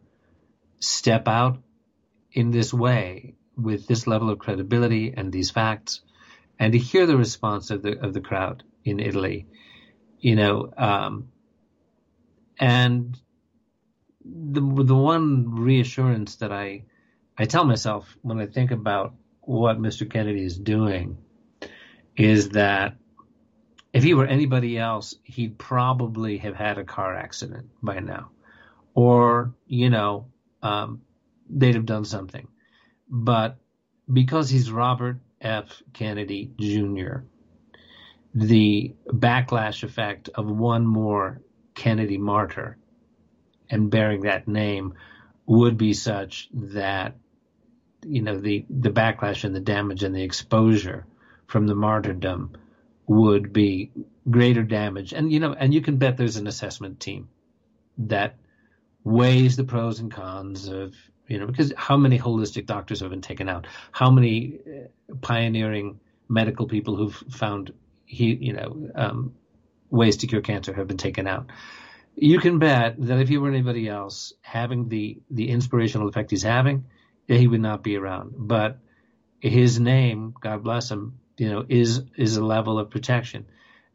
[0.79, 1.57] step out
[2.31, 6.01] in this way with this level of credibility and these facts,
[6.59, 9.47] and to hear the response of the of the crowd in Italy,
[10.19, 11.29] you know, um,
[12.59, 13.17] and
[14.23, 16.83] the the one reassurance that I
[17.37, 19.13] I tell myself when I think about
[19.49, 20.07] what Mr.
[20.07, 21.17] Kennedy is doing
[22.15, 22.97] is that
[23.91, 28.29] if he were anybody else, he'd probably have had a car accident by now,
[28.93, 30.27] or you know,
[30.61, 31.01] um,
[31.49, 32.47] they'd have done something.
[33.09, 33.57] But
[34.11, 35.81] because he's Robert F.
[35.93, 37.21] Kennedy Jr.,
[38.35, 41.41] the backlash effect of one more
[41.73, 42.77] Kennedy martyr
[43.67, 44.93] and bearing that name
[45.47, 47.15] would be such that
[48.05, 51.05] you know the the backlash and the damage and the exposure
[51.47, 52.55] from the martyrdom
[53.07, 53.91] would be
[54.29, 57.27] greater damage and you know and you can bet there's an assessment team
[57.97, 58.35] that
[59.03, 60.93] weighs the pros and cons of
[61.27, 65.99] you know because how many holistic doctors have been taken out how many uh, pioneering
[66.29, 67.73] medical people who've found
[68.09, 69.35] he, you know, um,
[69.91, 71.51] ways to cure cancer have been taken out.
[72.15, 76.43] You can bet that if he were anybody else having the the inspirational effect he's
[76.43, 76.85] having,
[77.37, 78.33] he would not be around.
[78.35, 78.79] But
[79.39, 83.45] his name, God bless him, you know, is is a level of protection.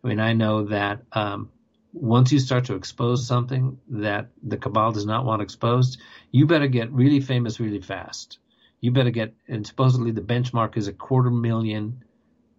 [0.02, 1.50] I mean, I know that um,
[1.92, 6.00] once you start to expose something that the cabal does not want exposed,
[6.30, 8.38] you better get really famous really fast.
[8.80, 12.04] You better get, and supposedly the benchmark is a quarter million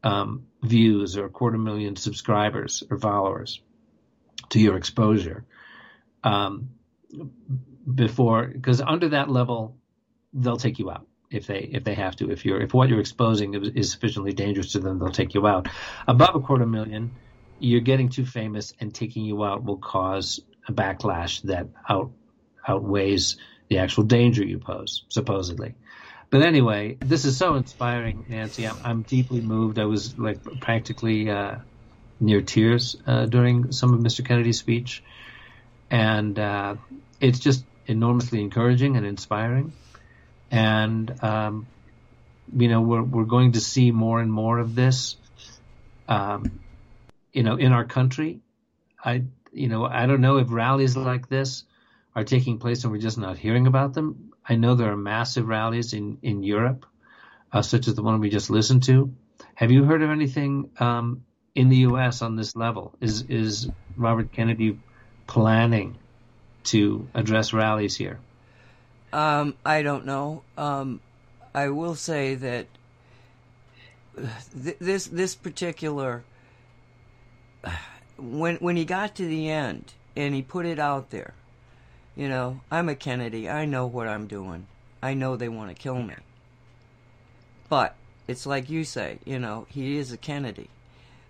[0.03, 3.61] um, views or a quarter million subscribers or followers
[4.49, 5.45] to your exposure
[6.23, 6.69] um,
[7.93, 9.77] before, because under that level,
[10.35, 12.31] they'll take you out if they if they have to.
[12.31, 15.67] If you're if what you're exposing is sufficiently dangerous to them, they'll take you out.
[16.07, 17.11] Above a quarter million,
[17.59, 22.11] you're getting too famous, and taking you out will cause a backlash that out
[22.67, 23.37] outweighs
[23.69, 25.75] the actual danger you pose, supposedly.
[26.29, 28.67] But anyway, this is so inspiring, Nancy.
[28.67, 29.79] I'm, I'm deeply moved.
[29.79, 31.57] I was like practically uh,
[32.19, 34.25] near tears uh, during some of Mr.
[34.25, 35.03] Kennedy's speech,
[35.89, 36.75] and uh,
[37.21, 39.73] it's just enormously encouraging and inspiring.
[40.51, 41.67] And um,
[42.55, 45.17] you know, we're we're going to see more and more of this.
[46.07, 46.59] Um,
[47.35, 48.39] you know, in our country.
[49.03, 51.65] I, you know, I don't know if rallies like this
[52.15, 54.31] are taking place and we're just not hearing about them.
[54.47, 56.85] I know there are massive rallies in in Europe,
[57.51, 59.13] uh, such as the one we just listened to.
[59.53, 62.21] Have you heard of anything um, in the U.S.
[62.21, 62.95] on this level?
[63.01, 64.79] Is is Robert Kennedy
[65.27, 65.97] planning
[66.65, 68.19] to address rallies here?
[69.15, 70.43] Um, I don't know.
[70.57, 70.99] Um,
[71.53, 72.67] I will say that
[74.61, 76.25] th- this this particular
[78.17, 81.33] when when he got to the end and he put it out there,
[82.17, 83.49] you know, I'm a Kennedy.
[83.49, 84.67] I know what I'm doing.
[85.01, 86.15] I know they want to kill me.
[87.69, 87.95] But
[88.27, 90.69] it's like you say, you know, he is a Kennedy.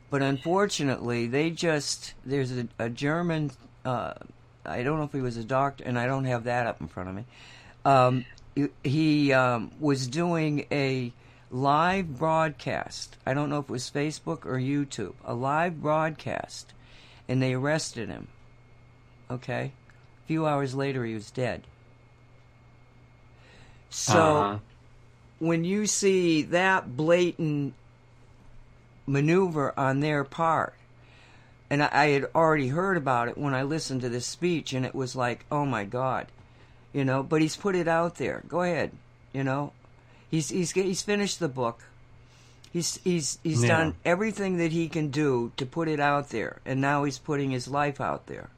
[0.10, 3.52] But unfortunately, they just there's a, a German.
[3.86, 4.14] Uh,
[4.66, 6.88] I don't know if he was a doctor, and I don't have that up in
[6.88, 7.26] front of me.
[7.86, 8.26] Um,
[8.84, 11.14] he um, was doing a
[11.52, 13.16] live broadcast.
[13.26, 15.14] I don't know if it was Facebook or YouTube.
[15.24, 16.74] A live broadcast.
[17.28, 18.28] And they arrested him.
[19.30, 19.72] Okay?
[20.24, 21.64] A few hours later, he was dead.
[23.90, 24.58] So, uh-huh.
[25.40, 27.74] when you see that blatant
[29.08, 30.74] maneuver on their part,
[31.70, 34.86] and I, I had already heard about it when I listened to this speech, and
[34.86, 36.28] it was like, oh my God.
[36.96, 38.42] You know, but he's put it out there.
[38.48, 38.92] Go ahead.
[39.34, 39.74] You know,
[40.36, 41.84] He's he's he's finished the book.
[42.74, 43.70] He's he's he's yeah.
[43.70, 47.52] done everything that he can do to put it out there, and now he's putting
[47.52, 48.50] his life out there.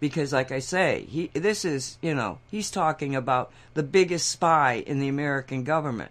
[0.00, 4.84] Because, like I say, he this is you know he's talking about the biggest spy
[4.86, 6.10] in the American government.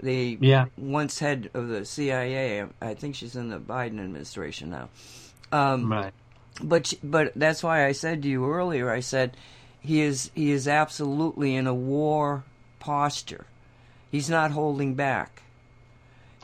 [0.00, 0.66] The yeah.
[0.76, 2.64] once head of the CIA.
[2.80, 4.88] I think she's in the Biden administration now.
[5.50, 6.12] Um, right.
[6.62, 8.90] But but that's why I said to you earlier.
[8.90, 9.36] I said
[9.82, 12.44] he is he is absolutely in a war
[12.78, 13.46] posture.
[14.10, 15.42] He's not holding back.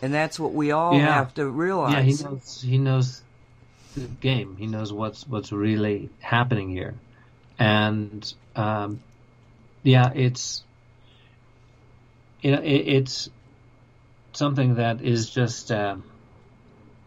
[0.01, 1.15] And that's what we all yeah.
[1.15, 1.93] have to realize.
[1.93, 3.23] Yeah, he knows he knows
[3.95, 4.57] the game.
[4.57, 6.95] He knows what's what's really happening here.
[7.59, 9.01] And um,
[9.83, 10.63] yeah, it's
[12.41, 13.31] you know, it, it's
[14.33, 15.97] something that is just uh,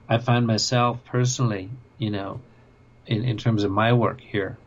[0.09, 2.41] I find myself personally, you know,
[3.07, 4.57] in, in terms of my work here.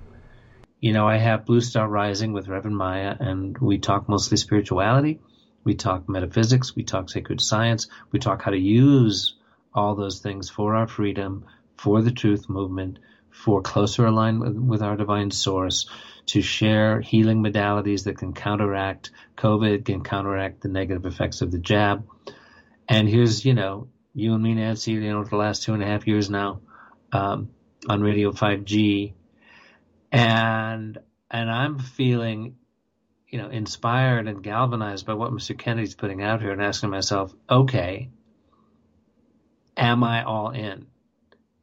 [0.84, 5.18] You know, I have Blue Star Rising with Reverend Maya, and we talk mostly spirituality.
[5.64, 9.34] We talk metaphysics, we talk sacred science, we talk how to use
[9.72, 11.46] all those things for our freedom,
[11.78, 12.98] for the truth movement,
[13.30, 15.88] for closer alignment with our divine source,
[16.26, 21.60] to share healing modalities that can counteract COVID, can counteract the negative effects of the
[21.60, 22.06] jab.
[22.86, 25.82] And here's, you know, you and me, Nancy, you know, for the last two and
[25.82, 26.60] a half years now,
[27.10, 27.48] um,
[27.88, 29.14] on Radio 5G.
[30.14, 30.98] And,
[31.30, 32.56] and I'm feeling
[33.34, 35.58] you know, inspired and galvanized by what Mr.
[35.58, 38.08] Kennedy's putting out here and asking myself, okay,
[39.76, 40.86] am I all in?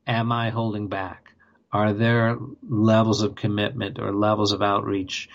[0.06, 1.32] Am I holding back?
[1.72, 2.38] Are there
[2.68, 5.30] levels of commitment or levels of outreach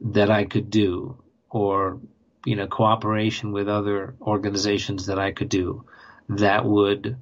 [0.00, 2.00] that I could do or,
[2.46, 5.84] you know, cooperation with other organizations that I could do
[6.30, 7.18] that would,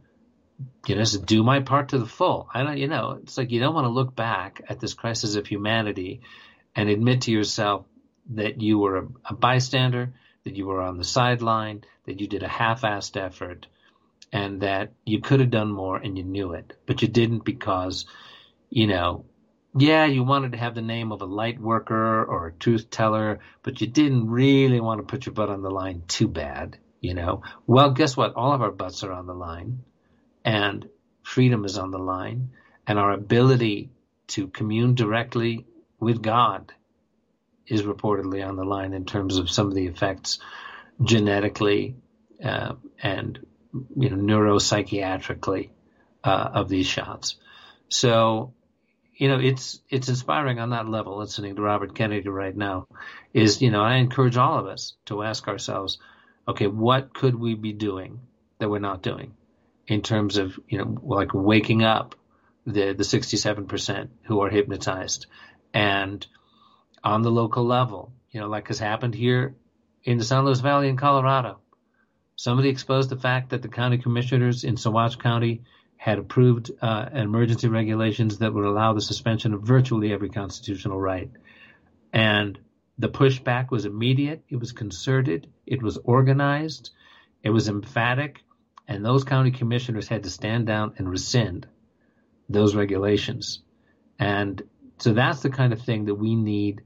[0.87, 2.49] you know, just do my part to the full?
[2.53, 5.37] I don't, you know, it's like you don't want to look back at this crisis
[5.37, 6.23] of humanity
[6.75, 7.87] and admit to yourself,
[8.31, 10.13] that you were a, a bystander,
[10.45, 13.67] that you were on the sideline, that you did a half-assed effort,
[14.33, 18.07] and that you could have done more and you knew it, but you didn't because,
[18.69, 19.25] you know,
[19.79, 23.41] yeah, you wanted to have the name of a light worker or a truth teller,
[23.63, 26.79] but you didn't really want to put your butt on the line too bad.
[27.01, 28.35] You know, well, guess what?
[28.35, 29.85] All of our butts are on the line,
[30.47, 30.89] and
[31.25, 32.51] freedom is on the line,
[32.87, 33.91] and our ability
[34.29, 35.67] to commune directly
[35.99, 36.73] with God
[37.67, 40.39] is reportedly on the line in terms of some of the effects
[41.03, 41.97] genetically
[42.43, 43.45] uh, and
[43.97, 45.71] you know neuropsychiatrically
[46.23, 47.37] uh, of these shots.
[47.89, 48.55] So
[49.17, 51.19] you know it's it's inspiring on that level.
[51.19, 52.87] Listening to Robert Kennedy right now
[53.33, 55.99] is you know I encourage all of us to ask ourselves,
[56.47, 58.21] okay, what could we be doing
[58.59, 59.33] that we're not doing
[59.87, 62.15] in terms of you know like waking up
[62.67, 65.27] the the 67% who are hypnotized
[65.73, 66.27] and
[67.05, 69.55] on the local level, you know, like has happened here
[70.03, 71.61] in the San Luis Valley in Colorado.
[72.35, 75.63] Somebody exposed the fact that the county commissioners in Saguache County
[75.97, 81.31] had approved uh, emergency regulations that would allow the suspension of virtually every constitutional right.
[82.13, 82.59] And
[82.99, 86.91] the pushback was immediate, it was concerted, it was organized,
[87.43, 88.43] it was emphatic,
[88.89, 91.67] and those county commissioners had to stand down and rescind
[92.49, 93.63] those regulations.
[94.19, 94.63] And
[94.99, 96.83] so that's the kind of thing that we need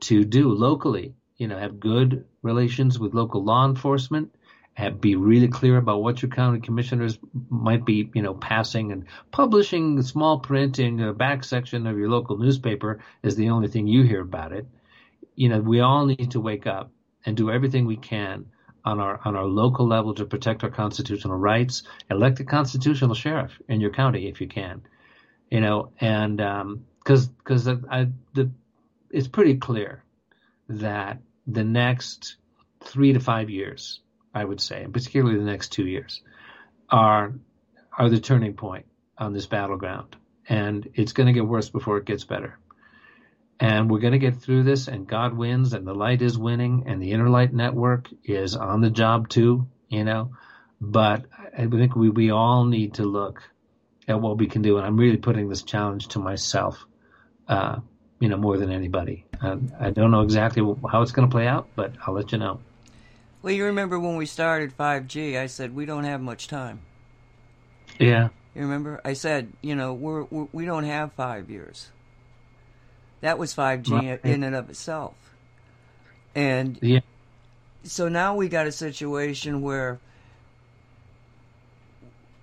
[0.00, 1.14] to do locally.
[1.36, 4.34] You know, have good relations with local law enforcement,
[4.74, 7.18] have, be really clear about what your county commissioners
[7.48, 12.10] might be, you know, passing and publishing small print in the back section of your
[12.10, 14.66] local newspaper is the only thing you hear about it.
[15.34, 16.90] You know, we all need to wake up
[17.24, 18.46] and do everything we can
[18.84, 21.82] on our on our local level to protect our constitutional rights.
[22.10, 24.82] Elect a constitutional sheriff in your county if you can,
[25.50, 28.50] you know, and because um, because the
[29.10, 30.04] it's pretty clear
[30.68, 32.36] that the next
[32.80, 34.00] three to five years,
[34.34, 36.22] I would say, and particularly the next two years,
[36.88, 37.32] are
[37.98, 38.86] are the turning point
[39.18, 40.16] on this battleground,
[40.48, 42.58] and it's going to get worse before it gets better.
[43.60, 46.84] And we're going to get through this, and God wins, and the light is winning,
[46.86, 50.30] and the inner light network is on the job too, you know.
[50.80, 51.26] But
[51.56, 53.42] I think we, we all need to look
[54.08, 56.86] at what we can do, and I'm really putting this challenge to myself,
[57.48, 57.80] uh,
[58.18, 59.26] you know, more than anybody.
[59.42, 62.60] I don't know exactly how it's going to play out, but I'll let you know.
[63.42, 66.80] Well, you remember when we started 5G, I said we don't have much time.
[67.98, 68.28] Yeah.
[68.54, 69.00] You remember?
[69.04, 71.90] I said, you know, we're, we're we do not have five years.
[73.20, 74.20] That was 5G right.
[74.24, 75.14] in and of itself.
[76.34, 77.00] And yeah.
[77.84, 79.98] so now we got a situation where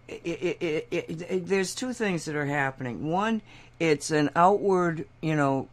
[0.07, 3.09] it, it, it, there's two things that are happening.
[3.09, 3.41] One,
[3.79, 5.67] it's an outward, you know,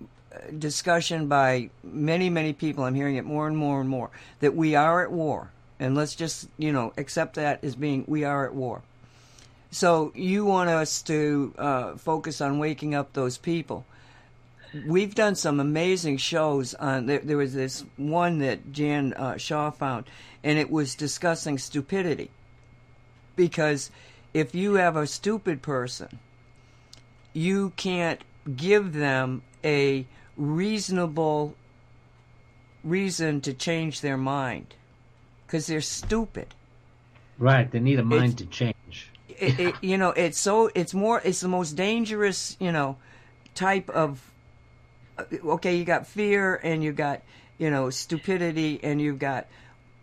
[0.59, 2.85] discussion by many, many people.
[2.85, 4.11] I'm hearing it more and more and more
[4.41, 5.51] that we are at war.
[5.79, 8.83] And let's just, you know, accept that as being we are at war.
[9.71, 13.85] So you want us to uh, focus on waking up those people
[14.87, 19.71] we've done some amazing shows on there, there was this one that jan uh, shaw
[19.71, 20.05] found
[20.43, 22.31] and it was discussing stupidity.
[23.37, 23.91] Because
[24.33, 26.19] if you have a stupid person
[27.35, 28.23] you can't
[28.57, 30.07] give them a
[30.37, 31.55] reasonable
[32.83, 34.75] reason to change their mind.
[35.47, 36.55] Because they're stupid.
[37.39, 39.11] Right they need a mind it's, to change.
[39.29, 42.97] It, it, you know it's so it's more it's the most dangerous you know
[43.57, 44.31] type of
[45.19, 47.23] okay, you got fear and you got,
[47.59, 49.47] you know, stupidity and you've got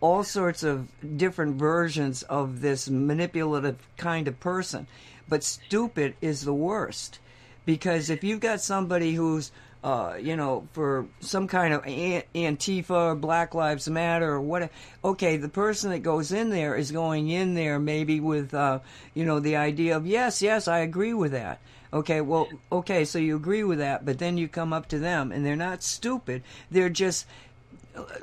[0.00, 4.86] all sorts of different versions of this manipulative kind of person.
[5.28, 7.18] But stupid is the worst
[7.64, 9.52] because if you've got somebody who's
[9.84, 14.70] uh, you know, for some kind of Antifa or Black Lives Matter or what.
[15.04, 18.78] Okay, the person that goes in there is going in there maybe with, uh,
[19.12, 21.60] you know, the idea of yes, yes, I agree with that.
[21.92, 25.30] Okay, well, okay, so you agree with that, but then you come up to them
[25.30, 26.42] and they're not stupid.
[26.70, 27.26] They're just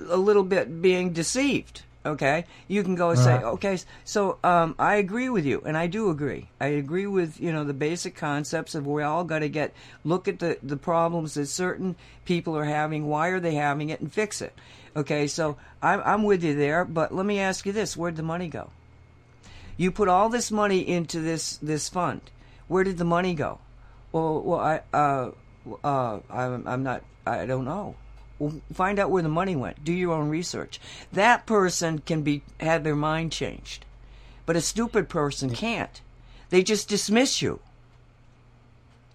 [0.09, 1.83] a little bit being deceived.
[2.05, 5.87] Okay, you can go and say, okay, so um, I agree with you, and I
[5.87, 6.47] do agree.
[6.59, 9.73] I agree with you know the basic concepts of we all got to get
[10.05, 13.07] look at the the problems that certain people are having.
[13.07, 14.53] Why are they having it, and fix it.
[14.95, 18.23] Okay, so I'm I'm with you there, but let me ask you this: Where'd the
[18.23, 18.69] money go?
[19.75, 22.21] You put all this money into this this fund
[22.69, 23.59] where did the money go?
[24.13, 25.31] Well, well, I, uh,
[25.83, 27.95] uh, I'm, I'm not, I don't know.
[28.37, 29.83] Well, find out where the money went.
[29.83, 30.79] Do your own research.
[31.11, 33.85] That person can be have their mind changed,
[34.45, 35.99] but a stupid person can't.
[36.49, 37.59] They just dismiss you.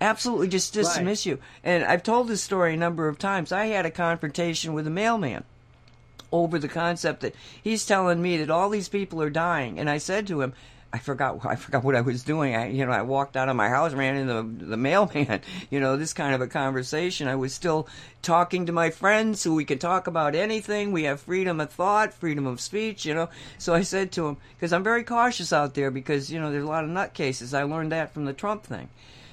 [0.01, 1.33] Absolutely, just dismiss right.
[1.33, 1.39] you.
[1.63, 3.51] And I've told this story a number of times.
[3.51, 5.45] I had a confrontation with a mailman
[6.31, 9.99] over the concept that he's telling me that all these people are dying, and I
[9.99, 10.53] said to him,
[10.95, 12.55] I forgot I forgot what I was doing.
[12.55, 15.41] I you know I walked out of my house, ran into the, the mailman.
[15.71, 17.27] You know this kind of a conversation.
[17.27, 17.89] I was still
[18.23, 20.93] talking to my friends, who we can talk about anything.
[20.93, 23.05] We have freedom of thought, freedom of speech.
[23.05, 26.39] You know, so I said to him because I'm very cautious out there because you
[26.39, 27.59] know there's a lot of nutcases.
[27.59, 28.89] I learned that from the Trump thing.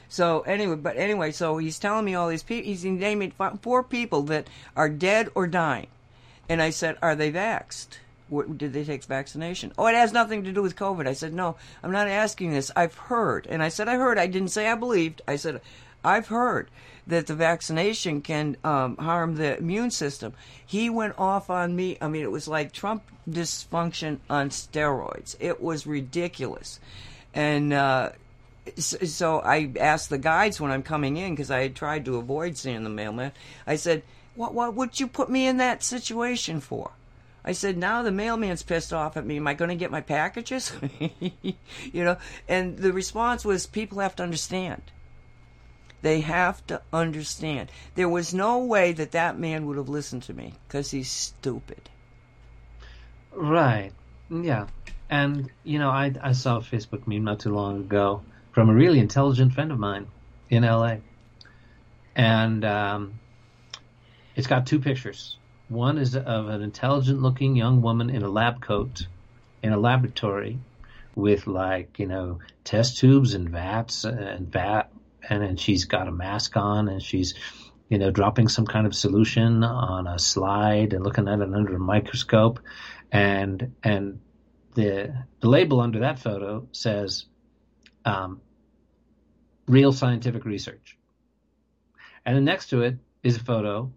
[0.09, 2.69] So anyway, but anyway, so he's telling me all these people.
[2.69, 5.87] He's naming four people that are dead or dying,
[6.49, 7.99] and I said, "Are they vaxxed?"
[8.57, 9.73] Did they take vaccination?
[9.77, 11.07] Oh, it has nothing to do with COVID.
[11.07, 12.71] I said, no, I'm not asking this.
[12.75, 13.47] I've heard.
[13.47, 14.17] And I said, I heard.
[14.17, 15.21] I didn't say I believed.
[15.27, 15.61] I said,
[16.03, 16.69] I've heard
[17.07, 20.33] that the vaccination can um, harm the immune system.
[20.65, 21.97] He went off on me.
[22.01, 25.35] I mean, it was like Trump dysfunction on steroids.
[25.39, 26.79] It was ridiculous.
[27.33, 28.11] And, uh,
[28.77, 32.57] so I asked the guides when I'm coming in because I had tried to avoid
[32.57, 33.31] seeing the mailman.
[33.65, 34.03] I said,
[34.35, 34.53] "What?
[34.53, 36.91] What would you put me in that situation for?"
[37.43, 39.37] I said, now the mailman's pissed off at me.
[39.37, 40.71] Am I going to get my packages?
[41.19, 44.83] you know, and the response was, people have to understand.
[46.03, 47.71] They have to understand.
[47.95, 51.89] There was no way that that man would have listened to me because he's stupid.
[53.31, 53.91] Right.
[54.29, 54.67] Yeah.
[55.09, 58.73] And, you know, I, I saw a Facebook meme not too long ago from a
[58.73, 60.07] really intelligent friend of mine
[60.49, 60.97] in LA.
[62.15, 63.19] And um,
[64.35, 65.37] it's got two pictures
[65.71, 69.07] one is of an intelligent looking young woman in a lab coat
[69.63, 70.59] in a laboratory
[71.15, 74.91] with like, you know, test tubes and vats and vat
[75.29, 77.35] and then she's got a mask on and she's
[77.91, 81.75] you know, dropping some kind of solution on a slide and looking at it under
[81.75, 82.61] a microscope,
[83.11, 84.21] and and
[84.75, 87.25] the the label under that photo says,
[88.05, 88.39] um,
[89.67, 90.97] "Real scientific research,"
[92.25, 93.91] and then next to it is a photo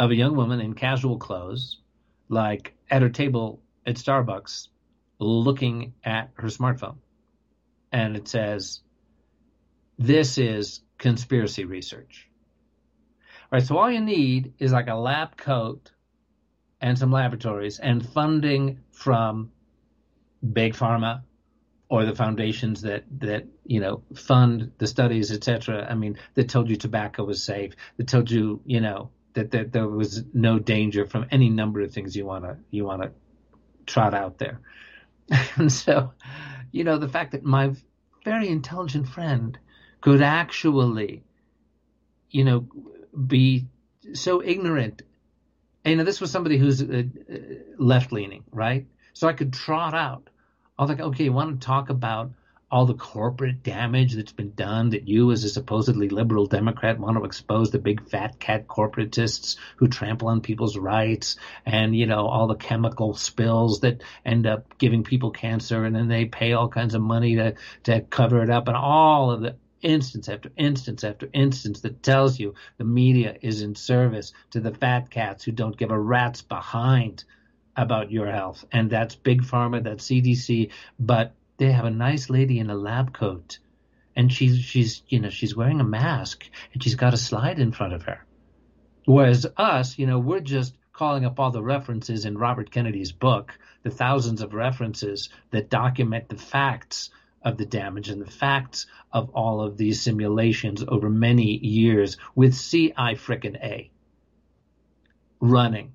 [0.00, 1.78] of a young woman in casual clothes,
[2.30, 4.68] like at her table at Starbucks,
[5.18, 6.96] looking at her smartphone.
[7.92, 8.80] And it says,
[9.98, 12.28] This is conspiracy research.
[13.52, 15.90] All right, so all you need is like a lab coat
[16.80, 19.52] and some laboratories and funding from
[20.54, 21.24] big pharma
[21.90, 26.70] or the foundations that that you know fund the studies etc i mean that told
[26.70, 31.06] you tobacco was safe that told you you know that, that there was no danger
[31.06, 33.10] from any number of things you want to you want to
[33.86, 34.60] trot out there.
[35.56, 36.12] And so,
[36.72, 37.72] you know, the fact that my
[38.24, 39.56] very intelligent friend
[40.00, 41.22] could actually,
[42.30, 42.66] you know,
[43.26, 43.66] be
[44.12, 45.02] so ignorant.
[45.84, 47.02] And, you know, this was somebody who's uh,
[47.32, 47.36] uh
[47.78, 48.86] left leaning, right?
[49.12, 50.28] So I could trot out.
[50.78, 52.32] I was like, okay, you want to talk about
[52.70, 57.16] all the corporate damage that's been done that you as a supposedly liberal democrat want
[57.16, 61.36] to expose the big fat cat corporatists who trample on people's rights
[61.66, 66.08] and you know all the chemical spills that end up giving people cancer and then
[66.08, 69.56] they pay all kinds of money to to cover it up and all of the
[69.82, 74.74] instance after instance after instance that tells you the media is in service to the
[74.74, 77.24] fat cats who don't give a rat's behind
[77.76, 78.64] about your health.
[78.72, 83.12] And that's big pharma that's cdc but they have a nice lady in a lab
[83.12, 83.58] coat
[84.16, 87.70] and she's she's you know she's wearing a mask and she's got a slide in
[87.70, 88.24] front of her.
[89.04, 93.58] Whereas us you know we're just calling up all the references in robert kennedy's book
[93.82, 97.10] the thousands of references that document the facts
[97.42, 102.58] of the damage and the facts of all of these simulations over many years with
[102.58, 103.90] ci frickin' a.
[105.40, 105.92] Running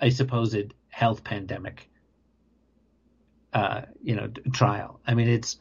[0.00, 1.90] a supposed health pandemic
[3.56, 5.00] uh, you know, trial.
[5.06, 5.56] I mean, it's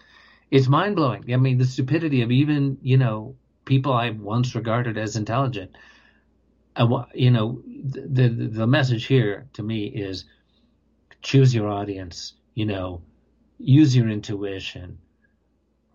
[0.51, 1.33] it's mind blowing.
[1.33, 5.77] I mean, the stupidity of even you know people I once regarded as intelligent.
[6.75, 10.25] I, you know, the, the the message here to me is
[11.21, 12.33] choose your audience.
[12.53, 13.01] You know,
[13.59, 14.97] use your intuition.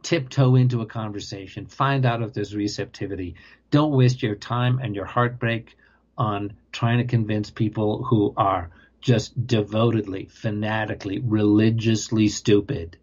[0.02, 1.66] Tiptoe into a conversation.
[1.66, 3.34] Find out if there's receptivity.
[3.70, 5.76] Don't waste your time and your heartbreak
[6.16, 8.70] on trying to convince people who are
[9.00, 12.96] just devotedly, fanatically, religiously stupid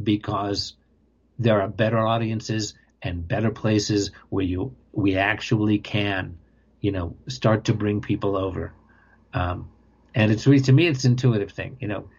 [0.00, 0.74] because
[1.38, 6.38] there are better audiences and better places where you we actually can,
[6.80, 8.72] you know, start to bring people over.
[9.32, 9.70] Um,
[10.14, 12.10] and it's to me it's an intuitive thing, you know.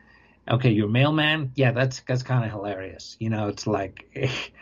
[0.49, 3.15] Okay, your mailman, yeah, that's that's kind of hilarious.
[3.19, 4.06] You know, it's like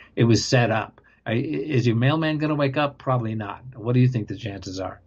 [0.15, 1.01] it was set up.
[1.25, 2.97] Is your mailman going to wake up?
[2.97, 3.63] Probably not.
[3.75, 4.99] What do you think the chances are?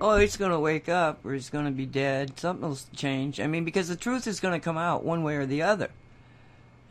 [0.00, 2.38] Oh, he's going to wake up or he's going to be dead.
[2.38, 3.40] Something will change.
[3.40, 5.90] I mean, because the truth is going to come out one way or the other.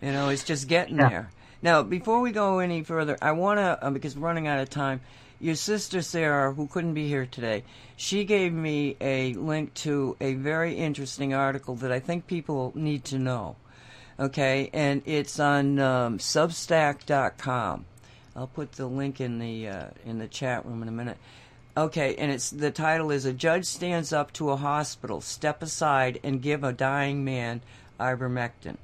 [0.02, 1.10] You know, it's just getting yeah.
[1.10, 1.30] there.
[1.62, 4.70] Now, before we go any further, I want to, uh, because we're running out of
[4.70, 5.02] time,
[5.40, 7.64] your sister Sarah, who couldn't be here today,
[7.96, 13.06] she gave me a link to a very interesting article that I think people need
[13.06, 13.56] to know.
[14.20, 17.86] Okay, and it's on um, Substack.com.
[18.36, 21.18] I'll put the link in the uh, in the chat room in a minute.
[21.78, 26.20] Okay, and it's the title is a judge stands up to a hospital, step aside
[26.24, 27.62] and give a dying man
[28.00, 28.78] ivermectin.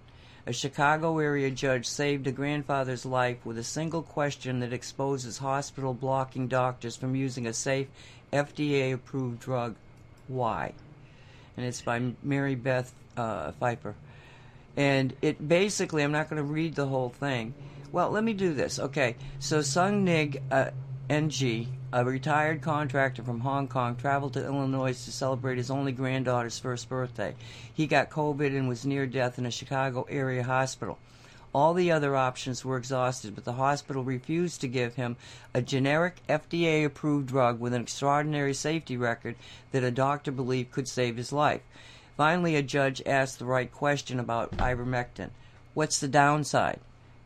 [0.45, 5.95] A Chicago area judge saved a grandfather's life with a single question that exposes hospital
[5.95, 7.87] blocking doctors from using a safe
[8.31, 9.73] FDA approved drug.
[10.27, 10.73] Why?
[11.57, 13.95] And it's by Mary Beth uh, Pfeiffer.
[14.77, 17.55] And it basically, I'm not going to read the whole thing.
[17.91, 18.77] Well, let me do this.
[18.77, 20.69] Okay, so Sung Nig uh,
[21.09, 26.57] NG a retired contractor from Hong Kong, traveled to Illinois to celebrate his only granddaughter's
[26.57, 27.35] first birthday.
[27.71, 30.97] He got COVID and was near death in a Chicago area hospital.
[31.53, 35.15] All the other options were exhausted, but the hospital refused to give him
[35.53, 39.35] a generic FDA approved drug with an extraordinary safety record
[39.71, 41.61] that a doctor believed could save his life.
[42.17, 45.29] Finally, a judge asked the right question about ivermectin.
[45.75, 46.79] What's the downside?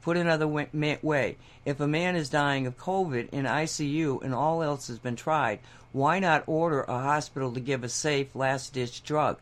[0.08, 1.36] Put another way,
[1.66, 5.60] if a man is dying of COVID in ICU and all else has been tried,
[5.92, 9.38] why not order a hospital to give a safe last ditch drug?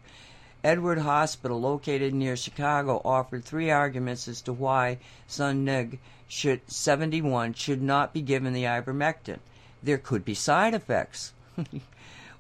[0.64, 4.98] Edward Hospital, located near Chicago, offered three arguments as to why
[5.28, 9.38] Sun Nig should, 71 should not be given the ivermectin.
[9.84, 11.32] There could be side effects.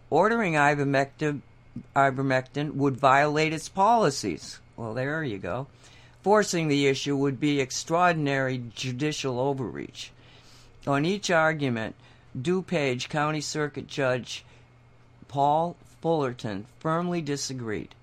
[0.09, 1.41] Ordering ivermectin,
[1.95, 4.59] ivermectin would violate its policies.
[4.75, 5.67] Well, there you go.
[6.25, 10.11] Forcing the issue would be extraordinary judicial overreach.
[10.87, 11.93] On each argument,
[12.35, 14.43] DuPage County Circuit Judge
[15.27, 17.93] Paul Fullerton firmly disagreed.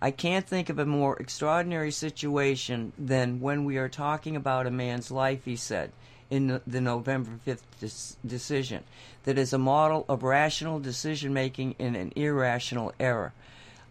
[0.00, 4.70] I can't think of a more extraordinary situation than when we are talking about a
[4.70, 5.90] man's life, he said
[6.30, 8.84] in the November 5th decision,
[9.24, 13.32] that is a model of rational decision making in an irrational error.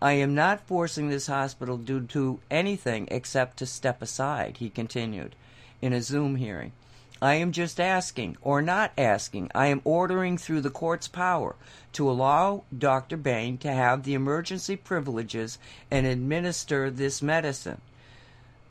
[0.02, 5.36] I am not forcing this hospital to do anything except to step aside, he continued
[5.80, 6.72] in a Zoom hearing.
[7.22, 11.56] I am just asking, or not asking, I am ordering through the court's power
[11.94, 13.16] to allow Dr.
[13.16, 15.60] Bain to have the emergency privileges
[15.92, 17.80] and administer this medicine.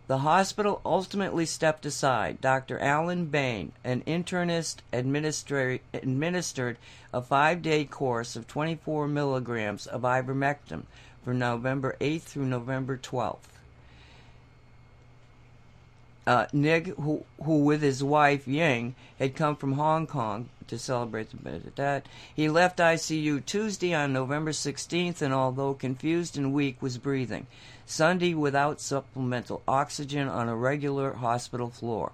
[0.08, 2.40] The hospital ultimately stepped aside.
[2.40, 2.80] Dr.
[2.80, 6.78] Alan Bain, an internist, administered
[7.14, 10.86] a five day course of 24 milligrams of ivermectin
[11.24, 13.38] from November 8th through November 12th.
[16.26, 21.30] Uh, Nig, who, who with his wife Ying had come from Hong Kong to celebrate
[21.30, 26.98] the that, he left ICU Tuesday on November 16th, and although confused and weak, was
[26.98, 27.46] breathing.
[27.84, 32.12] Sunday without supplemental oxygen on a regular hospital floor.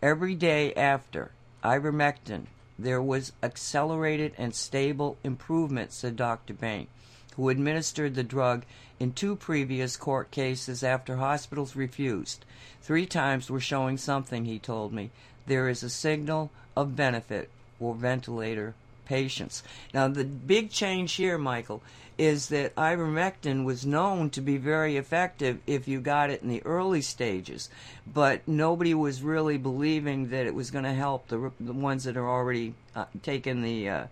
[0.00, 1.32] Every day after
[1.64, 2.46] ivermectin,
[2.78, 6.54] there was accelerated and stable improvement, said Dr.
[6.54, 6.86] Bain
[7.36, 8.64] who administered the drug
[8.98, 12.44] in two previous court cases after hospitals refused.
[12.82, 15.10] Three times were showing something, he told me.
[15.46, 19.62] There is a signal of benefit for ventilator patients.
[19.94, 21.82] Now, the big change here, Michael,
[22.18, 26.64] is that ivermectin was known to be very effective if you got it in the
[26.64, 27.68] early stages,
[28.06, 32.16] but nobody was really believing that it was going to help the, the ones that
[32.16, 34.06] are already uh, taking the uh,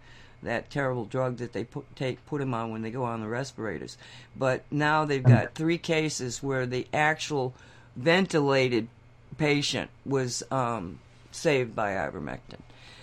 [0.45, 3.29] that terrible drug that they put take put him on when they go on the
[3.29, 3.99] respirators.
[4.37, 7.55] But now they've got three cases where the actual
[7.97, 8.89] ventilated
[9.39, 11.01] patient was um,
[11.31, 12.61] saved by ivermectin.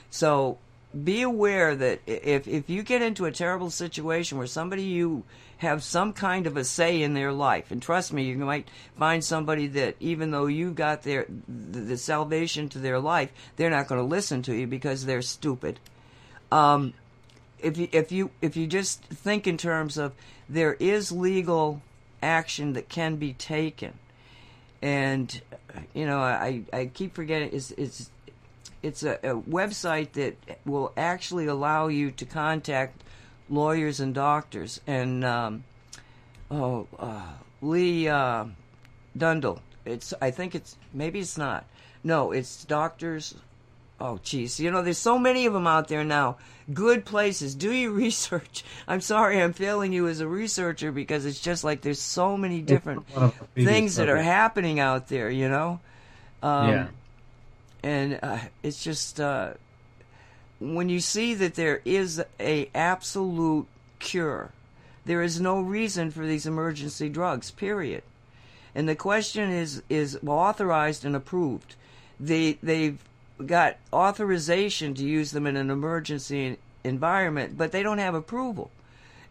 [0.10, 0.58] So
[1.04, 5.24] be aware that if if you get into a terrible situation where somebody you
[5.58, 9.24] have some kind of a say in their life, and trust me, you might find
[9.24, 14.02] somebody that even though you got their the, salvation to their life, they're not going
[14.02, 15.80] to listen to you because they're stupid.
[16.52, 16.94] Um,
[17.62, 20.14] if you if you if you just think in terms of
[20.50, 21.82] there is legal
[22.22, 23.94] action that can be taken,
[24.82, 25.42] and
[25.94, 28.12] you know I I keep forgetting it's it's
[28.84, 30.36] it's a, a website that
[30.66, 33.04] will actually allow you to contact
[33.50, 35.64] lawyers and doctors and um,
[36.50, 38.46] oh uh, Lee uh,
[39.18, 39.60] Dundle.
[39.86, 41.66] It's I think it's maybe it's not.
[42.04, 43.36] No, it's doctors
[44.02, 44.60] Oh, geez.
[44.60, 46.38] You know, there's so many of them out there now.
[46.73, 47.53] Good places.
[47.53, 48.65] Do your research.
[48.88, 52.61] I'm sorry I'm failing you as a researcher because it's just like there's so many
[52.61, 53.06] different
[53.53, 55.80] things that are happening out there, you know?
[56.41, 56.88] Um, yeah.
[57.84, 59.53] And uh, it's just uh,
[60.60, 63.68] when you see that there is a absolute
[63.99, 64.52] cure,
[65.06, 68.02] there is no reason for these emergency drugs, period.
[68.73, 71.76] And the question is is authorized and approved.
[72.19, 72.99] They they've
[73.48, 78.72] got authorization to use them in an emergency environment, but they don't have approval.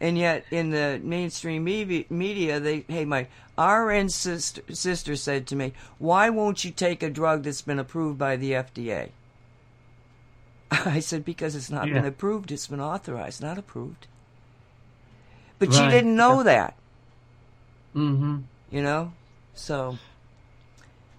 [0.01, 3.27] And yet, in the mainstream media, they hey, my
[3.59, 8.19] RN sister, sister said to me, "Why won't you take a drug that's been approved
[8.19, 9.11] by the FDA?"
[10.71, 11.95] I said, "Because it's not yeah.
[11.95, 14.07] been approved; it's been authorized, not approved."
[15.59, 15.77] But right.
[15.77, 16.77] she didn't know that.
[17.95, 18.39] Mm-hmm.
[18.71, 19.13] You know,
[19.55, 19.99] so.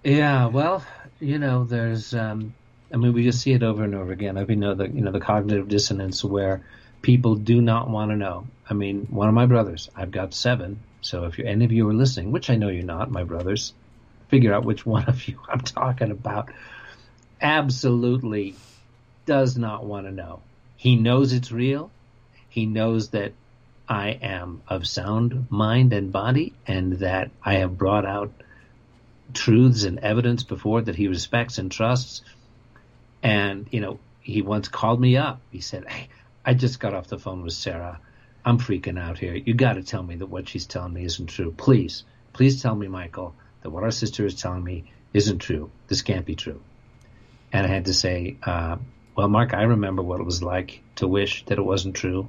[0.02, 0.84] Yeah, well,
[1.20, 2.12] you know, there's.
[2.14, 2.54] Um,
[2.92, 4.36] I mean, we just see it over and over again.
[4.36, 6.62] I mean, know the you know the cognitive dissonance where
[7.00, 8.46] people do not want to know.
[8.68, 10.80] I mean, one of my brothers, I've got seven.
[11.00, 13.72] So if any of you are listening, which I know you're not, my brothers,
[14.28, 16.50] figure out which one of you I'm talking about.
[17.40, 18.54] Absolutely
[19.26, 20.40] does not want to know.
[20.76, 21.90] He knows it's real.
[22.48, 23.32] He knows that
[23.88, 28.32] I am of sound mind and body and that I have brought out
[29.34, 32.22] truths and evidence before that he respects and trusts.
[33.22, 35.40] And, you know, he once called me up.
[35.50, 36.08] He said, Hey,
[36.44, 38.00] I just got off the phone with Sarah.
[38.44, 39.34] I'm freaking out here.
[39.34, 41.52] You got to tell me that what she's telling me isn't true.
[41.56, 45.70] Please, please tell me, Michael, that what our sister is telling me isn't true.
[45.86, 46.60] This can't be true.
[47.52, 48.78] And I had to say, uh,
[49.14, 52.28] well, Mark, I remember what it was like to wish that it wasn't true.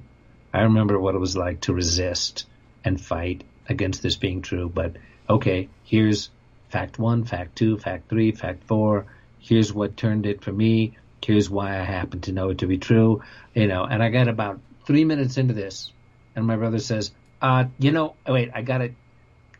[0.54, 2.46] I remember what it was like to resist
[2.84, 4.70] and fight against this being true.
[4.70, 4.98] But
[5.30, 6.30] okay, here's
[6.70, 9.06] fact one, fact two, fact three, fact four.
[9.44, 10.98] Here's what turned it for me.
[11.24, 13.22] Here's why I happen to know it to be true.
[13.54, 15.92] You know, and I got about three minutes into this,
[16.34, 17.12] and my brother says,
[17.42, 18.92] uh, you know, wait, I got to,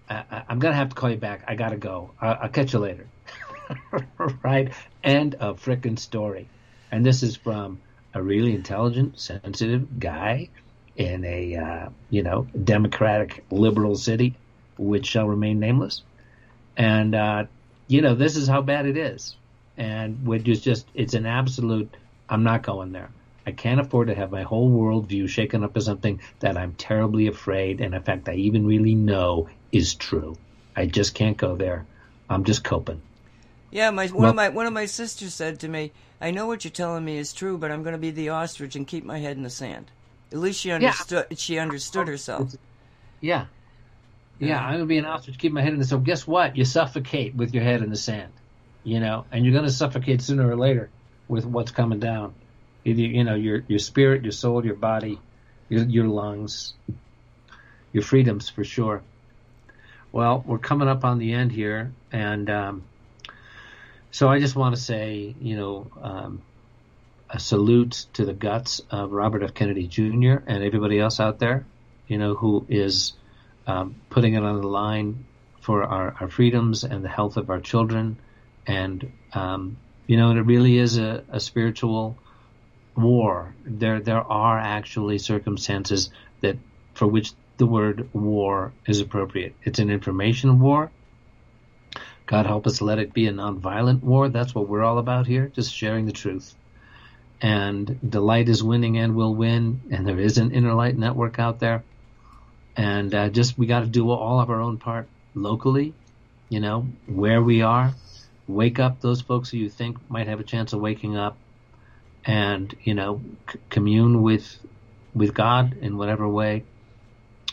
[0.10, 1.44] I, am going to have to call you back.
[1.50, 2.12] I got to go.
[2.22, 3.08] I'll, I'll catch you later.
[4.42, 4.72] right?
[5.04, 6.48] End of frickin' story.
[6.90, 7.82] And this is from
[8.14, 10.50] a really intelligent, sensitive guy
[10.96, 14.38] in a, uh, you know, democratic liberal city,
[14.78, 16.04] which shall remain nameless.
[16.78, 17.46] And, uh,
[17.88, 19.36] you know, this is how bad it is.
[19.78, 21.94] And which is just, it's an absolute,
[22.30, 23.10] I'm not going there.
[23.46, 27.28] I can't afford to have my whole worldview shaken up as something that I'm terribly
[27.28, 30.38] afraid, and in fact, I even really know is true.
[30.76, 31.86] I just can't go there.
[32.30, 33.02] I'm just coping.
[33.70, 35.92] Yeah, my one well, of my one of my sisters said to me,
[36.22, 38.76] "I know what you're telling me is true, but I'm going to be the ostrich
[38.76, 39.92] and keep my head in the sand."
[40.32, 41.26] At least she understood.
[41.30, 41.38] Yeah.
[41.38, 42.56] She understood herself.
[43.20, 43.48] Yeah,
[44.40, 44.64] yeah.
[44.64, 46.06] I'm going to be an ostrich, keep my head in the sand.
[46.06, 46.56] Guess what?
[46.56, 48.32] You suffocate with your head in the sand,
[48.84, 50.90] you know, and you're going to suffocate sooner or later
[51.28, 52.34] with what's coming down
[52.86, 55.20] Either, you know your your spirit, your soul, your body,
[55.70, 56.74] your, your lungs,
[57.94, 59.02] your freedoms for sure.
[60.12, 62.84] Well, we're coming up on the end here, and um,
[64.12, 66.42] so I just want to say, you know, um,
[67.30, 69.54] a salute to the guts of Robert F.
[69.54, 70.44] Kennedy Jr.
[70.46, 71.66] and everybody else out there,
[72.08, 73.14] you know, who is
[73.66, 75.26] um, putting it on the line
[75.62, 78.18] for our, our freedoms and the health of our children.
[78.66, 79.78] And, um,
[80.08, 82.18] you know, it really is a, a spiritual
[82.96, 83.56] war.
[83.66, 86.10] There there are actually circumstances
[86.42, 86.58] that
[86.94, 89.56] for which the word war is appropriate.
[89.64, 90.92] It's an information war.
[92.26, 94.30] God help us let it be a nonviolent war.
[94.30, 96.56] That's what we're all about here, just sharing the truth.
[97.42, 101.40] And the light is winning and will win, and there is an inner light network
[101.40, 101.84] out there.
[102.78, 105.94] And uh, just we got to do all of our own part locally,
[106.50, 107.94] you know, where we are.
[108.48, 111.38] Wake up those folks who you think might have a chance of waking up
[112.26, 114.58] and you know c- commune with
[115.14, 116.64] with God in whatever way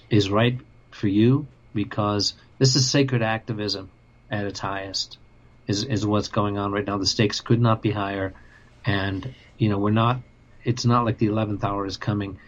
[0.09, 0.59] is right
[0.91, 3.91] for you because this is sacred activism
[4.31, 5.19] at its highest
[5.67, 6.99] is is what's going on right now.
[6.99, 8.35] The stakes could not be higher.
[8.85, 10.21] And you know we're not
[10.65, 12.39] it's not like the 11th hour is coming.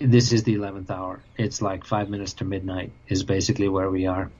[0.00, 1.20] This is the 11th hour.
[1.36, 4.30] It's like 5 minutes to midnight is basically where we are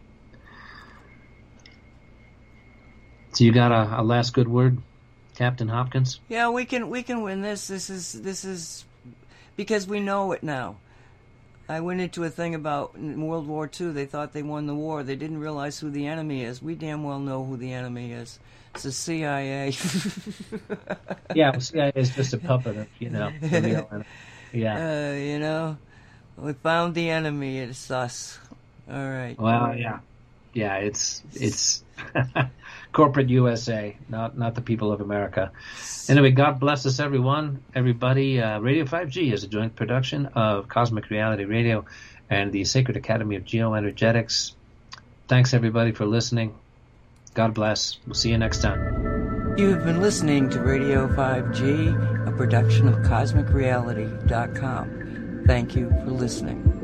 [3.32, 4.78] so you got a, a last good word
[5.34, 6.20] Captain Hopkins?
[6.28, 7.66] Yeah, we can we can win this.
[7.66, 8.84] This is this is
[9.56, 10.76] because we know it now.
[11.68, 13.92] I went into a thing about World War II.
[13.92, 15.02] They thought they won the war.
[15.02, 16.60] They didn't realize who the enemy is.
[16.60, 18.38] We damn well know who the enemy is.
[18.74, 19.66] It's the CIA.
[21.34, 23.32] yeah, the CIA is just a puppet, you know.
[24.54, 24.74] Yeah.
[24.74, 25.78] Uh, you know,
[26.36, 27.58] we found the enemy.
[27.58, 28.38] It's us.
[28.86, 29.34] All right.
[29.38, 30.00] Well, yeah,
[30.52, 30.76] yeah.
[30.76, 31.82] It's it's
[32.92, 35.50] corporate USA, not not the people of America.
[36.08, 38.40] Anyway, God bless us, everyone, everybody.
[38.40, 41.84] Uh, Radio 5G is a joint production of Cosmic Reality Radio
[42.28, 44.52] and the Sacred Academy of Geoenergetics.
[45.28, 46.54] Thanks, everybody, for listening.
[47.34, 47.98] God bless.
[48.06, 49.54] We'll see you next time.
[49.56, 55.44] You have been listening to Radio 5G, a production of CosmicReality.com.
[55.46, 56.81] Thank you for listening.